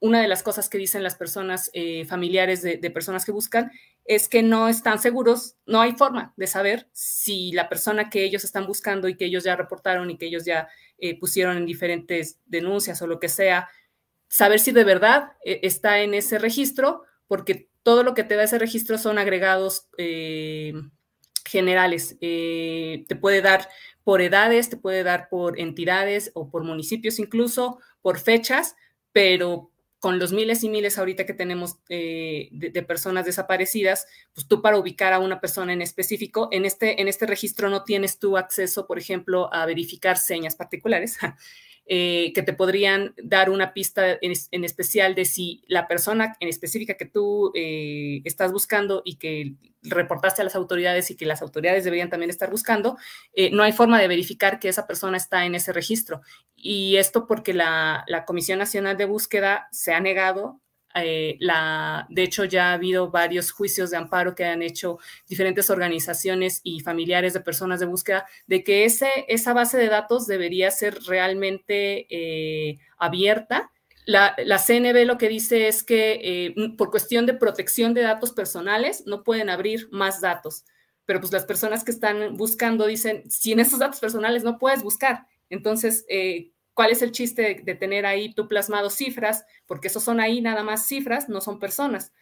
Una 0.00 0.22
de 0.22 0.28
las 0.28 0.42
cosas 0.42 0.68
que 0.68 0.78
dicen 0.78 1.02
las 1.02 1.16
personas 1.16 1.70
eh, 1.74 2.04
familiares 2.06 2.62
de, 2.62 2.78
personas 2.90 3.24
que 3.24 3.32
buscan 3.32 3.70
es 4.04 4.28
que 4.28 4.42
no 4.42 4.68
están 4.68 4.98
seguros, 4.98 5.56
no 5.66 5.80
hay 5.80 5.92
forma 5.92 6.32
de 6.36 6.46
saber 6.46 6.88
si 6.92 7.52
la 7.52 7.68
persona 7.68 8.10
que 8.10 8.24
ellos 8.24 8.44
están 8.44 8.66
buscando 8.66 9.08
y 9.08 9.16
que 9.16 9.26
ellos 9.26 9.44
ya 9.44 9.56
reportaron 9.56 10.10
y 10.10 10.18
que 10.18 10.26
ellos 10.26 10.44
ya 10.44 10.68
eh, 10.98 11.18
pusieron 11.18 11.56
en 11.56 11.66
diferentes 11.66 12.38
denuncias 12.46 13.00
o 13.02 13.06
lo 13.06 13.18
que 13.18 13.28
sea, 13.28 13.68
saber 14.34 14.58
si 14.58 14.72
de 14.72 14.82
verdad 14.82 15.34
eh, 15.44 15.60
está 15.62 16.00
en 16.00 16.12
ese 16.12 16.38
registro, 16.38 17.02
porque 17.28 17.68
todo 17.84 18.02
lo 18.02 18.14
que 18.14 18.24
te 18.24 18.34
da 18.34 18.42
ese 18.42 18.58
registro 18.58 18.98
son 18.98 19.16
agregados 19.18 19.86
eh, 19.96 20.72
generales. 21.44 22.16
te 22.18 23.16
puede 23.20 23.42
dar 23.42 23.68
por 24.02 24.22
edades, 24.22 24.70
te 24.70 24.76
puede 24.76 25.04
dar 25.04 25.28
por 25.28 25.60
entidades 25.60 26.32
o 26.34 26.50
por 26.50 26.64
municipios 26.64 27.20
incluso, 27.20 27.78
por 28.02 28.18
fechas, 28.18 28.74
pero 29.12 29.70
con 30.00 30.18
los 30.18 30.32
miles 30.32 30.62
y 30.64 30.68
miles 30.68 30.98
ahorita 30.98 31.24
que 31.24 31.32
tenemos 31.32 31.78
eh, 31.88 32.50
de, 32.52 32.82
personas 32.82 33.24
desaparecidas, 33.24 34.06
pues 34.34 34.46
tú 34.46 34.60
para 34.60 34.76
ubicar 34.76 35.14
a 35.14 35.18
una 35.18 35.40
persona 35.40 35.72
en 35.72 35.80
específico, 35.80 36.48
en 36.50 36.66
este, 36.66 37.00
en 37.00 37.08
este 37.08 37.24
registro 37.24 37.70
no 37.70 37.84
tienes 37.84 38.18
tú 38.18 38.36
acceso, 38.36 38.86
por 38.86 38.98
ejemplo, 38.98 39.48
a 39.54 39.64
verificar 39.64 40.18
señas 40.18 40.56
particulares. 40.56 41.16
Eh, 41.86 42.32
que 42.34 42.42
te 42.42 42.54
podrían 42.54 43.14
dar 43.22 43.50
una 43.50 43.74
pista 43.74 44.16
en, 44.22 44.64
especial 44.64 45.14
de 45.14 45.26
si 45.26 45.62
la 45.66 45.86
persona 45.86 46.34
en 46.40 46.48
específica 46.48 46.94
que 46.94 47.04
tú 47.04 47.52
eh, 47.54 48.22
estás 48.24 48.52
buscando 48.52 49.02
y 49.04 49.16
que 49.16 49.56
reportaste 49.82 50.40
a 50.40 50.44
las 50.44 50.54
autoridades 50.54 51.10
y 51.10 51.14
que 51.14 51.26
las 51.26 51.42
autoridades 51.42 51.84
deberían 51.84 52.08
también 52.08 52.30
estar 52.30 52.50
buscando, 52.50 52.96
eh, 53.34 53.50
no 53.50 53.62
hay 53.62 53.72
forma 53.72 54.00
de 54.00 54.08
verificar 54.08 54.58
que 54.58 54.70
esa 54.70 54.86
persona 54.86 55.18
está 55.18 55.44
en 55.44 55.54
ese 55.54 55.74
registro. 55.74 56.22
Y 56.56 56.96
esto 56.96 57.26
porque 57.26 57.52
la, 57.52 58.04
la 58.06 58.24
Comisión 58.24 58.58
Nacional 58.58 58.96
de 58.96 59.04
Búsqueda 59.04 59.68
se 59.70 59.92
ha 59.92 60.00
negado 60.00 60.62
eh, 60.94 61.38
de 62.08 62.22
hecho, 62.22 62.44
ya 62.44 62.70
ha 62.70 62.72
habido 62.74 63.10
varios 63.10 63.50
juicios 63.50 63.90
de 63.90 63.96
amparo 63.96 64.34
que 64.34 64.44
han 64.44 64.62
hecho 64.62 64.98
diferentes 65.28 65.68
organizaciones 65.70 66.60
y 66.62 66.80
familiares 66.80 67.32
de 67.32 67.40
personas 67.40 67.80
de 67.80 67.86
búsqueda 67.86 68.26
de 68.46 68.62
que 68.62 68.84
esa 68.84 69.52
base 69.52 69.76
de 69.76 69.88
datos 69.88 70.26
debería 70.26 70.70
ser 70.70 70.98
realmente 71.06 72.06
eh, 72.10 72.78
abierta. 72.96 73.70
La, 74.06 74.36
la, 74.44 74.58
CNB 74.58 75.06
lo 75.06 75.16
que 75.16 75.28
dice 75.28 75.66
es 75.66 75.82
que 75.82 76.20
eh, 76.22 76.54
por 76.76 76.90
cuestión 76.90 77.24
de 77.26 77.34
protección 77.34 77.94
de 77.94 78.02
datos 78.02 78.32
personales 78.32 79.04
no 79.06 79.24
pueden 79.24 79.48
abrir 79.48 79.88
más 79.90 80.20
datos, 80.20 80.64
pero 81.06 81.20
pues 81.20 81.32
las 81.32 81.46
personas 81.46 81.84
que 81.84 81.90
están 81.90 82.36
buscando 82.36 82.86
dicen, 82.86 83.28
si 83.30 83.52
en 83.52 83.60
esos 83.60 83.78
datos 83.78 84.00
personales 84.00 84.44
no 84.44 84.58
puedes 84.58 84.82
buscar, 84.82 85.26
entonces, 85.48 86.04
¿Cuál 86.74 86.90
es 86.90 87.02
el 87.02 87.12
chiste 87.12 87.62
de, 87.64 87.74
tener 87.74 88.04
ahí 88.04 88.34
tú 88.34 88.48
plasmado 88.48 88.90
cifras? 88.90 89.44
Porque 89.66 89.88
esos 89.88 90.02
son 90.02 90.20
ahí 90.20 90.40
nada 90.40 90.62
más 90.62 90.86
cifras, 90.86 91.28
no 91.28 91.40
son 91.40 91.58
personas. 91.58 92.12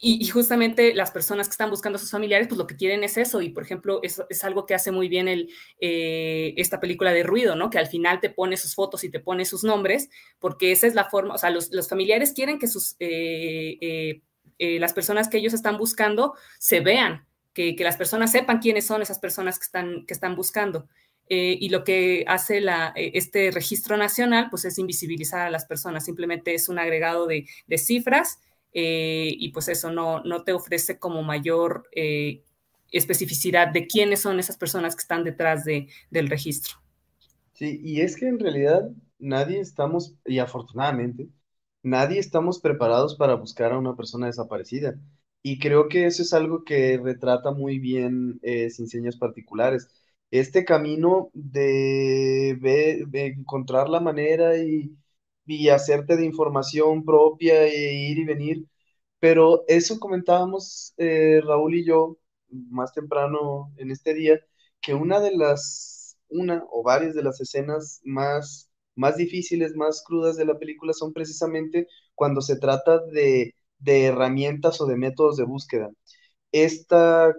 Y, 0.00 0.28
justamente 0.28 0.94
las 0.94 1.10
personas 1.10 1.48
que 1.48 1.52
están 1.52 1.70
buscando 1.70 1.96
a 1.96 1.98
sus 2.00 2.12
familiares, 2.12 2.46
pues 2.46 2.56
lo 2.56 2.68
que 2.68 2.76
quieren 2.76 3.02
es 3.02 3.16
eso. 3.16 3.42
Y 3.42 3.50
por 3.50 3.64
ejemplo, 3.64 4.00
eso 4.02 4.26
es 4.30 4.44
algo 4.44 4.64
que 4.64 4.74
hace 4.74 4.92
muy 4.92 5.08
bien 5.08 5.26
el, 5.26 5.50
eh, 5.80 6.54
esta 6.56 6.80
película 6.80 7.12
de 7.12 7.24
ruido, 7.24 7.56
¿no? 7.56 7.68
Que 7.68 7.78
al 7.78 7.88
final 7.88 8.20
te 8.20 8.30
pone 8.30 8.56
sus 8.56 8.74
fotos 8.76 9.02
y 9.04 9.10
te 9.10 9.20
pone 9.20 9.44
sus 9.44 9.64
nombres, 9.64 10.08
porque 10.38 10.70
esa 10.72 10.86
es 10.86 10.94
la 10.94 11.10
forma, 11.10 11.34
o 11.34 11.38
sea, 11.38 11.50
los, 11.50 11.88
familiares 11.88 12.32
quieren 12.32 12.58
que 12.60 12.68
sus, 12.68 12.94
eh, 13.00 14.22
eh, 14.58 14.78
las 14.80 14.92
personas 14.92 15.28
que 15.28 15.38
ellos 15.38 15.52
están 15.52 15.78
buscando 15.78 16.34
se 16.58 16.80
vean, 16.80 17.26
que, 17.52 17.74
que, 17.76 17.84
las 17.84 17.96
personas 17.96 18.32
sepan 18.32 18.60
quiénes 18.60 18.86
son 18.86 19.02
esas 19.02 19.18
personas 19.18 19.58
que 19.58 19.64
están, 19.64 20.06
que 20.06 20.14
están 20.14 20.36
buscando. 20.36 20.88
Eh, 21.30 21.58
y 21.60 21.68
lo 21.68 21.84
que 21.84 22.24
hace 22.26 22.58
eh, 22.58 23.10
este 23.14 23.50
registro 23.50 23.96
nacional, 23.96 24.48
pues 24.50 24.64
es 24.64 24.78
invisibilizar 24.78 25.40
a 25.40 25.50
las 25.50 25.66
personas, 25.66 26.04
simplemente 26.04 26.54
es 26.54 26.68
un 26.68 26.78
agregado 26.78 27.26
de, 27.26 27.46
cifras 27.76 28.38
eh, 28.72 29.34
y 29.38 29.50
pues 29.50 29.68
eso 29.68 29.90
no, 29.90 30.22
no 30.24 30.42
te 30.44 30.52
ofrece 30.52 30.98
como 30.98 31.22
mayor 31.22 31.88
especificidad 32.90 33.68
de 33.68 33.86
quiénes 33.86 34.20
son 34.20 34.40
esas 34.40 34.56
personas 34.56 34.96
que 34.96 35.02
están 35.02 35.22
detrás 35.22 35.64
de, 35.64 35.88
del 36.10 36.28
registro. 36.28 36.76
Sí, 37.52 37.80
y 37.82 38.00
es 38.00 38.16
que 38.16 38.26
en 38.26 38.38
realidad 38.38 38.88
nadie 39.18 39.60
estamos, 39.60 40.14
y 40.24 40.38
afortunadamente, 40.38 41.28
nadie 41.82 42.18
estamos 42.18 42.60
preparados 42.60 43.16
para 43.16 43.34
buscar 43.34 43.72
a 43.72 43.78
una 43.78 43.96
persona 43.96 44.26
desaparecida. 44.26 44.94
Y 45.42 45.58
creo 45.58 45.88
que 45.88 46.06
eso 46.06 46.22
es 46.22 46.32
algo 46.32 46.64
que 46.64 46.98
retrata 47.02 47.50
muy 47.50 47.78
bien 47.78 48.40
Sin 48.70 48.88
Señas 48.88 49.16
Particulares 49.16 49.88
este 50.30 50.64
camino 50.64 51.30
de, 51.34 52.58
encontrar 53.12 53.88
la 53.88 54.00
manera 54.00 54.56
y, 54.58 54.96
hacerte 55.70 56.16
de 56.16 56.26
información 56.26 57.04
propia 57.04 57.64
e 57.66 57.94
ir 58.10 58.18
y 58.18 58.24
venir. 58.24 58.66
Pero 59.20 59.64
eso 59.68 59.98
comentábamos 60.00 60.94
eh, 60.98 61.40
Raúl 61.44 61.76
y 61.76 61.84
yo 61.86 62.18
más 62.50 62.92
temprano 62.92 63.72
en 63.78 63.90
este 63.90 64.14
día, 64.14 64.40
que 64.80 64.94
una 64.94 65.20
de 65.20 65.36
las, 65.36 66.18
una 66.28 66.64
o 66.70 66.82
varias 66.82 67.14
de 67.14 67.22
las 67.22 67.40
escenas 67.40 68.00
más, 68.04 68.70
más 68.94 69.16
difíciles, 69.16 69.74
más 69.76 70.02
crudas 70.06 70.36
de 70.36 70.44
la 70.46 70.58
película 70.58 70.92
son 70.92 71.12
precisamente 71.12 71.88
cuando 72.14 72.40
se 72.40 72.58
trata 72.58 72.98
de, 73.06 73.54
de 73.78 74.04
herramientas 74.06 74.80
o 74.80 74.86
de 74.86 74.96
métodos 74.96 75.36
de 75.36 75.44
búsqueda. 75.44 75.90
Esta, 76.52 77.34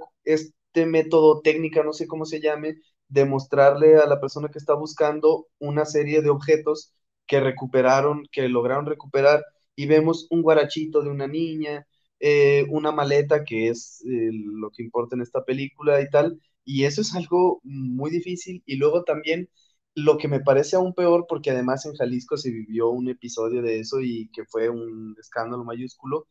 este 0.74 0.86
método 0.86 1.42
técnica, 1.42 1.84
no 1.84 1.94
sé 1.94 2.08
cómo 2.08 2.26
se 2.26 2.40
llame, 2.42 2.76
de 3.08 3.26
mostrarle 3.26 3.98
a 3.98 4.06
la 4.06 4.20
persona 4.20 4.50
que 4.50 4.60
está 4.60 4.74
buscando 4.76 5.48
una 5.60 5.86
serie 5.86 6.22
de 6.22 6.30
objetos 6.30 6.94
que 7.28 7.40
recuperaron, 7.40 8.24
que 8.32 8.48
lograron 8.50 8.86
recuperar, 8.86 9.44
y 9.76 9.88
vemos 9.88 10.28
un 10.30 10.42
guarachito 10.44 11.02
de 11.02 11.10
una 11.10 11.28
niña, 11.28 11.88
eh, 12.20 12.66
una 12.70 12.92
maleta, 12.92 13.44
que 13.44 13.70
es 13.70 14.02
eh, 14.06 14.30
lo 14.32 14.70
que 14.72 14.84
importa 14.84 15.16
en 15.16 15.22
esta 15.22 15.44
película 15.44 16.02
y 16.02 16.10
tal, 16.10 16.40
y 16.66 16.84
eso 16.86 17.02
es 17.02 17.16
algo 17.16 17.60
muy 17.64 18.12
difícil, 18.12 18.62
y 18.66 18.76
luego 18.76 19.04
también 19.04 19.50
lo 19.96 20.18
que 20.18 20.28
me 20.28 20.40
parece 20.40 20.76
aún 20.76 20.94
peor, 20.94 21.26
porque 21.28 21.50
además 21.52 21.86
en 21.86 21.96
Jalisco 21.96 22.38
se 22.38 22.52
vivió 22.52 22.90
un 22.90 23.10
episodio 23.10 23.62
de 23.62 23.80
eso 23.80 24.00
y 24.02 24.30
que 24.32 24.46
fue 24.46 24.70
un 24.70 25.16
escándalo 25.20 25.64
mayúsculo, 25.64 26.28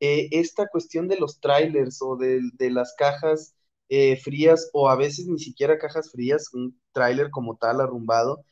eh, 0.00 0.28
esta 0.32 0.68
cuestión 0.68 1.08
de 1.08 1.18
los 1.18 1.40
trailers 1.40 2.00
o 2.02 2.16
de, 2.16 2.40
de 2.54 2.70
las 2.70 2.94
cajas 2.96 3.54
eh, 3.88 4.16
frías 4.16 4.70
o 4.72 4.88
a 4.88 4.96
veces 4.96 5.26
ni 5.26 5.38
siquiera 5.38 5.78
cajas 5.78 6.10
frías, 6.12 6.48
un 6.54 6.78
tráiler 6.92 7.30
como 7.30 7.56
tal 7.56 7.80
arrumbado, 7.80 8.44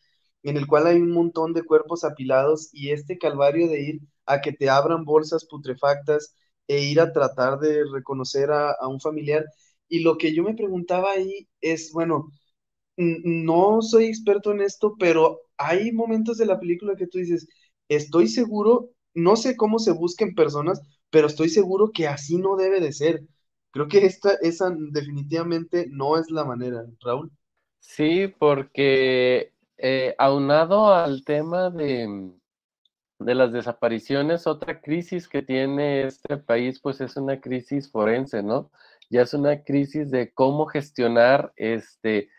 en 0.43 0.57
el 0.57 0.67
cual 0.67 0.87
hay 0.87 0.97
un 1.01 1.13
montón 1.13 1.53
de 1.55 1.65
cuerpos 1.65 2.05
apilados 2.05 2.69
y 2.73 2.91
este 2.91 3.19
calvario 3.19 3.69
de 3.69 3.81
ir 3.83 4.01
a 4.27 4.41
que 4.41 4.53
te 4.53 4.71
abran 4.71 5.05
bolsas 5.05 5.47
putrefactas 5.47 6.35
e 6.69 6.83
ir 6.85 7.01
a 7.01 7.13
tratar 7.13 7.59
de 7.59 7.85
reconocer 7.93 8.51
a, 8.51 8.71
a 8.73 8.89
un 8.89 9.01
familiar. 9.01 9.45
Y 9.89 10.01
lo 10.01 10.19
que 10.19 10.35
yo 10.35 10.43
me 10.45 10.55
preguntaba 10.55 11.13
ahí 11.13 11.49
es, 11.61 11.93
bueno, 11.93 12.29
no 12.97 13.83
soy 13.83 14.07
experto 14.07 14.53
en 14.53 14.61
esto, 14.63 14.97
pero 14.99 15.41
hay 15.57 15.93
momentos 15.93 16.39
de 16.39 16.47
la 16.47 16.59
película 16.61 16.97
que 16.97 17.07
tú 17.07 17.19
dices, 17.19 17.47
estoy 17.89 18.29
seguro, 18.29 18.91
no 19.15 19.37
sé 19.37 19.57
cómo 19.57 19.79
se 19.79 19.93
busquen 19.93 20.35
personas, 20.35 20.81
pero 21.11 21.27
estoy 21.29 21.49
seguro 21.51 21.91
que 21.93 22.09
así 22.09 22.37
no 22.39 22.57
debe 22.57 22.81
de 22.81 22.93
ser. 22.93 23.23
Creo 23.77 23.89
que 23.89 24.07
esta, 24.07 24.33
esa 24.41 24.75
definitivamente 24.75 25.87
no 25.91 26.19
es 26.19 26.31
la 26.31 26.47
manera, 26.47 26.87
Raúl. 27.03 27.31
Sí, 27.79 28.27
porque 28.39 29.53
eh, 29.77 30.15
aunado 30.17 30.95
al 30.95 31.27
tema 31.27 31.69
de, 31.69 32.33
de 33.19 33.35
las 33.35 33.53
desapariciones, 33.53 34.47
otra 34.47 34.81
crisis 34.81 35.29
que 35.29 35.43
tiene 35.43 36.05
este 36.07 36.39
país, 36.39 36.81
pues 36.81 37.03
es 37.03 37.19
una 37.19 37.39
crisis 37.39 37.91
forense, 37.91 38.43
¿no? 38.43 38.71
Ya 39.11 39.21
es 39.21 39.35
una 39.35 39.63
crisis 39.63 40.11
de 40.11 40.33
cómo 40.33 40.65
gestionar 40.65 41.53
este 41.57 42.31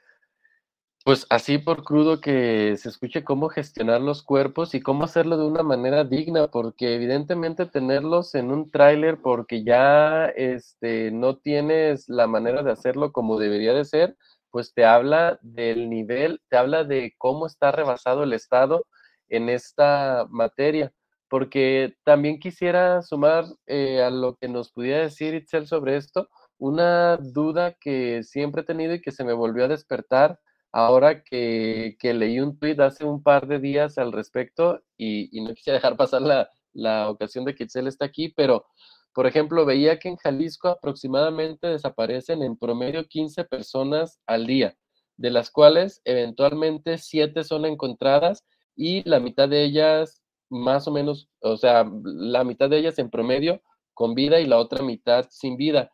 pues 1.07 1.25
así 1.29 1.57
por 1.57 1.85
crudo 1.85 2.19
que 2.19 2.75
se 2.75 2.89
escuche 2.89 3.23
cómo 3.23 3.47
gestionar 3.47 4.01
los 4.01 4.23
cuerpos 4.23 4.75
y 4.75 4.81
cómo 4.81 5.05
hacerlo 5.05 5.37
de 5.37 5.45
una 5.45 5.63
manera 5.63 6.03
digna, 6.03 6.49
porque 6.49 6.95
evidentemente 6.95 7.65
tenerlos 7.65 8.35
en 8.35 8.51
un 8.51 8.69
tráiler 8.69 9.21
porque 9.21 9.63
ya 9.63 10.25
este, 10.25 11.11
no 11.11 11.37
tienes 11.37 12.09
la 12.09 12.27
manera 12.27 12.61
de 12.61 12.73
hacerlo 12.73 13.13
como 13.13 13.39
debería 13.39 13.71
de 13.73 13.85
ser, 13.85 14.17
pues 14.51 14.73
te 14.73 14.83
habla 14.83 15.39
del 15.41 15.89
nivel, 15.89 16.41
te 16.49 16.57
habla 16.57 16.83
de 16.83 17.15
cómo 17.17 17.47
está 17.47 17.71
rebasado 17.71 18.23
el 18.23 18.33
Estado 18.33 18.85
en 19.29 19.47
esta 19.47 20.27
materia. 20.29 20.91
Porque 21.29 21.95
también 22.03 22.37
quisiera 22.37 23.01
sumar 23.01 23.45
eh, 23.65 24.01
a 24.03 24.09
lo 24.09 24.35
que 24.35 24.49
nos 24.49 24.73
pudiera 24.73 25.03
decir 25.03 25.35
Itzel 25.35 25.67
sobre 25.67 25.95
esto, 25.95 26.27
una 26.57 27.15
duda 27.15 27.77
que 27.79 28.23
siempre 28.23 28.63
he 28.63 28.65
tenido 28.65 28.93
y 28.93 29.01
que 29.01 29.13
se 29.13 29.23
me 29.23 29.31
volvió 29.31 29.63
a 29.63 29.69
despertar 29.69 30.37
ahora 30.71 31.23
que, 31.23 31.97
leí 32.01 32.39
un 32.39 32.57
tuit 32.57 32.79
hace 32.79 33.05
un 33.05 33.23
par 33.23 33.47
de 33.47 33.59
días 33.59 33.97
al 33.97 34.11
respecto 34.11 34.81
y, 34.97 35.29
no 35.41 35.53
quisiera 35.53 35.77
dejar 35.77 35.97
pasar 35.97 36.21
la, 36.21 37.09
ocasión 37.09 37.45
de 37.45 37.55
que 37.55 37.63
Itzel 37.63 37.87
está 37.87 38.05
aquí, 38.05 38.29
pero 38.29 38.65
por 39.13 39.25
ejemplo, 39.25 39.65
veía 39.65 39.97
que 39.97 40.09
en 40.09 40.17
Jalisco 40.17 40.67
aproximadamente 40.67 41.65
desaparecen 41.65 42.43
en 42.43 42.55
promedio 42.55 43.07
15 43.07 43.45
personas 43.45 44.19
al 44.27 44.45
día, 44.45 44.77
de 45.15 45.31
las 45.31 45.49
cuales 45.49 46.01
eventualmente 46.05 46.99
7 46.99 47.43
son 47.43 47.65
encontradas 47.65 48.45
y 48.75 49.01
la 49.09 49.19
mitad 49.19 49.49
de 49.49 49.63
ellas 49.63 50.21
más 50.49 50.87
o 50.87 50.91
menos, 50.91 51.29
o 51.41 51.57
sea, 51.57 51.89
la 52.03 52.43
mitad 52.43 52.69
de 52.69 52.77
ellas 52.77 52.99
en 52.99 53.09
promedio 53.09 53.61
con 53.95 54.13
vida 54.13 54.39
y 54.39 54.45
la 54.45 54.59
otra 54.59 54.83
mitad 54.83 55.25
sin 55.31 55.57
vida. 55.57 55.91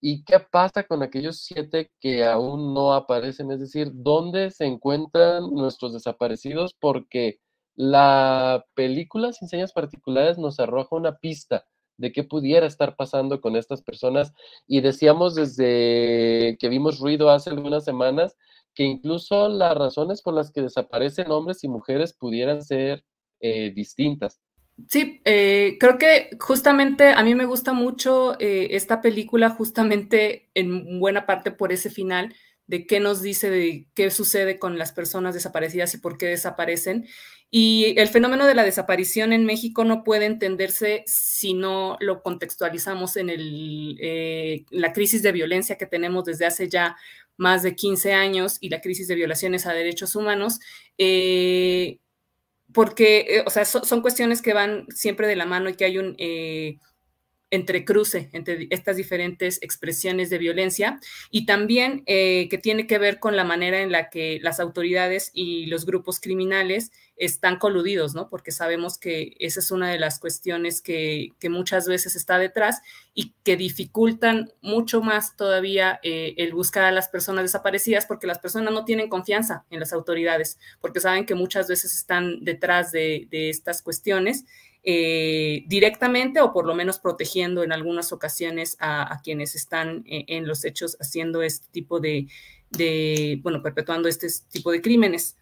¿Y 0.00 0.24
qué 0.24 0.40
pasa 0.40 0.84
con 0.84 1.02
aquellos 1.02 1.40
siete 1.40 1.90
que 2.00 2.24
aún 2.24 2.74
no 2.74 2.94
aparecen? 2.94 3.50
Es 3.50 3.60
decir, 3.60 3.90
¿dónde 3.92 4.50
se 4.50 4.66
encuentran 4.66 5.50
nuestros 5.52 5.92
desaparecidos? 5.94 6.74
Porque 6.78 7.40
la 7.74 8.64
película 8.74 9.32
Sin 9.32 9.48
Señas 9.48 9.72
Particulares 9.72 10.38
nos 10.38 10.60
arroja 10.60 10.96
una 10.96 11.16
pista 11.16 11.64
de 11.98 12.12
qué 12.12 12.24
pudiera 12.24 12.66
estar 12.66 12.96
pasando 12.96 13.40
con 13.40 13.56
estas 13.56 13.82
personas. 13.82 14.32
Y 14.66 14.80
decíamos 14.80 15.34
desde 15.34 16.56
que 16.58 16.68
vimos 16.68 16.98
ruido 17.00 17.30
hace 17.30 17.50
algunas 17.50 17.84
semanas 17.84 18.36
que 18.74 18.84
incluso 18.84 19.48
las 19.48 19.74
razones 19.76 20.22
por 20.22 20.34
las 20.34 20.52
que 20.52 20.62
desaparecen 20.62 21.30
hombres 21.30 21.64
y 21.64 21.68
mujeres 21.68 22.12
pudieran 22.14 22.62
ser 22.62 23.04
eh, 23.40 23.72
distintas. 23.74 24.40
Sí, 24.90 25.20
eh, 25.24 25.78
creo 25.80 25.96
que 25.98 26.30
justamente 26.38 27.08
a 27.08 27.22
mí 27.22 27.34
me 27.34 27.46
gusta 27.46 27.72
mucho 27.72 28.38
eh, 28.38 28.68
esta 28.72 29.00
película, 29.00 29.48
justamente 29.50 30.50
en 30.54 31.00
buena 31.00 31.24
parte 31.26 31.50
por 31.50 31.72
ese 31.72 31.88
final, 31.90 32.34
de 32.66 32.86
qué 32.86 33.00
nos 33.00 33.22
dice 33.22 33.48
de 33.48 33.86
qué 33.94 34.10
sucede 34.10 34.58
con 34.58 34.76
las 34.78 34.92
personas 34.92 35.34
desaparecidas 35.34 35.94
y 35.94 35.98
por 35.98 36.18
qué 36.18 36.26
desaparecen. 36.26 37.06
Y 37.50 37.94
el 37.98 38.08
fenómeno 38.08 38.44
de 38.46 38.54
la 38.54 38.64
desaparición 38.64 39.32
en 39.32 39.46
México 39.46 39.84
no 39.84 40.04
puede 40.04 40.26
entenderse 40.26 41.04
si 41.06 41.54
no 41.54 41.96
lo 42.00 42.22
contextualizamos 42.22 43.16
en 43.16 43.30
el, 43.30 43.96
eh, 44.00 44.64
la 44.70 44.92
crisis 44.92 45.22
de 45.22 45.32
violencia 45.32 45.78
que 45.78 45.86
tenemos 45.86 46.24
desde 46.24 46.44
hace 46.46 46.68
ya 46.68 46.96
más 47.38 47.62
de 47.62 47.74
15 47.76 48.12
años 48.12 48.58
y 48.60 48.68
la 48.68 48.80
crisis 48.80 49.08
de 49.08 49.14
violaciones 49.14 49.64
a 49.66 49.72
derechos 49.72 50.16
humanos. 50.16 50.58
Eh, 50.98 51.98
porque, 52.72 53.20
eh, 53.38 53.44
o 53.46 53.50
sea, 53.50 53.64
son 53.64 54.02
cuestiones 54.02 54.42
que 54.42 54.52
van 54.54 54.86
siempre 54.90 55.26
de 55.28 55.36
la 55.36 55.46
mano 55.46 55.68
y 55.70 55.74
que 55.74 55.84
hay 55.84 55.98
un 55.98 56.16
entrecruce 57.56 58.28
entre 58.32 58.68
estas 58.70 58.96
diferentes 58.96 59.58
expresiones 59.62 60.30
de 60.30 60.38
violencia 60.38 61.00
y 61.30 61.46
también 61.46 62.02
eh, 62.06 62.48
que 62.48 62.58
tiene 62.58 62.86
que 62.86 62.98
ver 62.98 63.18
con 63.18 63.36
la 63.36 63.44
manera 63.44 63.80
en 63.80 63.90
la 63.90 64.08
que 64.10 64.38
las 64.42 64.60
autoridades 64.60 65.30
y 65.34 65.66
los 65.66 65.84
grupos 65.86 66.20
criminales 66.20 66.92
están 67.16 67.58
coludidos, 67.58 68.14
¿no? 68.14 68.28
Porque 68.28 68.52
sabemos 68.52 68.98
que 68.98 69.36
esa 69.38 69.60
es 69.60 69.70
una 69.70 69.90
de 69.90 69.98
las 69.98 70.18
cuestiones 70.18 70.82
que, 70.82 71.32
muchas 71.48 71.86
veces 71.86 72.16
está 72.16 72.38
detrás 72.38 72.82
y 73.14 73.32
que 73.44 73.56
dificultan 73.56 74.52
mucho 74.60 75.00
más 75.00 75.36
todavía 75.36 76.00
eh, 76.02 76.34
el 76.38 76.52
buscar 76.52 76.84
a 76.84 76.90
las 76.90 77.08
personas 77.08 77.44
desaparecidas 77.44 78.04
porque 78.04 78.26
las 78.26 78.40
personas 78.40 78.74
no 78.74 78.84
tienen 78.84 79.08
confianza 79.08 79.64
en 79.70 79.80
las 79.80 79.92
autoridades, 79.92 80.58
porque 80.80 81.00
saben 81.00 81.24
que 81.24 81.34
muchas 81.34 81.68
veces 81.68 81.94
están 81.94 82.44
detrás 82.44 82.92
de, 82.92 83.28
de 83.30 83.48
estas 83.48 83.80
cuestiones 83.80 84.44
eh, 84.88 85.64
directamente 85.66 86.40
o 86.40 86.52
por 86.52 86.64
lo 86.64 86.72
menos 86.72 87.00
protegiendo 87.00 87.64
en 87.64 87.72
algunas 87.72 88.12
ocasiones 88.12 88.76
a, 88.78 89.20
quienes 89.24 89.56
están 89.56 90.04
eh, 90.06 90.24
en 90.28 90.46
los 90.46 90.64
hechos 90.64 90.96
haciendo 91.00 91.42
este 91.42 91.66
tipo 91.72 91.98
de, 91.98 92.28
bueno, 93.42 93.64
perpetuando 93.64 94.08
este 94.08 94.28
tipo 94.48 94.70
de 94.70 94.80
crímenes. 94.80 95.36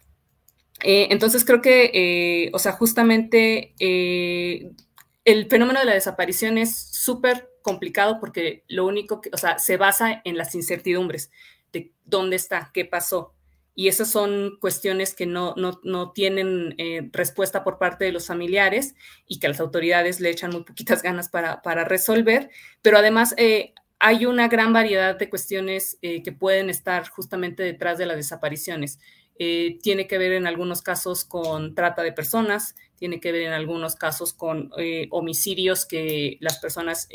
Eh, 0.83 1.09
entonces 1.11 1.45
creo 1.45 1.61
que, 1.61 2.49
o 2.53 2.57
sea, 2.57 2.71
justamente 2.71 3.75
el 3.79 5.45
fenómeno 5.47 5.79
de 5.79 5.85
la 5.85 5.93
desaparición 5.93 6.57
es 6.57 6.75
súper 6.75 7.47
complicado 7.61 8.19
porque 8.19 8.63
lo 8.67 8.87
único 8.87 9.21
que, 9.21 9.29
o 9.31 9.37
sea, 9.37 9.59
se 9.59 9.77
basa 9.77 10.23
en 10.25 10.39
las 10.39 10.55
incertidumbres 10.55 11.29
de 11.71 11.93
dónde 12.03 12.37
está, 12.37 12.71
qué 12.73 12.83
pasó, 12.83 13.34
y 13.75 13.89
esas 13.89 14.09
son 14.09 14.57
cuestiones 14.61 15.13
que 15.13 15.25
no, 15.25 15.53
no, 15.55 16.11
tienen 16.13 16.75
eh, 16.77 17.09
respuesta 17.11 17.65
por 17.65 17.77
parte 17.77 18.05
de 18.05 18.13
los 18.13 18.27
familiares 18.27 18.95
y 19.27 19.39
que 19.39 19.49
las 19.49 19.59
autoridades 19.59 20.21
le 20.21 20.29
echan 20.29 20.51
muy 20.51 20.63
poquitas 20.63 21.03
ganas 21.03 21.27
para, 21.29 21.83
resolver, 21.83 22.49
pero 22.81 22.97
además 22.97 23.35
eh, 23.37 23.73
hay 23.99 24.25
una 24.25 24.47
gran 24.47 24.71
variedad 24.71 25.17
de 25.17 25.29
cuestiones 25.29 25.97
eh, 26.01 26.23
que 26.23 26.31
pueden 26.31 26.69
estar 26.69 27.09
justamente 27.09 27.63
detrás 27.63 27.97
de 27.97 28.05
las 28.05 28.15
desapariciones. 28.15 28.97
tiene 29.37 30.07
que 30.07 30.17
ver 30.17 30.31
en 30.31 30.47
algunos 30.47 30.81
casos 30.81 31.25
con 31.25 31.75
trata 31.75 32.01
de 32.01 32.13
personas, 32.13 32.75
tiene 32.97 33.19
que 33.19 33.33
ver 33.33 33.41
en 33.41 33.51
algunos 33.51 33.97
casos 33.97 34.31
con 34.31 34.71
homicidios 35.11 35.85
que 35.85 36.37
las 36.39 36.59
personas 36.59 37.09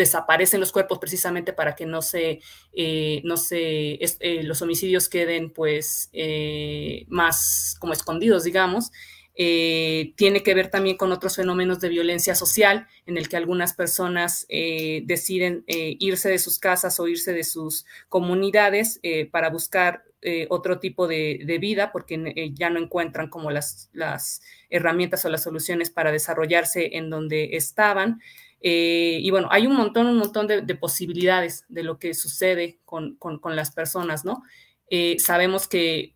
desaparecen 0.00 0.60
los 0.60 0.72
cuerpos 0.72 0.98
precisamente 0.98 1.52
para 1.52 1.74
que 1.74 1.84
no 1.84 2.00
se, 2.00 2.40
eh, 2.72 3.20
no 3.22 3.36
se 3.36 3.98
eh, 4.00 4.42
los 4.42 4.62
homicidios 4.62 5.08
queden 5.08 5.50
pues 5.50 6.08
eh, 6.12 7.04
más 7.08 7.76
como 7.78 7.92
escondidos, 7.92 8.44
digamos. 8.44 8.90
tiene 9.36 10.42
que 10.42 10.54
ver 10.54 10.68
también 10.68 10.96
con 10.96 11.12
otros 11.12 11.36
fenómenos 11.36 11.80
de 11.80 11.88
violencia 11.88 12.34
social 12.34 12.86
en 13.06 13.16
el 13.16 13.28
que 13.28 13.38
algunas 13.38 13.72
personas 13.72 14.46
deciden 14.48 15.64
irse 15.66 16.28
de 16.28 16.38
sus 16.38 16.58
casas 16.58 17.00
o 17.00 17.08
irse 17.08 17.32
de 17.32 17.44
sus 17.44 17.86
comunidades 18.10 19.00
para 19.30 19.48
buscar 19.48 20.02
otro 20.50 20.78
tipo 20.78 21.08
de, 21.08 21.40
de 21.46 21.58
vida 21.58 21.90
porque 21.90 22.52
ya 22.52 22.68
no 22.68 22.80
encuentran 22.80 23.30
como 23.30 23.50
las, 23.50 23.88
las 23.94 24.42
herramientas 24.68 25.24
o 25.24 25.30
las 25.30 25.42
soluciones 25.42 25.88
para 25.90 26.12
desarrollarse 26.12 26.98
en 26.98 27.08
donde 27.08 27.56
estaban. 27.56 28.20
Eh, 28.60 29.18
y 29.22 29.30
bueno, 29.30 29.48
hay 29.50 29.66
un 29.66 29.74
montón, 29.74 30.06
un 30.06 30.18
montón 30.18 30.46
de, 30.46 30.74
posibilidades 30.74 31.64
de 31.68 31.82
lo 31.82 31.98
que 31.98 32.14
sucede 32.14 32.78
con, 32.84 33.16
las 33.44 33.70
personas, 33.72 34.24
¿no? 34.24 34.42
Eh, 34.88 35.16
sabemos 35.18 35.66
que 35.66 36.14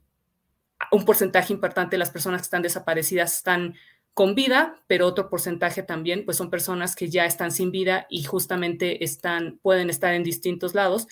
un 0.93 1.05
porcentaje 1.05 1.53
importante 1.53 1.95
de 1.95 1.99
las 1.99 2.11
personas 2.11 2.43
que 2.43 2.47
están 2.47 2.63
desaparecidas 2.63 3.37
están 3.37 3.75
con 4.13 4.35
vida, 4.35 4.81
pero 4.87 5.07
otro 5.07 5.29
porcentaje 5.29 5.83
también, 5.83 6.25
pues 6.25 6.37
son 6.37 6.51
personas 6.51 6.95
que 6.95 7.09
ya 7.09 7.25
están 7.25 7.51
sin 7.51 7.73
vida 7.73 8.07
y 8.09 8.23
justamente 8.25 9.03
están, 9.03 9.59
pueden 9.63 9.91
estar 9.91 10.15
en 10.15 10.23
distintos 10.23 10.75
lados. 10.75 11.09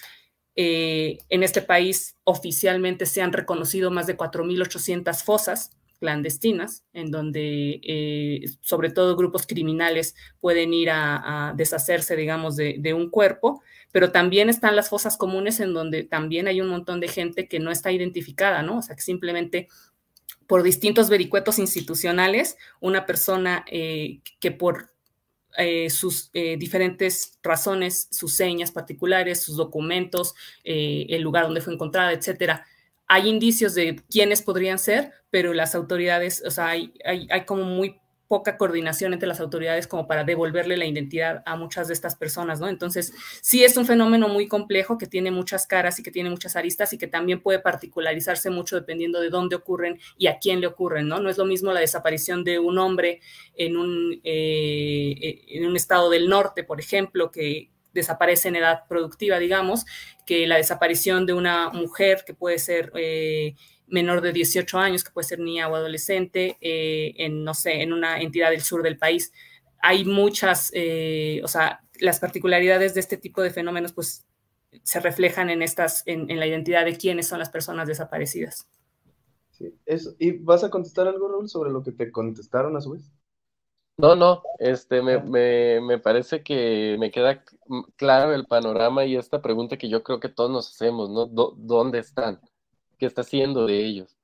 Eh, 0.55 1.19
en 1.31 1.43
este 1.43 1.63
país 1.63 2.17
oficialmente 2.25 3.07
se 3.07 3.23
han 3.23 3.33
reconocido 3.33 3.91
más 3.91 4.07
de 4.07 4.17
4.800 4.17 5.25
fosas 5.25 5.71
clandestinas, 6.03 6.83
en 6.93 7.13
donde 7.13 7.81
eh, 7.85 8.45
sobre 8.61 8.91
todo 8.91 9.15
grupos 9.15 9.47
criminales 9.47 10.17
pueden 10.41 10.75
ir 10.75 10.91
a, 10.91 11.55
deshacerse, 11.57 12.17
digamos, 12.17 12.57
de, 12.57 12.93
un 12.93 13.09
cuerpo, 13.09 13.63
pero 13.93 14.11
también 14.11 14.49
están 14.49 14.75
las 14.75 14.89
fosas 14.89 15.17
comunes 15.17 15.61
en 15.61 15.75
donde 15.75 16.03
también 16.03 16.49
hay 16.49 16.61
un 16.61 16.67
montón 16.67 16.99
de 16.99 17.07
gente 17.07 17.47
que 17.47 17.61
no 17.61 17.71
está 17.71 17.93
identificada, 17.93 18.63
¿no? 18.63 18.79
O 18.79 18.83
sea, 18.83 18.97
que 18.97 19.03
simplemente 19.03 19.69
por 20.49 20.65
distintos 20.65 21.09
vericuetos 21.09 21.61
institucionales, 21.61 22.57
una 22.81 23.07
persona 23.07 23.65
eh, 23.71 24.19
que 24.41 24.51
por 24.51 24.91
eh, 25.57 25.89
sus 25.89 26.33
diferentes 26.33 27.39
razones, 27.45 28.09
sus 28.11 28.35
señas 28.35 28.73
particulares, 28.73 29.41
sus 29.41 29.57
documentos, 29.57 30.35
el 30.65 31.23
lugar 31.23 31.45
donde 31.45 31.61
fue 31.61 31.75
encontrada, 31.75 32.13
etcétera, 32.13 32.67
hay 33.13 33.29
indicios 33.29 33.75
de 33.75 34.01
quiénes 34.11 34.41
podrían 34.41 34.79
ser, 34.79 35.13
pero 35.29 35.53
las 35.53 35.75
autoridades, 35.75 36.43
o 36.47 36.51
sea, 36.51 36.69
hay, 36.69 36.95
hay, 37.05 37.45
como 37.45 37.63
muy 37.65 38.01
poca 38.27 38.57
coordinación 38.57 39.13
entre 39.13 39.29
las 39.29 39.39
autoridades 39.39 39.87
como 39.87 40.07
para 40.07 40.25
devolverle 40.25 40.79
la 40.79 40.87
identidad 40.87 41.43
a 41.45 41.55
muchas 41.55 41.89
de 41.89 41.93
estas 41.93 42.17
personas, 42.17 42.59
¿no? 42.59 42.71
Entonces, 42.71 43.13
sí 43.43 43.65
es 43.65 43.77
un 43.77 43.85
fenómeno 43.85 44.29
muy 44.29 44.49
complejo 44.49 44.97
que 44.97 45.07
tiene 45.07 45.31
muchas 45.31 45.67
caras 45.67 45.99
y 45.99 46.03
que 46.03 46.11
tiene 46.11 46.31
muchas 46.31 46.57
aristas 46.57 46.95
y 46.95 46.97
que 46.97 47.07
también 47.07 47.43
puede 47.43 47.59
particularizarse 47.59 48.49
mucho 48.49 48.77
dependiendo 48.77 49.21
de 49.21 49.29
dónde 49.29 49.57
ocurren 49.57 50.01
y 50.17 50.29
a 50.29 50.39
quién 50.39 50.63
le 50.63 50.69
ocurren, 50.69 51.07
¿no? 51.07 51.21
No 51.21 51.29
es 51.29 51.37
lo 51.37 51.45
mismo 51.45 51.71
la 51.71 51.81
desaparición 51.81 52.45
de 52.45 52.61
un 52.61 52.79
hombre 52.79 53.21
en 53.55 53.77
un, 53.77 54.23
eh, 54.25 55.45
en 55.49 55.67
un 55.67 55.77
estado 55.77 56.09
del 56.09 56.31
norte, 56.31 56.65
por 56.65 56.81
ejemplo, 56.81 57.31
que, 57.31 57.69
desaparece 57.93 58.49
en 58.49 58.57
edad 58.57 58.83
productiva, 58.89 59.39
digamos, 59.39 59.85
que 60.27 60.47
la 60.47 60.57
desaparición 60.57 61.27
de 61.27 61.33
una 61.33 61.71
mujer 61.71 62.25
que 62.27 62.35
puede 62.35 62.59
ser 62.59 62.93
eh, 62.95 63.55
menor 63.87 64.21
de 64.21 64.33
18 64.33 64.79
años, 64.79 65.05
que 65.05 65.11
puede 65.11 65.29
ser 65.29 65.39
niña 65.39 65.69
o 65.69 65.75
adolescente, 65.75 66.57
eh, 66.61 67.15
en, 67.19 67.45
no 67.45 67.55
sé, 67.55 67.83
en 67.83 67.93
una 67.93 68.21
entidad 68.21 68.51
del 68.51 68.63
sur 68.63 68.83
del 68.83 68.99
país. 68.99 69.33
Hay 69.81 70.05
muchas, 70.05 70.71
eh, 70.75 71.41
o 71.45 71.49
sea, 71.49 71.85
las 72.01 72.19
particularidades 72.19 72.95
de 72.95 73.01
este 73.01 73.17
tipo 73.17 73.43
de 73.43 73.51
fenómenos, 73.51 73.93
pues, 73.93 74.27
se 74.83 75.01
reflejan 75.01 75.51
en 75.51 75.61
estas, 75.61 76.03
en, 76.07 76.27
la 76.39 76.47
identidad 76.47 76.85
de 76.85 76.97
quiénes 76.97 77.27
son 77.27 77.39
las 77.39 77.51
personas 77.51 77.87
desaparecidas. 77.87 78.67
Sí. 79.51 79.75
¿Y 80.19 80.33
vas 80.33 80.65
a 80.65 80.71
contestar 80.71 81.07
algo, 81.07 81.29
Raúl, 81.29 81.49
sobre 81.49 81.71
lo 81.71 81.83
que 81.83 81.93
te 81.93 82.11
contestaron 82.11 82.75
a 82.77 82.81
su 82.81 82.93
vez? 82.93 83.13
No, 83.99 84.17
no, 84.17 84.43
este, 84.59 85.03
me, 85.03 85.19
me, 85.23 85.81
me, 85.81 85.99
parece 85.99 86.43
que 86.43 86.97
me 86.99 87.11
queda 87.11 87.45
claro 87.97 88.35
el 88.35 88.47
panorama 88.47 89.05
y 89.05 89.17
esta 89.17 89.41
pregunta 89.43 89.77
que 89.79 89.89
yo 89.89 90.03
creo 90.03 90.19
que 90.19 90.29
todos 90.29 90.51
nos 90.51 90.69
hacemos, 90.71 91.11
¿no? 91.11 91.27
¿Dónde 91.27 91.99
están? 92.01 92.41
¿Qué 92.99 93.07
está 93.07 93.21
haciendo 93.23 93.67
de 93.67 93.85
ellos? 93.85 94.17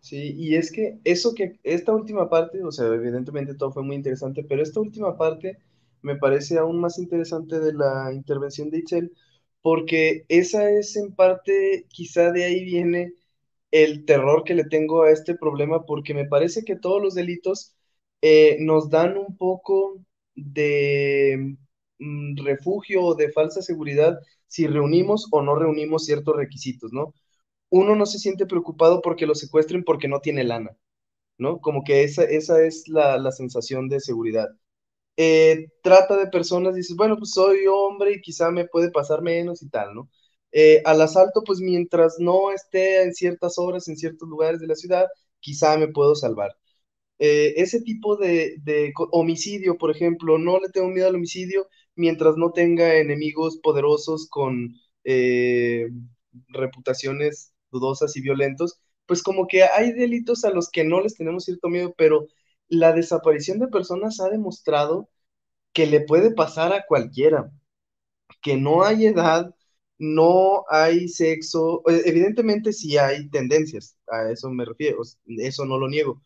Sí, 0.00 0.34
y 0.36 0.54
es 0.54 0.70
que 0.70 1.00
eso 1.04 1.34
que, 1.34 1.58
esta 1.64 1.92
última 1.92 2.28
parte, 2.30 2.62
o 2.62 2.70
sea, 2.70 2.86
evidentemente 2.86 3.54
todo 3.56 3.72
fue 3.72 3.82
muy 3.82 3.96
interesante, 3.96 4.44
pero 4.44 4.62
esta 4.62 4.80
última 4.80 5.16
parte 5.16 5.58
me 6.02 6.16
parece 6.16 6.58
aún 6.58 6.80
más 6.80 6.98
interesante 6.98 7.58
de 7.58 7.72
la 7.74 8.12
intervención 8.12 8.70
de 8.70 8.78
Itzel, 8.78 9.12
porque 9.62 10.24
esa 10.28 10.70
es 10.70 10.94
en 10.96 11.14
parte, 11.14 11.86
quizá 11.88 12.30
de 12.32 12.44
ahí 12.44 12.64
viene 12.64 13.14
el 13.72 14.06
terror 14.06 14.44
que 14.44 14.54
le 14.54 14.64
tengo 14.64 15.04
a 15.04 15.12
este 15.12 15.36
problema, 15.36 15.86
porque 15.86 16.14
me 16.14 16.26
parece 16.26 16.64
que 16.64 16.76
todos 16.76 17.02
los 17.02 17.14
delitos 17.14 17.75
eh, 18.22 18.56
nos 18.60 18.90
dan 18.90 19.16
un 19.18 19.36
poco 19.36 20.00
de 20.34 21.56
mm, 21.98 22.36
refugio 22.44 23.02
o 23.04 23.14
de 23.14 23.32
falsa 23.32 23.62
seguridad 23.62 24.18
si 24.46 24.66
reunimos 24.66 25.28
o 25.32 25.42
no 25.42 25.56
reunimos 25.56 26.04
ciertos 26.06 26.36
requisitos, 26.36 26.92
¿no? 26.92 27.14
Uno 27.70 27.96
no 27.96 28.06
se 28.06 28.18
siente 28.20 28.46
preocupado 28.46 29.02
porque 29.02 29.26
lo 29.26 29.34
secuestren 29.36 29.84
porque 29.84 30.08
no 30.08 30.20
tiene 30.20 30.44
lana, 30.44 30.76
¿no? 31.38 31.60
Como 31.60 31.84
que 31.84 32.04
esa, 32.04 32.24
esa 32.24 32.62
es 32.64 32.88
la, 32.88 33.18
la 33.18 33.32
sensación 33.32 33.88
de 33.88 34.00
seguridad. 34.00 34.48
Eh, 35.18 35.68
trata 35.82 36.16
de 36.16 36.26
personas, 36.28 36.74
dices, 36.74 36.96
bueno, 36.96 37.16
pues 37.18 37.30
soy 37.32 37.66
hombre 37.68 38.12
y 38.14 38.20
quizá 38.20 38.50
me 38.50 38.66
puede 38.66 38.90
pasar 38.90 39.22
menos 39.22 39.62
y 39.62 39.68
tal, 39.70 39.94
¿no? 39.94 40.10
Eh, 40.52 40.82
al 40.84 41.00
asalto, 41.00 41.42
pues 41.44 41.60
mientras 41.60 42.16
no 42.18 42.50
esté 42.52 43.02
en 43.02 43.14
ciertas 43.14 43.58
horas, 43.58 43.88
en 43.88 43.96
ciertos 43.96 44.28
lugares 44.28 44.60
de 44.60 44.66
la 44.66 44.74
ciudad, 44.74 45.06
quizá 45.40 45.76
me 45.78 45.88
puedo 45.88 46.14
salvar. 46.14 46.52
Eh, 47.18 47.54
ese 47.56 47.80
tipo 47.82 48.16
de, 48.16 48.60
homicidio, 49.12 49.78
por 49.78 49.90
ejemplo, 49.90 50.38
no 50.38 50.58
le 50.60 50.68
tengo 50.70 50.88
miedo 50.88 51.08
al 51.08 51.14
homicidio 51.16 51.68
mientras 51.94 52.36
no 52.36 52.52
tenga 52.52 52.96
enemigos 52.96 53.58
poderosos 53.62 54.28
con 54.28 54.74
reputaciones 56.48 57.52
dudosas 57.70 58.16
y 58.16 58.20
violentos, 58.22 58.80
pues 59.06 59.22
como 59.22 59.46
que 59.46 59.64
hay 59.64 59.92
delitos 59.92 60.44
a 60.44 60.50
los 60.50 60.70
que 60.70 60.84
no 60.84 61.00
les 61.00 61.14
tenemos 61.16 61.44
cierto 61.44 61.68
miedo, 61.68 61.94
pero 61.96 62.26
la 62.68 62.92
desaparición 62.92 63.58
de 63.58 63.68
personas 63.68 64.20
ha 64.20 64.28
demostrado 64.28 65.08
que 65.72 65.86
le 65.86 66.00
puede 66.00 66.32
pasar 66.32 66.72
a 66.72 66.86
cualquiera, 66.86 67.52
que 68.42 68.56
no 68.56 68.84
hay 68.84 69.06
edad, 69.06 69.54
no 69.98 70.64
hay 70.70 71.08
sexo, 71.08 71.82
e, 71.88 72.02
evidentemente 72.08 72.72
sí 72.72 72.98
hay 72.98 73.28
tendencias, 73.30 73.98
a 74.08 74.30
eso 74.30 74.50
me 74.50 74.64
refiero, 74.64 75.02
eso 75.26 75.64
no 75.66 75.78
lo 75.78 75.88
niego. 75.88 76.22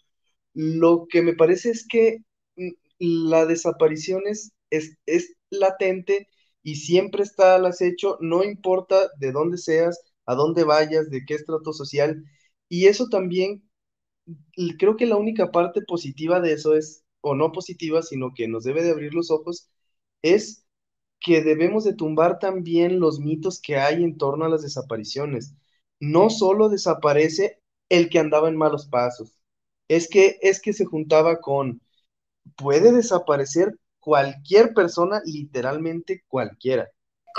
Lo 0.55 1.07
que 1.09 1.22
me 1.22 1.34
parece 1.34 1.70
es 1.70 1.86
que 1.86 2.18
mm, 2.57 2.70
la 2.98 3.46
desaparición 3.46 4.22
es, 4.26 4.53
es, 4.70 4.98
es 5.07 5.34
latente 5.51 6.28
y 6.62 6.76
siempre 6.76 7.22
está 7.22 7.55
al 7.57 7.66
acecho, 7.66 8.18
no 8.20 8.44
importa 8.44 9.09
de 9.18 9.32
dónde 9.32 9.59
seas, 9.59 10.01
a 10.26 10.34
dónde 10.34 10.64
vayas, 10.64 11.11
de 11.11 11.24
qué 11.26 11.34
estrato 11.34 11.72
social, 11.72 12.24
y 12.68 12.86
eso 12.86 13.09
también 13.09 13.62
creo 14.78 14.96
que 14.96 15.07
la 15.07 15.16
única 15.16 15.51
parte 15.51 15.82
positiva 15.82 16.40
de 16.40 16.53
eso 16.53 16.74
es, 16.76 17.05
o 17.20 17.34
no 17.34 17.53
positiva, 17.53 18.03
sino 18.03 18.32
que 18.34 18.48
nos 18.48 18.64
debe 18.64 18.82
de 18.82 18.90
abrir 18.90 19.14
los 19.14 19.30
ojos, 19.30 19.68
es 20.22 20.64
que 21.20 21.42
debemos 21.42 21.84
de 21.84 21.94
tumbar 21.94 22.38
también 22.40 23.01
los 23.01 23.20
mitos 23.20 23.61
que 23.62 23.76
hay 23.78 24.05
en 24.05 24.18
torno 24.18 24.46
a 24.46 24.51
las 24.51 24.62
desapariciones. 24.62 25.55
No 26.01 26.30
solo 26.30 26.68
desaparece 26.70 27.61
el 27.90 28.11
que 28.11 28.18
andaba 28.20 28.48
en 28.51 28.57
malos 28.57 28.86
pasos, 28.88 29.39
es 29.91 30.09
que 30.09 30.38
es 30.41 30.61
que 30.61 30.72
se 30.72 30.84
juntaba 30.84 31.41
con 31.41 31.80
puede 32.57 32.93
desaparecer 32.93 33.74
cualquier 33.99 34.72
persona, 34.72 35.20
literalmente 35.24 36.22
cualquiera. 36.28 36.88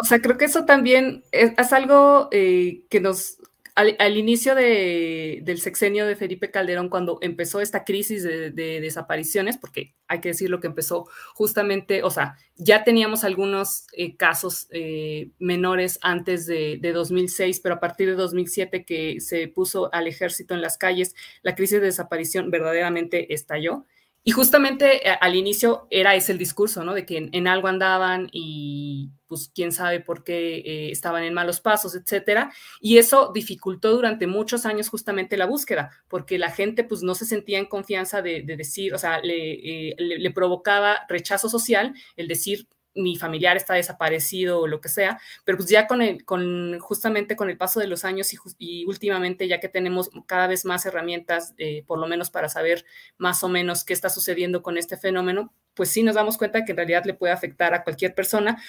O 0.02 0.06
sea, 0.06 0.22
creo 0.22 0.38
que 0.38 0.46
eso 0.46 0.66
también 0.66 1.24
es, 1.32 1.72
algo 1.72 2.28
eh, 2.32 2.84
que 2.90 3.00
nos 3.00 3.38
al, 3.76 4.18
inicio 4.18 4.54
del 4.56 5.60
sexenio 5.60 6.06
de 6.06 6.16
Felipe 6.16 6.52
Calderón, 6.52 6.90
cuando 6.90 7.20
empezó 7.22 7.62
esta 7.62 7.84
crisis 7.84 8.24
de, 8.24 8.52
desapariciones, 8.52 9.58
porque 9.58 9.96
hay 10.08 10.20
que 10.20 10.30
decir 10.30 10.50
lo 10.50 10.60
que 10.60 10.68
empezó 10.68 11.08
justamente, 11.34 12.04
o 12.04 12.10
sea, 12.10 12.38
ya 12.56 12.84
teníamos 12.84 13.24
algunos 13.24 13.86
eh, 13.94 14.16
casos 14.18 14.68
eh, 14.72 15.32
menores 15.40 16.00
antes 16.02 16.46
de, 16.46 16.80
2006, 16.82 17.62
pero 17.62 17.76
a 17.76 17.80
partir 17.80 18.10
de 18.10 18.16
2007 18.16 18.86
que 18.86 19.22
se 19.22 19.48
puso 19.48 19.94
al 19.94 20.08
ejército 20.08 20.54
en 20.54 20.62
las 20.62 20.78
calles, 20.78 21.16
la 21.42 21.56
crisis 21.56 21.80
de 21.80 21.86
desaparición 21.86 22.52
verdaderamente 22.52 23.34
estalló. 23.34 23.86
Y 24.24 24.32
justamente 24.32 25.10
eh, 25.10 25.18
al 25.20 25.36
inicio 25.36 25.88
era 25.90 26.14
ese 26.16 26.32
el 26.32 26.38
discurso, 26.38 26.84
¿no? 26.84 26.94
De 26.94 27.06
que 27.06 27.30
en, 27.32 27.48
algo 27.48 27.68
andaban 27.68 28.30
y 28.32 29.10
pues 29.28 29.52
quién 29.54 29.72
sabe 29.72 30.00
por 30.00 30.24
qué 30.24 30.58
eh, 30.58 30.92
estaban 30.92 31.24
en 31.24 31.34
malos 31.34 31.60
pasos, 31.60 31.96
etcétera. 31.96 32.54
Y 32.80 33.00
eso 33.00 33.32
dificultó 33.34 33.92
durante 33.92 34.28
muchos 34.28 34.66
años 34.68 34.90
justamente 34.90 35.38
la 35.38 35.48
búsqueda, 35.48 35.90
porque 36.08 36.38
la 36.38 36.52
gente 36.52 36.84
pues 36.84 37.02
no 37.02 37.16
se 37.16 37.26
sentía 37.26 37.58
en 37.58 37.66
confianza 37.66 38.22
de, 38.22 38.44
decir, 38.44 38.94
o 38.94 39.00
sea, 39.00 39.22
eh, 39.24 39.96
le 39.98 40.32
provocaba 40.32 41.00
rechazo 41.10 41.50
social 41.50 41.96
el 42.16 42.28
decir, 42.28 42.68
mi 42.94 43.16
familiar 43.16 43.58
está 43.58 43.76
desaparecido 43.76 44.60
o 44.60 44.68
lo 44.68 44.82
que 44.82 44.90
sea, 44.90 45.20
pero 45.44 45.58
pues 45.58 45.70
ya 45.70 45.88
con, 45.88 46.02
el, 46.02 46.26
con 46.26 46.80
justamente 46.80 47.36
con 47.36 47.50
el 47.50 47.58
paso 47.58 47.80
de 47.80 47.88
los 47.88 48.06
años 48.06 48.32
y, 48.58 48.86
últimamente 48.86 49.48
ya 49.48 49.60
que 49.60 49.70
tenemos 49.70 50.10
cada 50.26 50.48
vez 50.48 50.66
más 50.66 50.86
herramientas, 50.86 51.54
eh, 51.58 51.84
por 51.88 52.00
lo 52.00 52.08
menos 52.08 52.30
para 52.30 52.50
saber 52.50 52.86
más 53.18 53.44
o 53.44 53.50
menos 53.50 53.84
qué 53.84 53.94
está 53.94 54.10
sucediendo 54.10 54.62
con 54.62 54.78
este 54.78 54.98
fenómeno, 54.98 55.54
pues 55.74 55.90
sí 55.90 56.04
nos 56.04 56.16
damos 56.16 56.38
cuenta 56.38 56.66
que 56.66 56.72
en 56.72 56.78
realidad 56.78 57.06
le 57.06 57.14
puede 57.14 57.34
afectar 57.34 57.74
a 57.74 57.84
cualquier 57.84 58.14
persona, 58.14 58.62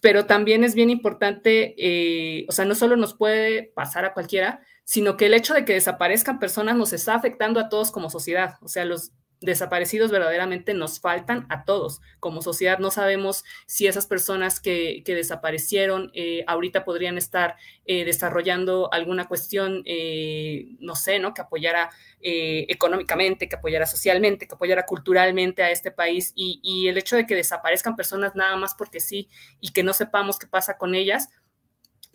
pero 0.00 0.26
también 0.26 0.64
es 0.64 0.74
bien 0.74 0.90
importante, 0.90 1.74
eh, 1.78 2.44
o 2.48 2.52
sea, 2.52 2.64
no 2.64 2.74
solo 2.74 2.96
nos 2.96 3.14
puede 3.14 3.72
pasar 3.74 4.04
a 4.04 4.12
cualquiera, 4.12 4.60
sino 4.84 5.16
que 5.16 5.26
el 5.26 5.34
hecho 5.34 5.54
de 5.54 5.64
que 5.64 5.74
desaparezcan 5.74 6.40
personas 6.40 6.76
nos 6.76 6.92
está 6.92 7.14
afectando 7.14 7.60
a 7.60 7.68
todos 7.68 7.92
como 7.92 8.10
sociedad, 8.10 8.56
o 8.62 8.68
sea, 8.68 8.84
los 8.84 9.12
desaparecidos 9.42 10.10
verdaderamente 10.10 10.72
nos 10.72 11.00
faltan 11.00 11.46
a 11.48 11.64
todos. 11.64 12.00
Como 12.20 12.42
sociedad 12.42 12.78
no 12.78 12.90
sabemos 12.90 13.44
si 13.66 13.86
esas 13.86 14.06
personas 14.06 14.60
que, 14.60 15.02
desaparecieron 15.04 16.10
eh, 16.14 16.44
ahorita 16.46 16.84
podrían 16.84 17.18
estar 17.18 17.56
eh, 17.84 18.04
desarrollando 18.04 18.90
alguna 18.92 19.26
cuestión, 19.28 19.82
eh, 19.84 20.68
no 20.78 20.94
sé, 20.94 21.18
¿no? 21.18 21.34
Que 21.34 21.42
apoyara 21.42 21.90
económicamente, 22.24 23.48
que 23.48 23.56
apoyara 23.56 23.84
socialmente, 23.84 24.46
que 24.46 24.54
apoyara 24.54 24.86
culturalmente 24.86 25.64
a 25.64 25.72
este 25.72 25.90
país. 25.90 26.32
Y, 26.36 26.86
el 26.86 26.96
hecho 26.96 27.16
de 27.16 27.26
que 27.26 27.34
desaparezcan 27.34 27.96
personas 27.96 28.36
nada 28.36 28.54
más 28.56 28.74
porque 28.74 29.00
sí 29.00 29.28
y 29.60 29.72
que 29.72 29.82
no 29.82 29.92
sepamos 29.92 30.38
qué 30.38 30.46
pasa 30.46 30.78
con 30.78 30.94
ellas, 30.94 31.30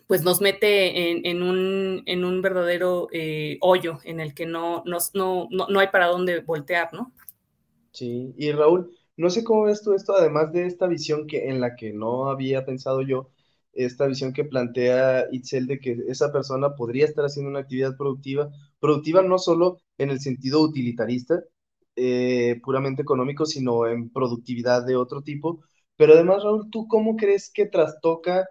pues 0.08 0.24
nos 0.24 0.40
mete 0.40 1.28
en, 1.28 1.42
un, 1.42 2.42
verdadero 2.42 3.08
hoyo 3.60 3.98
en 4.04 4.20
el 4.20 4.34
que 4.34 4.46
no, 4.46 4.82
no, 4.86 4.98
no, 5.12 5.48
no, 5.50 5.78
hay 5.78 5.88
para 5.88 6.06
dónde 6.06 6.40
voltear, 6.40 6.92
¿no? 6.94 7.12
Sí, 7.92 8.34
y 8.36 8.50
Raúl, 8.52 8.90
no 9.18 9.28
sé 9.28 9.44
cómo 9.44 9.64
ves 9.64 9.82
tú 9.82 9.92
esto, 9.92 10.14
además 10.14 10.50
de 10.52 10.66
esta 10.66 10.86
visión 10.86 11.26
que, 11.26 11.48
en 11.50 11.60
la 11.60 11.76
que 11.76 11.92
no 11.92 12.30
había 12.30 12.64
pensado 12.64 13.02
yo, 13.02 13.28
esta 13.74 14.06
visión 14.06 14.32
que 14.32 14.44
plantea 14.44 15.26
Itzel 15.30 15.66
de 15.66 15.78
que 15.78 15.98
esa 16.08 16.32
persona 16.32 16.74
podría 16.74 17.04
estar 17.04 17.24
haciendo 17.24 17.50
una 17.50 17.60
actividad 17.60 17.96
productiva, 17.96 18.50
productiva 18.80 19.22
no 19.22 19.38
solo 19.38 19.78
en 19.98 20.08
el 20.10 20.20
sentido 20.20 20.62
utilitarista, 20.62 21.42
eh, 21.96 22.60
puramente 22.62 23.02
económico, 23.02 23.44
sino 23.44 23.86
en 23.86 24.10
productividad 24.10 24.86
de 24.86 24.96
otro 24.96 25.22
tipo. 25.22 25.60
Pero 25.96 26.14
además, 26.14 26.44
Raúl, 26.44 26.70
¿tú 26.70 26.86
cómo 26.88 27.16
crees 27.16 27.50
que 27.52 27.66
trastoca 27.66 28.48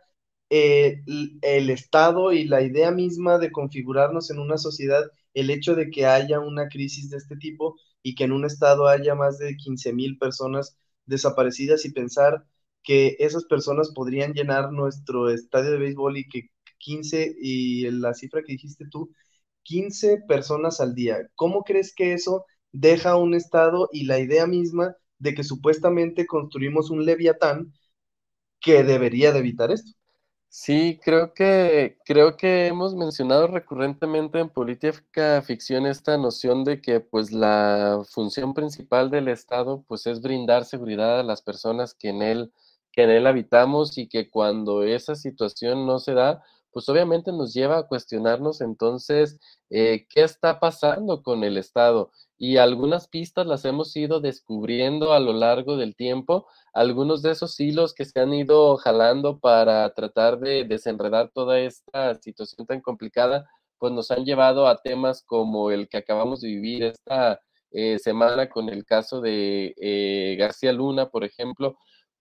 eh, 0.50 1.02
el 1.42 1.70
Estado 1.70 2.32
y 2.34 2.46
la 2.46 2.62
idea 2.62 2.92
misma 2.92 3.38
de 3.38 3.52
configurarnos 3.52 4.32
en 4.32 4.40
una 4.40 4.58
sociedad 4.58 5.04
el 5.34 5.50
hecho 5.50 5.76
de 5.76 5.90
que 5.90 6.06
haya 6.06 6.40
una 6.40 6.68
crisis 6.70 7.10
de 7.10 7.18
este 7.18 7.36
tipo 7.38 7.76
y 8.02 8.16
que 8.16 8.24
en 8.24 8.32
un 8.32 8.46
estado 8.46 8.88
haya 8.88 9.14
más 9.16 9.38
de 9.38 9.56
15 9.56 9.94
mil 9.94 10.18
personas 10.18 10.78
desaparecidas 11.06 11.86
y 11.86 11.92
pensar 11.92 12.44
que 12.84 13.16
esas 13.20 13.46
personas 13.46 13.92
podrían 13.94 14.34
llenar 14.34 14.72
nuestro 14.72 15.30
estadio 15.30 15.72
de 15.72 15.78
béisbol 15.78 16.18
y 16.18 16.28
que 16.30 16.50
15, 16.80 17.36
y 17.40 17.90
la 17.92 18.14
cifra 18.14 18.42
que 18.44 18.54
dijiste 18.54 18.86
tú, 18.90 19.12
15 19.64 20.18
personas 20.28 20.80
al 20.82 20.96
día. 20.96 21.18
¿Cómo 21.36 21.64
crees 21.64 21.94
que 21.94 22.14
eso 22.14 22.46
deja 22.72 23.16
un 23.18 23.34
estado 23.34 23.90
y 23.92 24.06
la 24.06 24.20
idea 24.20 24.48
misma 24.48 24.96
de 25.20 25.34
que 25.36 25.44
supuestamente 25.44 26.26
construimos 26.26 26.90
un 26.90 27.06
leviatán 27.06 27.74
que 28.62 28.84
debería 28.84 29.32
de 29.34 29.40
evitar 29.40 29.72
esto? 29.72 29.94
Sí, 30.60 31.00
creo 31.04 31.36
que, 31.36 32.00
creo 32.04 32.36
que 32.36 32.66
hemos 32.66 32.96
mencionado 32.96 33.46
recurrentemente 33.46 34.40
en 34.40 34.50
política 34.50 35.40
ficción 35.44 35.86
esta 35.86 36.18
noción 36.18 36.64
de 36.64 36.82
que 36.82 37.00
pues 37.00 37.32
la 37.32 38.02
función 38.10 38.56
principal 38.56 39.12
del 39.12 39.28
Estado 39.28 39.84
pues 39.88 40.08
es 40.08 40.20
brindar 40.20 40.66
seguridad 40.66 41.20
a 41.20 41.24
las 41.24 41.44
personas 41.44 41.94
que 41.94 42.10
en 42.10 42.24
él, 42.24 42.52
que 42.92 43.04
en 43.04 43.12
él 43.12 43.28
habitamos 43.28 44.00
y 44.00 44.08
que 44.08 44.32
cuando 44.32 44.82
esa 44.82 45.14
situación 45.14 45.86
no 45.86 46.00
se 46.00 46.16
da, 46.16 46.44
pues 46.72 46.88
obviamente 46.90 47.32
nos 47.32 47.54
lleva 47.54 47.80
a 47.80 47.88
cuestionarnos 47.88 48.62
entonces 48.62 49.40
eh, 49.70 50.06
qué 50.10 50.24
está 50.24 50.60
pasando 50.60 51.24
con 51.24 51.44
el 51.44 51.58
Estado. 51.58 52.12
Y 52.38 52.58
algunas 52.58 53.08
pistas 53.08 53.48
las 53.48 53.66
hemos 53.66 53.96
ido 53.96 54.20
descubriendo 54.20 55.14
a 55.14 55.20
lo 55.20 55.34
largo 55.34 55.76
del 55.76 55.96
tiempo, 55.96 56.48
algunos 56.74 57.22
de 57.24 57.32
esos 57.32 57.60
hilos 57.60 57.94
que 57.94 58.06
se 58.06 58.20
han 58.20 58.34
ido 58.34 58.78
jalando 58.78 59.40
para 59.40 59.92
tratar 59.94 60.40
de 60.40 60.64
desenredar 60.64 61.32
toda 61.34 61.60
esta 61.60 62.14
situación 62.16 62.68
tan 62.68 62.82
complicada, 62.82 63.50
pues 63.80 63.92
nos 63.94 64.12
han 64.12 64.26
llevado 64.26 64.68
a 64.68 64.78
temas 64.82 65.24
como 65.24 65.72
el 65.72 65.88
que 65.88 65.98
acabamos 65.98 66.42
de 66.42 66.50
vivir 66.50 66.84
esta 66.84 67.42
eh, 67.72 68.00
semana 68.00 68.50
con 68.50 68.70
el 68.70 68.86
caso 68.86 69.20
de 69.20 69.74
eh, 69.78 70.36
García 70.38 70.72
Luna, 70.74 71.10
por 71.10 71.24
ejemplo, 71.24 71.78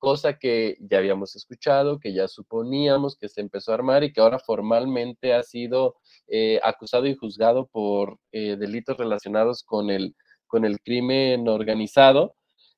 cosa 0.06 0.38
que 0.38 0.76
ya 0.78 0.98
habíamos 0.98 1.34
escuchado, 1.34 1.98
que 1.98 2.14
ya 2.14 2.28
suponíamos 2.28 3.16
que 3.16 3.28
se 3.28 3.40
empezó 3.40 3.72
a 3.72 3.74
armar 3.74 4.04
y 4.04 4.12
que 4.12 4.20
ahora 4.20 4.38
formalmente 4.38 5.34
ha 5.34 5.42
sido 5.42 5.96
eh, 6.28 6.60
acusado 6.62 7.06
y 7.08 7.16
juzgado 7.16 7.66
por 7.66 8.20
delitos 8.30 8.96
relacionados 8.98 9.64
con 9.64 9.90
el, 9.90 10.14
con 10.46 10.64
el 10.64 10.78
crimen 10.78 11.48
organizado. 11.48 12.36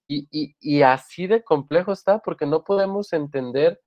y, 0.08 0.80
así 0.82 1.26
de 1.26 1.42
complejo 1.42 1.92
está 1.92 2.20
porque 2.20 2.46
no 2.46 2.64
podemos 2.64 3.12
entender 3.12 3.78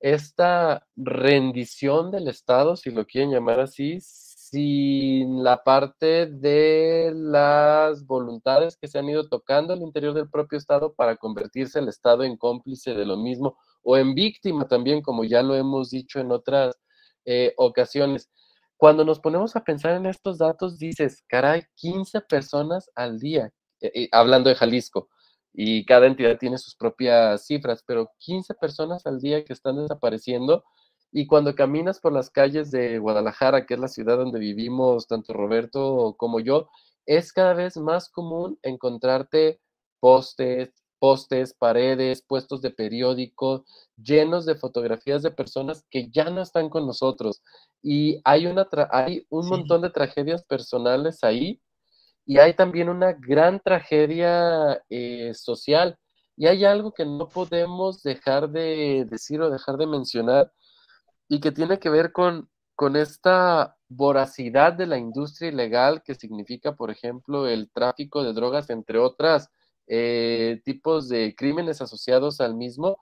esta 0.00 0.86
rendición 0.96 2.10
del 2.10 2.28
Estado, 2.28 2.76
si 2.76 2.90
lo 2.90 3.04
quieren 3.04 3.30
llamar 3.30 3.60
así, 3.60 3.98
sin 4.50 5.44
la 5.44 5.62
parte 5.62 6.26
de 6.26 7.12
las 7.14 8.04
voluntades 8.04 8.76
que 8.76 8.88
se 8.88 8.98
han 8.98 9.08
ido 9.08 9.28
tocando 9.28 9.72
al 9.72 9.82
interior 9.82 10.12
del 10.12 10.28
propio 10.28 10.58
Estado 10.58 10.92
para 10.92 11.16
convertirse 11.16 11.78
el 11.78 11.88
Estado 11.88 12.24
en 12.24 12.36
cómplice 12.36 12.94
de 12.94 13.04
lo 13.06 13.16
mismo 13.16 13.56
o 13.82 13.96
en 13.96 14.12
víctima 14.14 14.66
también, 14.66 15.02
como 15.02 15.22
ya 15.22 15.42
lo 15.42 15.54
hemos 15.54 15.90
dicho 15.90 16.18
en 16.18 16.32
otras 16.32 16.74
eh, 17.24 17.54
ocasiones. 17.58 18.28
Cuando 18.76 19.04
nos 19.04 19.20
ponemos 19.20 19.54
a 19.54 19.62
pensar 19.62 19.92
en 19.92 20.06
estos 20.06 20.38
datos, 20.38 20.78
dices, 20.78 21.22
caray, 21.28 21.62
15 21.76 22.20
personas 22.22 22.90
al 22.96 23.20
día, 23.20 23.52
eh, 23.80 23.92
eh, 23.94 24.08
hablando 24.10 24.50
de 24.50 24.56
Jalisco, 24.56 25.08
y 25.52 25.84
cada 25.84 26.06
entidad 26.06 26.38
tiene 26.38 26.58
sus 26.58 26.74
propias 26.74 27.46
cifras, 27.46 27.84
pero 27.86 28.10
15 28.18 28.54
personas 28.54 29.06
al 29.06 29.20
día 29.20 29.44
que 29.44 29.52
están 29.52 29.76
desapareciendo, 29.76 30.64
y 31.12 31.26
cuando 31.26 31.54
caminas 31.54 32.00
por 32.00 32.12
las 32.12 32.30
calles 32.30 32.70
de 32.70 32.98
Guadalajara, 32.98 33.66
que 33.66 33.74
es 33.74 33.80
la 33.80 33.88
ciudad 33.88 34.16
donde 34.16 34.38
vivimos 34.38 35.06
tanto 35.06 35.32
Roberto 35.32 36.14
como 36.16 36.40
yo, 36.40 36.68
es 37.06 37.32
cada 37.32 37.54
vez 37.54 37.76
más 37.76 38.08
común 38.08 38.58
encontrarte 38.62 39.60
postes, 39.98 40.72
postes, 41.00 41.54
paredes, 41.54 42.22
puestos 42.22 42.62
de 42.62 42.70
periódico, 42.70 43.64
llenos 43.96 44.46
de 44.46 44.54
fotografías 44.54 45.22
de 45.22 45.30
personas 45.30 45.84
que 45.90 46.10
ya 46.10 46.30
no 46.30 46.42
están 46.42 46.68
con 46.68 46.86
nosotros. 46.86 47.42
Y 47.82 48.20
hay, 48.24 48.46
una 48.46 48.68
hay 48.92 49.26
un 49.30 49.48
montón 49.48 49.82
de 49.82 49.90
tragedias 49.90 50.44
personales 50.44 51.24
ahí 51.24 51.60
y 52.26 52.38
hay 52.38 52.54
también 52.54 52.88
una 52.88 53.12
gran 53.14 53.60
tragedia 53.60 54.82
eh, 54.90 55.32
social. 55.34 55.98
Y 56.36 56.46
hay 56.46 56.64
algo 56.64 56.92
que 56.92 57.04
no 57.04 57.28
podemos 57.28 58.02
dejar 58.02 58.50
de 58.50 59.06
decir 59.10 59.40
o 59.40 59.50
dejar 59.50 59.76
de 59.76 59.86
mencionar, 59.86 60.52
y 61.30 61.38
que 61.40 61.52
tiene 61.52 61.78
que 61.78 61.88
ver 61.90 62.10
con, 62.10 62.50
con 62.74 62.96
esta 62.96 63.76
voracidad 63.88 64.72
de 64.72 64.86
la 64.88 64.98
industria 64.98 65.50
ilegal 65.50 66.02
que 66.02 66.16
significa, 66.16 66.74
por 66.74 66.90
ejemplo, 66.90 67.46
el 67.46 67.70
tráfico 67.70 68.24
de 68.24 68.32
drogas, 68.32 68.68
entre 68.68 68.98
otras 68.98 69.48
eh, 69.86 70.60
tipos 70.64 71.08
de 71.08 71.36
crímenes 71.36 71.80
asociados 71.80 72.40
al 72.40 72.56
mismo, 72.56 72.98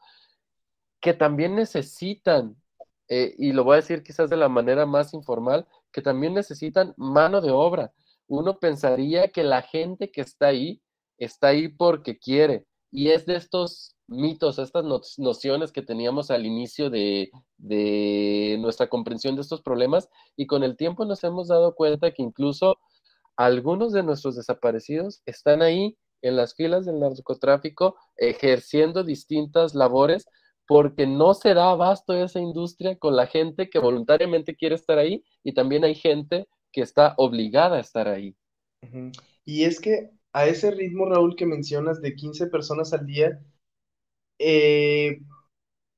que 1.01 1.15
también 1.15 1.55
necesitan, 1.55 2.55
eh, 3.09 3.35
y 3.39 3.53
lo 3.53 3.65
voy 3.65 3.75
a 3.75 3.77
decir 3.77 4.03
quizás 4.03 4.29
de 4.29 4.37
la 4.37 4.51
manera 4.51 4.85
más 4.85 5.15
informal, 5.15 5.67
que 5.91 6.03
también 6.03 6.35
necesitan 6.35 6.93
mano 6.99 7.41
de 7.41 7.51
obra. 7.51 7.95
Uno 8.27 8.59
pensaría 8.59 9.29
que 9.29 9.43
la 9.43 9.63
gente 9.63 10.11
que 10.11 10.21
está 10.21 10.49
ahí 10.49 10.83
está 11.17 11.49
ahí 11.49 11.69
porque 11.69 12.19
quiere, 12.19 12.67
y 12.91 13.09
es 13.09 13.25
de 13.25 13.37
estos 13.37 13.97
mitos, 14.09 14.59
estas 14.59 14.85
nociones 15.19 15.71
que 15.71 15.83
teníamos 15.83 16.31
al 16.31 16.47
inicio 16.47 16.91
de, 16.91 17.31
nuestra 18.59 18.89
comprensión 18.89 19.37
de 19.37 19.43
estos 19.43 19.63
problemas 19.63 20.09
y 20.37 20.47
con 20.47 20.65
el 20.65 20.77
tiempo 20.77 21.05
nos 21.05 21.23
hemos 21.25 21.49
dado 21.49 21.75
cuenta 21.75 22.13
que 22.13 22.23
incluso 22.23 22.79
algunos 23.37 23.93
de 23.93 24.03
nuestros 24.03 24.35
desaparecidos 24.37 25.23
están 25.27 25.63
ahí 25.63 25.97
en 26.23 26.37
las 26.37 26.55
filas 26.55 26.87
del 26.87 26.99
narcotráfico 26.99 27.97
ejerciendo 28.17 29.05
distintas 29.05 29.75
labores 29.75 30.27
porque 30.67 31.07
no 31.07 31.35
se 31.35 31.55
da 31.55 31.71
abasto 31.71 32.15
esa 32.15 32.41
industria 32.41 32.99
con 32.99 33.15
la 33.15 33.27
gente 33.27 33.71
que 33.71 33.79
voluntariamente 33.79 34.57
quiere 34.57 34.75
estar 34.75 34.99
ahí 34.99 35.25
y 35.45 35.55
también 35.55 35.85
hay 35.85 35.95
gente 35.95 36.49
que 36.73 36.83
está 36.83 37.15
obligada 37.17 37.77
a 37.77 37.81
estar 37.81 38.09
ahí. 38.09 38.37
Y 39.45 39.65
es 39.65 39.81
que 39.81 40.11
a 40.33 40.47
ese 40.47 40.71
ritmo, 40.71 41.07
Raúl, 41.07 41.37
que 41.37 41.47
mencionas 41.47 42.03
de 42.03 42.15
15 42.15 42.49
personas 42.49 42.93
al 42.93 43.07
día, 43.07 43.41
eh, 44.39 45.21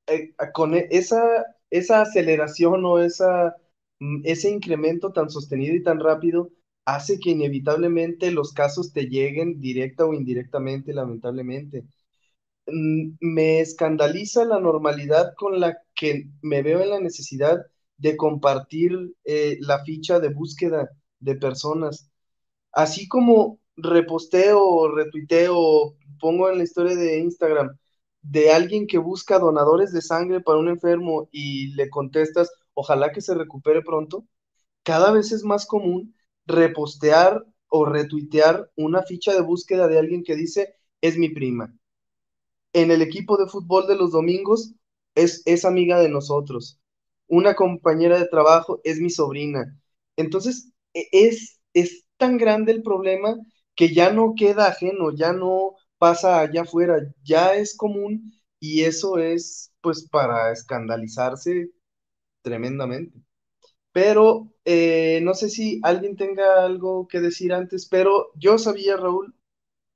eh, 0.06 0.34
con 0.54 0.74
e, 0.74 0.88
esa, 0.90 1.22
esa 1.70 2.02
aceleración 2.02 2.84
o 2.84 2.98
esa, 3.00 3.56
mm, 4.00 4.22
ese 4.24 4.50
incremento 4.50 5.12
tan 5.12 5.30
sostenido 5.30 5.74
y 5.74 5.82
tan 5.82 6.00
rápido 6.00 6.50
hace 6.84 7.18
que 7.20 7.30
inevitablemente 7.30 8.30
los 8.32 8.52
casos 8.52 8.92
te 8.92 9.06
lleguen 9.08 9.60
directa 9.60 10.06
o 10.06 10.14
indirectamente, 10.14 10.92
lamentablemente. 10.94 11.84
Mm, 12.66 13.16
me 13.20 13.60
escandaliza 13.60 14.44
la 14.44 14.60
normalidad 14.60 15.34
con 15.36 15.60
la 15.60 15.78
que 15.94 16.28
me 16.42 16.62
veo 16.62 16.80
en 16.82 16.90
la 16.90 17.00
necesidad 17.00 17.58
de 17.96 18.16
compartir 18.16 19.14
eh, 19.24 19.56
la 19.60 19.84
ficha 19.84 20.20
de 20.20 20.28
búsqueda 20.30 20.90
de 21.18 21.34
personas. 21.36 22.10
Así 22.72 23.08
como 23.08 23.60
reposteo, 23.76 24.88
retuiteo, 24.94 25.96
pongo 26.20 26.50
en 26.50 26.58
la 26.58 26.64
historia 26.64 26.96
de 26.96 27.18
Instagram, 27.20 27.78
de 28.22 28.52
alguien 28.52 28.86
que 28.86 28.98
busca 28.98 29.38
donadores 29.38 29.92
de 29.92 30.02
sangre 30.02 30.40
para 30.40 30.58
un 30.58 30.68
enfermo 30.68 31.28
y 31.32 31.68
le 31.74 31.90
contestas, 31.90 32.50
ojalá 32.74 33.12
que 33.12 33.20
se 33.20 33.34
recupere 33.34 33.82
pronto, 33.82 34.26
cada 34.84 35.12
vez 35.12 35.32
es 35.32 35.44
más 35.44 35.66
común 35.66 36.14
repostear 36.46 37.46
o 37.68 37.84
retuitear 37.84 38.70
una 38.76 39.02
ficha 39.02 39.32
de 39.34 39.42
búsqueda 39.42 39.88
de 39.88 39.98
alguien 39.98 40.24
que 40.24 40.36
dice, 40.36 40.74
es 41.00 41.18
mi 41.18 41.30
prima. 41.30 41.74
En 42.72 42.90
el 42.90 43.02
equipo 43.02 43.36
de 43.36 43.46
fútbol 43.48 43.86
de 43.86 43.96
los 43.96 44.12
domingos 44.12 44.74
es, 45.14 45.42
es 45.46 45.64
amiga 45.64 45.98
de 46.00 46.08
nosotros. 46.08 46.80
Una 47.28 47.54
compañera 47.54 48.18
de 48.18 48.26
trabajo 48.28 48.80
es 48.84 49.00
mi 49.00 49.10
sobrina. 49.10 49.78
Entonces, 50.16 50.72
e, 50.94 51.08
es, 51.12 51.60
es 51.74 52.04
tan 52.16 52.38
grande 52.38 52.72
el 52.72 52.82
problema 52.82 53.36
que 53.74 53.92
ya 53.94 54.12
no 54.12 54.34
queda 54.36 54.68
ajeno, 54.68 55.12
ya 55.12 55.32
no 55.32 55.74
pasa 56.00 56.40
allá 56.42 56.62
afuera, 56.64 56.98
ya 57.24 57.54
es 57.56 57.76
común 57.78 58.32
y 58.60 58.82
eso 58.84 59.18
es 59.18 59.72
pues 59.82 60.08
para 60.10 60.52
escandalizarse 60.52 61.70
tremendamente. 62.42 63.20
Pero 63.92 64.52
eh, 64.64 65.20
no 65.22 65.34
sé 65.34 65.50
si 65.50 65.80
alguien 65.82 66.16
tenga 66.16 66.64
algo 66.64 67.08
que 67.08 67.20
decir 67.20 67.52
antes, 67.52 67.88
pero 67.88 68.28
yo 68.36 68.58
sabía, 68.58 68.96
Raúl, 68.96 69.34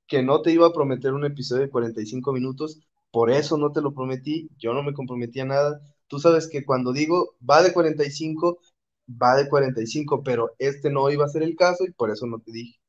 que 0.07 0.23
no 0.23 0.41
te 0.41 0.51
iba 0.51 0.67
a 0.67 0.73
prometer 0.73 1.13
un 1.13 1.25
episodio 1.25 1.63
de 1.63 1.69
45 1.69 2.33
minutos, 2.33 2.81
por 3.11 3.31
eso 3.31 3.57
no 3.57 3.71
te 3.71 3.81
lo 3.81 3.93
prometí, 3.93 4.49
yo 4.57 4.73
no 4.73 4.83
me 4.83 4.93
comprometí 4.93 5.39
a 5.41 5.45
nada. 5.45 5.81
Tú 6.07 6.19
sabes 6.19 6.47
que 6.49 6.65
cuando 6.65 6.93
digo 6.93 7.35
va 7.49 7.63
de 7.63 7.73
45, 7.73 8.59
va 9.09 9.35
de 9.37 9.49
45, 9.49 10.23
pero 10.23 10.51
este 10.59 10.89
no 10.91 11.09
iba 11.11 11.25
a 11.25 11.29
ser 11.29 11.43
el 11.43 11.55
caso 11.55 11.85
y 11.85 11.91
por 11.93 12.11
eso 12.11 12.27
no 12.27 12.39
te 12.39 12.51
dije 12.51 12.79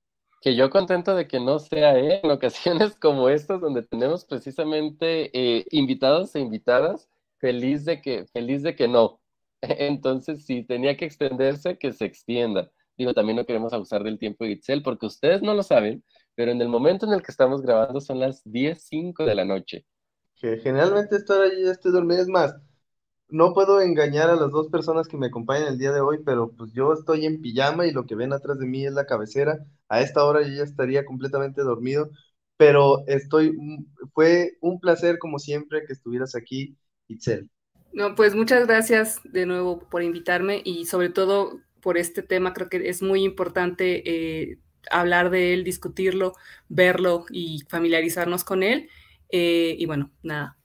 que 0.40 0.54
yo 0.54 0.70
contento 0.70 1.14
de 1.14 1.26
que 1.26 1.40
no 1.40 1.58
sea 1.58 1.98
en 1.98 2.30
ocasiones 2.30 2.96
como 3.00 3.28
estas 3.28 3.60
donde 3.60 3.82
tenemos 3.82 4.24
precisamente 4.24 5.30
eh, 5.32 5.64
invitados 5.70 6.34
e 6.34 6.40
invitadas, 6.40 7.08
feliz 7.38 7.84
de 7.84 8.00
que, 8.00 8.26
feliz 8.26 8.62
de 8.62 8.74
que 8.74 8.88
no. 8.88 9.20
Entonces, 9.62 10.44
si 10.44 10.64
tenía 10.64 10.96
que 10.96 11.04
extenderse, 11.04 11.78
que 11.78 11.92
se 11.92 12.04
extienda. 12.04 12.70
Digo, 12.96 13.12
también 13.12 13.36
no 13.36 13.44
queremos 13.44 13.72
abusar 13.72 14.02
del 14.04 14.18
tiempo 14.18 14.44
de 14.44 14.52
Itzel 14.52 14.82
porque 14.82 15.06
ustedes 15.06 15.42
no 15.42 15.52
lo 15.54 15.62
saben, 15.62 16.02
pero 16.34 16.50
en 16.50 16.60
el 16.62 16.68
momento 16.68 17.06
en 17.06 17.12
el 17.12 17.22
que 17.22 17.30
estamos 17.30 17.60
grabando 17.60 18.00
son 18.00 18.20
las 18.20 18.44
10.05 18.46 19.24
de 19.24 19.34
la 19.34 19.44
noche. 19.44 19.84
Que 20.34 20.58
generalmente 20.58 21.16
estar 21.16 21.40
ahí 21.40 21.64
ya 21.64 21.72
estoy 21.72 21.92
dormido. 21.92 22.22
Es 22.22 22.28
más, 22.28 22.54
no 23.28 23.54
puedo 23.54 23.80
engañar 23.80 24.30
a 24.30 24.36
las 24.36 24.50
dos 24.50 24.68
personas 24.68 25.08
que 25.08 25.16
me 25.16 25.26
acompañan 25.28 25.68
el 25.68 25.78
día 25.78 25.92
de 25.92 26.00
hoy, 26.00 26.18
pero 26.24 26.52
pues 26.52 26.72
yo 26.72 26.92
estoy 26.92 27.26
en 27.26 27.40
pijama 27.40 27.86
y 27.86 27.92
lo 27.92 28.06
que 28.06 28.14
ven 28.14 28.32
atrás 28.32 28.58
de 28.58 28.66
mí 28.66 28.86
es 28.86 28.92
la 28.92 29.06
cabecera. 29.06 29.58
A 29.88 30.00
esta 30.00 30.24
hora 30.24 30.42
yo 30.42 30.48
ya 30.54 30.62
estaría 30.64 31.04
completamente 31.04 31.62
dormido, 31.62 32.10
pero 32.56 33.04
estoy, 33.06 33.52
mm, 33.52 33.86
fue 34.14 34.56
un 34.60 34.80
placer 34.80 35.18
como 35.18 35.38
siempre 35.38 35.84
que 35.86 35.92
estuvieras 35.92 36.34
aquí, 36.36 36.76
Itzel. 37.08 37.50
No, 37.92 38.14
pues 38.14 38.34
muchas 38.34 38.66
gracias 38.66 39.20
de 39.24 39.46
nuevo 39.46 39.78
por 39.88 40.02
invitarme 40.02 40.60
y 40.64 40.86
sobre 40.86 41.08
todo 41.08 41.60
por 41.80 41.96
este 41.98 42.22
tema. 42.22 42.52
Creo 42.52 42.68
que 42.68 42.88
es 42.88 43.02
muy 43.02 43.24
importante 43.24 44.02
eh, 44.50 44.58
hablar 44.90 45.30
de 45.30 45.54
él, 45.54 45.64
discutirlo, 45.64 46.34
verlo 46.68 47.24
y 47.30 47.62
familiarizarnos 47.68 48.44
con 48.44 48.62
él. 48.62 48.90
Eh, 49.30 49.76
y 49.78 49.86
bueno, 49.86 50.10
nada, 50.22 50.55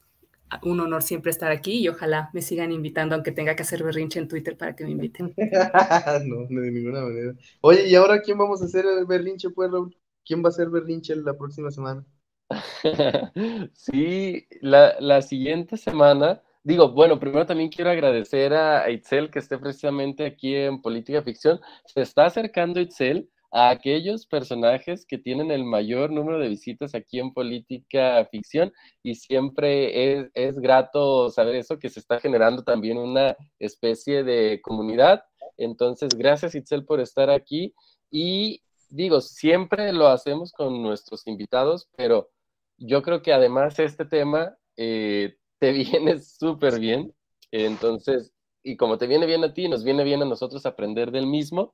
un 0.63 0.79
honor 0.79 1.01
siempre 1.01 1.31
estar 1.31 1.51
aquí 1.51 1.79
y 1.79 1.87
ojalá 1.87 2.29
me 2.33 2.41
sigan 2.41 2.71
invitando, 2.71 3.15
aunque 3.15 3.31
tenga 3.31 3.55
que 3.55 3.63
hacer 3.63 3.83
berrinche 3.83 4.19
en 4.19 4.27
Twitter 4.27 4.57
para 4.57 4.75
que 4.75 4.83
me 4.83 4.91
inviten. 4.91 5.33
no, 6.25 6.47
de 6.47 6.71
ninguna 6.71 7.01
manera. 7.01 7.33
Oye, 7.61 7.87
¿y 7.87 7.95
ahora 7.95 8.21
quién 8.21 8.37
vamos 8.37 8.61
a 8.61 8.65
hacer 8.65 8.85
el 8.85 9.05
berrinche, 9.05 9.49
pues, 9.49 9.71
Raúl? 9.71 9.95
¿Quién 10.25 10.43
va 10.43 10.47
a 10.47 10.49
hacer 10.49 10.69
berrinche 10.69 11.15
la 11.15 11.37
próxima 11.37 11.71
semana? 11.71 12.05
sí, 13.73 14.45
la, 14.61 14.95
la, 14.99 15.21
siguiente 15.21 15.77
semana, 15.77 16.41
digo, 16.63 16.91
bueno, 16.91 17.19
primero 17.19 17.45
también 17.45 17.69
quiero 17.69 17.89
agradecer 17.89 18.53
a 18.53 18.89
Itzel 18.89 19.31
que 19.31 19.39
esté 19.39 19.57
precisamente 19.57 20.25
aquí 20.25 20.55
en 20.55 20.81
Política 20.81 21.21
Ficción. 21.21 21.61
Se 21.85 22.01
está 22.01 22.25
acercando 22.25 22.81
Itzel 22.81 23.29
a 23.51 23.69
aquellos 23.69 24.25
personajes 24.25 25.05
que 25.05 25.17
tienen 25.17 25.51
el 25.51 25.65
mayor 25.65 26.11
número 26.11 26.39
de 26.39 26.47
visitas 26.47 26.95
aquí 26.95 27.19
en 27.19 27.33
Política 27.33 28.25
Ficción 28.31 28.71
y 29.03 29.15
siempre 29.15 30.29
es, 30.33 30.59
grato 30.59 31.29
saber 31.29 31.55
eso, 31.55 31.77
que 31.77 31.89
se 31.89 31.99
está 31.99 32.19
generando 32.19 32.63
también 32.63 32.97
una 32.97 33.35
especie 33.59 34.23
de 34.23 34.61
comunidad. 34.61 35.23
Entonces, 35.57 36.09
gracias 36.15 36.55
Itzel 36.55 36.85
por 36.85 37.01
estar 37.01 37.29
aquí 37.29 37.73
y 38.09 38.61
digo, 38.89 39.21
siempre 39.21 39.91
lo 39.91 40.07
hacemos 40.07 40.51
con 40.53 40.81
nuestros 40.81 41.27
invitados, 41.27 41.89
pero 41.97 42.29
yo 42.77 43.01
creo 43.01 43.21
que 43.21 43.33
además 43.33 43.79
este 43.79 44.05
tema 44.05 44.55
eh, 44.77 45.35
te 45.59 45.71
viene 45.73 46.19
súper 46.19 46.79
bien. 46.79 47.13
Entonces, 47.51 48.31
y 48.63 48.77
como 48.77 48.97
te 48.97 49.07
viene 49.07 49.25
bien 49.25 49.43
a 49.43 49.53
ti, 49.53 49.67
nos 49.67 49.83
viene 49.83 50.03
bien 50.03 50.21
a 50.21 50.25
nosotros 50.25 50.65
aprender 50.65 51.11
del 51.11 51.27
mismo. 51.27 51.73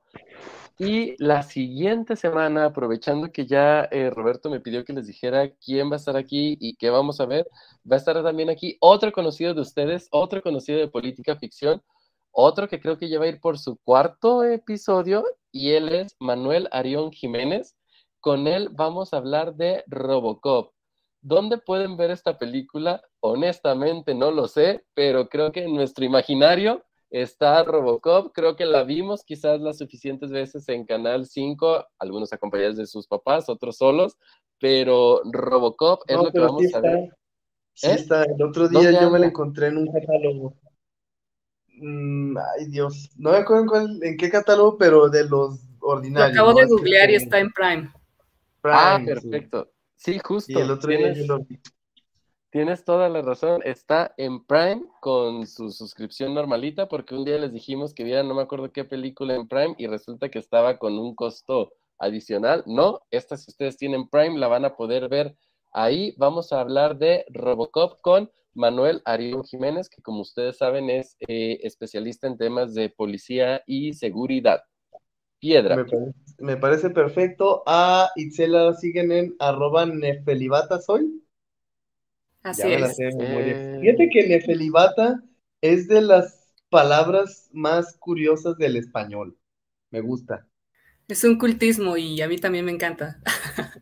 Y 0.78 1.16
la 1.22 1.42
siguiente 1.42 2.14
semana, 2.14 2.66
aprovechando 2.66 3.32
que 3.32 3.46
ya 3.46 3.88
eh, 3.90 4.10
Roberto 4.10 4.48
me 4.48 4.60
pidió 4.60 4.84
que 4.84 4.92
les 4.92 5.08
dijera 5.08 5.50
quién 5.56 5.90
va 5.90 5.94
a 5.94 5.96
estar 5.96 6.16
aquí 6.16 6.56
y 6.60 6.76
qué 6.76 6.90
vamos 6.90 7.20
a 7.20 7.26
ver, 7.26 7.48
va 7.90 7.96
a 7.96 7.98
estar 7.98 8.22
también 8.22 8.48
aquí 8.48 8.76
otro 8.80 9.10
conocido 9.10 9.54
de 9.54 9.62
ustedes, 9.62 10.08
otro 10.12 10.40
conocido 10.40 10.78
de 10.78 10.88
política 10.88 11.36
ficción, 11.36 11.82
otro 12.30 12.68
que 12.68 12.80
creo 12.80 12.96
que 12.96 13.08
ya 13.08 13.18
va 13.18 13.24
a 13.24 13.28
ir 13.28 13.40
por 13.40 13.58
su 13.58 13.76
cuarto 13.78 14.44
episodio 14.44 15.24
y 15.50 15.72
él 15.72 15.88
es 15.88 16.14
Manuel 16.20 16.68
Arión 16.70 17.10
Jiménez. 17.10 17.76
Con 18.20 18.46
él 18.46 18.68
vamos 18.70 19.12
a 19.12 19.16
hablar 19.16 19.56
de 19.56 19.82
Robocop. 19.88 20.72
¿Dónde 21.20 21.58
pueden 21.58 21.96
ver 21.96 22.10
esta 22.10 22.38
película? 22.38 23.02
Honestamente 23.20 24.14
no 24.14 24.30
lo 24.30 24.46
sé, 24.48 24.84
pero 24.94 25.28
creo 25.28 25.52
que 25.52 25.64
en 25.64 25.74
nuestro 25.74 26.04
imaginario 26.04 26.84
está 27.10 27.62
Robocop, 27.64 28.32
creo 28.34 28.54
que 28.56 28.66
la 28.66 28.84
vimos 28.84 29.24
quizás 29.24 29.60
las 29.60 29.78
suficientes 29.78 30.30
veces 30.30 30.68
en 30.68 30.84
Canal 30.84 31.26
5, 31.26 31.84
algunos 31.98 32.32
acompañados 32.32 32.76
de 32.76 32.86
sus 32.86 33.06
papás, 33.06 33.48
otros 33.48 33.78
solos, 33.78 34.16
pero 34.60 35.22
Robocop 35.32 36.02
es 36.06 36.16
lo 36.16 36.30
que 36.30 36.38
vamos 36.40 36.74
a 36.74 36.80
ver. 36.80 37.08
Sí 37.74 37.88
¿Eh? 37.90 37.94
está, 37.94 38.24
el 38.24 38.42
otro 38.42 38.68
día 38.68 38.90
yo 38.90 39.10
me 39.10 39.18
la 39.18 39.26
encontré 39.26 39.68
en 39.68 39.78
un 39.78 39.92
catálogo. 39.92 40.54
Mm, 41.80 42.36
ay 42.36 42.66
Dios, 42.66 43.10
no 43.16 43.30
me 43.30 43.36
acuerdo 43.38 43.62
en, 43.62 43.68
cuál- 43.68 43.98
en 44.02 44.16
qué 44.16 44.30
catálogo, 44.30 44.76
pero 44.76 45.08
de 45.08 45.24
los 45.24 45.60
Lo 45.80 45.88
ordinarios. 45.92 46.32
acabo 46.36 46.52
¿no? 46.52 46.58
de 46.58 46.66
googlear 46.66 47.10
y 47.10 47.14
está 47.14 47.38
en 47.38 47.50
Prime. 47.52 47.92
Ah, 48.64 48.96
Prime, 48.96 49.06
perfecto. 49.14 49.64
Sí, 49.64 49.77
justo. 50.22 50.52
Y 50.52 50.62
el 50.62 50.70
otro 50.70 50.90
día 50.90 50.98
tienes, 50.98 51.18
yo 51.18 51.36
lo 51.36 51.44
vi. 51.44 51.60
tienes 52.50 52.84
toda 52.84 53.08
la 53.08 53.22
razón. 53.22 53.60
Está 53.64 54.14
en 54.16 54.44
Prime 54.44 54.82
con 55.00 55.46
su 55.46 55.70
suscripción 55.70 56.34
normalita, 56.34 56.88
porque 56.88 57.14
un 57.14 57.24
día 57.24 57.38
les 57.38 57.52
dijimos 57.52 57.94
que 57.94 58.04
vieran 58.04 58.28
no 58.28 58.34
me 58.34 58.42
acuerdo 58.42 58.72
qué 58.72 58.84
película 58.84 59.34
en 59.34 59.48
Prime 59.48 59.74
y 59.78 59.86
resulta 59.86 60.28
que 60.28 60.38
estaba 60.38 60.78
con 60.78 60.98
un 60.98 61.14
costo 61.14 61.72
adicional. 61.98 62.62
No, 62.66 63.00
esta 63.10 63.36
si 63.36 63.50
ustedes 63.50 63.76
tienen 63.76 64.08
Prime 64.08 64.38
la 64.38 64.48
van 64.48 64.64
a 64.64 64.76
poder 64.76 65.08
ver 65.08 65.36
ahí. 65.72 66.14
Vamos 66.16 66.52
a 66.52 66.60
hablar 66.60 66.98
de 66.98 67.24
Robocop 67.30 68.00
con 68.00 68.30
Manuel 68.54 69.02
Arión 69.04 69.44
Jiménez, 69.44 69.88
que 69.88 70.02
como 70.02 70.20
ustedes 70.22 70.58
saben 70.58 70.90
es 70.90 71.16
eh, 71.20 71.60
especialista 71.62 72.26
en 72.26 72.38
temas 72.38 72.74
de 72.74 72.88
policía 72.90 73.62
y 73.66 73.92
seguridad. 73.94 74.62
Piedra. 75.40 75.76
Me 75.76 75.84
parece, 75.84 76.14
me 76.38 76.56
parece 76.56 76.90
perfecto. 76.90 77.62
A 77.66 78.10
Itzela 78.16 78.74
siguen 78.74 79.12
en 79.12 79.36
arroba 79.38 79.86
nefelibata 79.86 80.80
soy. 80.80 81.22
Así 82.42 82.62
Ya 82.62 82.68
me 82.68 82.78
la 82.78 82.86
es. 82.86 82.98
Eh. 82.98 83.78
Fíjate 83.80 84.08
que 84.10 84.28
nefelibata 84.28 85.22
es 85.60 85.88
de 85.88 86.00
las 86.00 86.52
palabras 86.70 87.48
más 87.52 87.96
curiosas 87.98 88.56
del 88.58 88.76
español. 88.76 89.36
Me 89.90 90.00
gusta. 90.00 90.46
Es 91.08 91.24
un 91.24 91.38
cultismo 91.38 91.96
y 91.96 92.20
a 92.20 92.28
mí 92.28 92.36
también 92.36 92.64
me 92.64 92.72
encanta. 92.72 93.20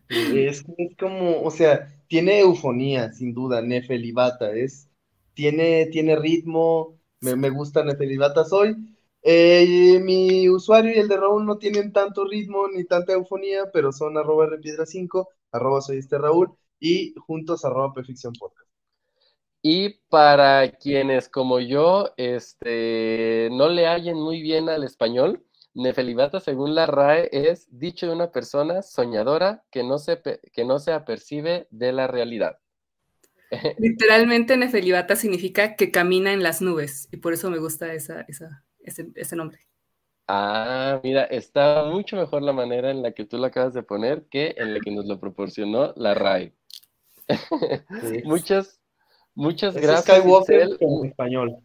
Es, 0.08 0.64
es 0.78 0.96
como, 0.96 1.42
o 1.42 1.50
sea, 1.50 1.92
tiene 2.06 2.40
eufonía, 2.40 3.12
sin 3.12 3.34
duda, 3.34 3.60
nefelibata. 3.62 4.52
Es, 4.52 4.88
tiene, 5.34 5.86
tiene 5.86 6.16
ritmo. 6.16 6.96
Me, 7.20 7.34
me 7.34 7.50
gusta 7.50 7.84
nefelibata 7.84 8.44
soy. 8.44 8.95
Eh, 9.28 9.98
mi 10.04 10.48
usuario 10.48 10.94
y 10.94 11.00
el 11.00 11.08
de 11.08 11.16
Raúl 11.16 11.44
no 11.44 11.58
tienen 11.58 11.92
tanto 11.92 12.24
ritmo 12.24 12.68
ni 12.68 12.84
tanta 12.84 13.12
eufonía, 13.12 13.72
pero 13.72 13.90
son 13.90 14.16
arroba 14.16 14.46
repiedra 14.46 14.86
5, 14.86 15.28
arroba 15.50 15.80
soy 15.80 15.98
este 15.98 16.16
Raúl 16.16 16.56
y 16.78 17.12
juntos 17.26 17.64
arroba 17.64 17.92
preficción 17.92 18.34
podcast. 18.34 18.70
Y 19.62 19.98
para 20.10 20.70
quienes 20.76 21.28
como 21.28 21.58
yo 21.58 22.12
este, 22.16 23.48
no 23.50 23.68
le 23.68 23.88
hallen 23.88 24.14
muy 24.14 24.42
bien 24.42 24.68
al 24.68 24.84
español, 24.84 25.44
nefelibata 25.74 26.38
según 26.38 26.76
la 26.76 26.86
RAE 26.86 27.28
es 27.32 27.66
dicho 27.76 28.06
de 28.06 28.12
una 28.12 28.30
persona 28.30 28.80
soñadora 28.82 29.64
que 29.72 29.82
no 29.82 29.98
se, 29.98 30.22
que 30.52 30.64
no 30.64 30.78
se 30.78 30.92
apercibe 30.92 31.66
de 31.72 31.90
la 31.90 32.06
realidad. 32.06 32.60
Literalmente 33.78 34.56
Nefelibata 34.56 35.16
significa 35.16 35.74
que 35.74 35.90
camina 35.90 36.32
en 36.32 36.44
las 36.44 36.62
nubes 36.62 37.08
y 37.10 37.16
por 37.16 37.32
eso 37.32 37.50
me 37.50 37.58
gusta 37.58 37.92
esa, 37.92 38.20
esa, 38.28 38.65
ese, 38.86 39.08
ese 39.14 39.36
nombre. 39.36 39.60
Ah, 40.28 41.00
mira, 41.04 41.24
está 41.24 41.84
mucho 41.84 42.16
mejor 42.16 42.42
la 42.42 42.52
manera 42.52 42.90
en 42.90 43.02
la 43.02 43.12
que 43.12 43.24
tú 43.24 43.38
lo 43.38 43.46
acabas 43.46 43.74
de 43.74 43.82
poner 43.82 44.24
que 44.30 44.54
en 44.56 44.74
la 44.74 44.80
que 44.80 44.90
nos 44.90 45.06
lo 45.06 45.20
proporcionó 45.20 45.92
la 45.96 46.14
RAE. 46.14 46.52
Muchas, 48.24 48.80
muchas 49.34 49.76
Es 49.76 49.82
gracias. 49.82 50.18
Skywalker 50.18 50.76
en 50.80 51.06
español. 51.06 51.56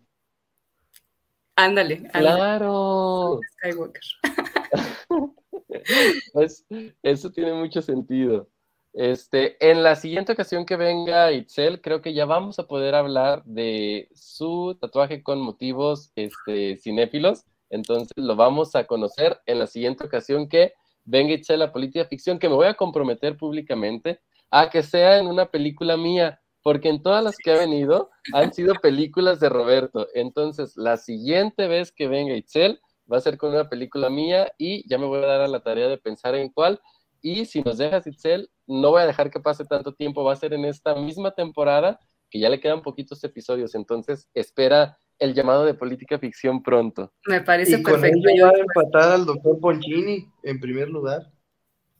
Ándale, 1.56 2.10
ándale, 2.14 2.36
Claro. 2.38 3.40
Skywalker. 3.58 4.02
Pues, 6.34 6.66
eso 7.04 7.32
tiene 7.32 7.54
mucho 7.54 7.82
sentido. 7.82 8.50
Este, 8.94 9.56
en 9.70 9.84
la 9.84 9.96
siguiente 9.96 10.34
ocasión 10.34 10.66
que 10.66 10.76
venga 10.76 11.32
Itzel, 11.32 11.82
creo 11.82 12.02
que 12.02 12.14
ya 12.14 12.26
vamos 12.26 12.60
a 12.60 12.68
poder 12.68 12.94
hablar 12.94 13.44
de 13.46 14.10
su 14.14 14.78
tatuaje 14.80 15.24
con 15.24 15.40
motivos 15.40 16.12
este, 16.16 16.78
cinéfilos. 16.78 17.46
Entonces 17.70 18.12
lo 18.18 18.36
vamos 18.36 18.76
a 18.76 18.86
conocer 18.86 19.40
en 19.46 19.60
la 19.60 19.68
siguiente 19.68 20.06
ocasión 20.06 20.50
que 20.50 20.74
venga 21.06 21.34
Itzel 21.34 21.62
a 21.62 21.72
Política 21.72 22.06
Ficción, 22.06 22.38
que 22.38 22.50
me 22.50 22.56
voy 22.56 22.68
a 22.68 22.74
comprometer 22.74 23.38
públicamente 23.38 24.20
a 24.50 24.70
que 24.70 24.84
sea 24.84 25.18
en 25.18 25.28
una 25.28 25.46
película 25.46 25.96
mía, 25.96 26.42
porque 26.62 26.90
en 26.90 27.02
todas 27.02 27.24
las 27.24 27.38
que 27.38 27.52
ha 27.52 27.58
venido 27.58 28.10
han 28.34 28.54
sido 28.54 28.76
películas 28.76 29.40
de 29.40 29.48
Roberto. 29.48 30.10
Entonces, 30.14 30.76
la 30.76 30.98
siguiente 30.98 31.68
vez 31.68 31.94
que 31.94 32.10
venga 32.10 32.36
Itzel, 32.36 32.82
va 33.12 33.18
a 33.18 33.22
ser 33.22 33.38
con 33.38 33.52
una 33.52 33.70
película 33.70 34.10
mía 34.10 34.52
y 34.58 34.88
ya 34.90 34.98
me 34.98 35.06
voy 35.06 35.24
a 35.24 35.28
dar 35.28 35.42
a 35.42 35.48
la 35.48 35.62
tarea 35.62 35.88
de 35.88 35.98
pensar 35.98 36.36
en 36.36 36.50
cuál. 36.50 36.80
Y 37.22 37.46
si 37.46 37.62
nos 37.62 37.78
dejas, 37.78 38.08
Itzel, 38.08 38.50
no 38.68 38.92
voy 38.92 39.02
a 39.02 39.06
dejar 39.06 39.30
que 39.30 39.40
pase 39.40 39.66
tanto 39.66 39.94
tiempo, 39.94 40.24
va 40.24 40.34
a 40.34 40.38
ser 40.38 40.54
en 40.54 40.66
esta 40.66 40.96
misma 40.96 41.32
temporada, 41.32 42.00
que 42.30 42.40
ya 42.40 42.50
le 42.50 42.60
quedan 42.60 42.82
poquitos 42.82 43.24
episodios, 43.24 43.76
entonces 43.76 44.30
espera 44.34 44.98
el 45.20 45.36
llamado 45.36 45.66
de 45.66 45.76
política 45.76 46.18
ficción 46.18 46.64
pronto. 46.64 47.14
Me 47.28 47.42
parece 47.42 47.78
Y 47.78 47.84
con 47.84 47.94
perfecto. 47.94 48.28
ello 48.30 48.38
Yo 48.38 48.46
va 48.48 48.54
a 48.54 48.60
empatar 48.60 49.12
al 49.12 49.26
doctor 49.26 49.60
Ponchini 49.60 50.28
en 50.42 50.60
primer 50.60 50.90
lugar. 50.90 51.32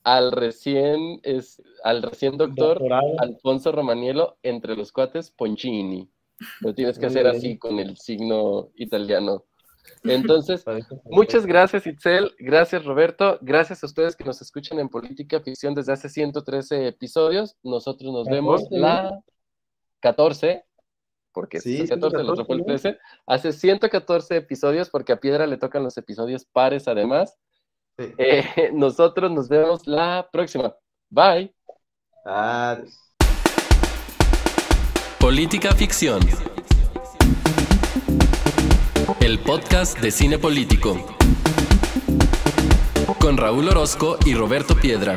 Al 0.04 0.32
recién, 0.32 1.20
es, 1.22 1.62
al 1.84 2.02
recién 2.02 2.38
doctor 2.38 2.80
Doctorado. 2.80 3.20
Alfonso 3.20 3.72
Romaniello, 3.72 4.38
entre 4.42 4.76
los 4.76 4.92
cuates, 4.92 5.30
Ponchini. 5.30 6.10
Lo 6.62 6.74
tienes 6.74 6.98
que 6.98 7.06
hacer 7.06 7.28
así 7.28 7.60
con 7.60 7.78
el 7.78 7.98
signo 7.98 8.72
italiano. 8.76 9.46
Entonces. 10.04 10.64
Muchas 11.06 11.46
gracias, 11.46 11.86
Itzel. 11.88 12.34
Gracias, 12.40 12.86
Roberto. 12.86 13.38
Gracias 13.42 13.84
a 13.84 13.86
ustedes 13.86 14.16
que 14.16 14.24
nos 14.24 14.42
escuchan 14.42 14.80
en 14.80 14.90
Política 14.90 15.40
Ficción 15.42 15.76
desde 15.76 15.94
hace 15.94 16.10
113 16.10 16.88
episodios. 16.88 17.58
Nosotros 17.64 18.12
nos 18.12 18.28
vemos 18.28 18.62
14, 18.64 18.80
la 18.80 19.22
14, 20.00 20.66
porque 21.32 21.60
Sí, 21.60 21.74
este 21.74 21.84
es 21.84 21.92
el 21.92 22.00
14, 22.00 22.22
el 22.22 22.30
otro 22.30 22.46
fue 22.46 22.56
el 22.56 22.64
114, 22.64 22.90
13. 22.90 23.00
Hace 23.28 23.52
114 23.52 24.36
episodios, 24.38 24.90
porque 24.90 25.14
a 25.14 25.20
Piedra 25.20 25.48
le 25.48 25.58
tocan 25.58 25.84
los 25.84 25.98
episodios 25.98 26.46
pares 26.46 26.88
además. 26.88 27.38
Sí. 27.98 28.14
Eh, 28.18 28.44
nosotros 28.74 29.32
nos 29.32 29.50
vemos 29.50 29.88
la 29.88 30.28
próxima. 30.32 30.76
Bye. 31.10 31.54
Adiós. 32.26 32.98
Política 35.20 35.72
Ficción. 35.74 36.20
El 39.22 39.40
podcast 39.40 40.00
de 40.00 40.10
cine 40.10 40.40
político. 40.40 41.16
Con 43.20 43.38
Raúl 43.38 43.70
Orozco 43.70 44.18
y 44.26 44.34
Roberto 44.34 44.76
Piedra. 44.76 45.16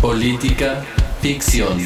Política 0.00 0.84
Ficción. 1.20 1.78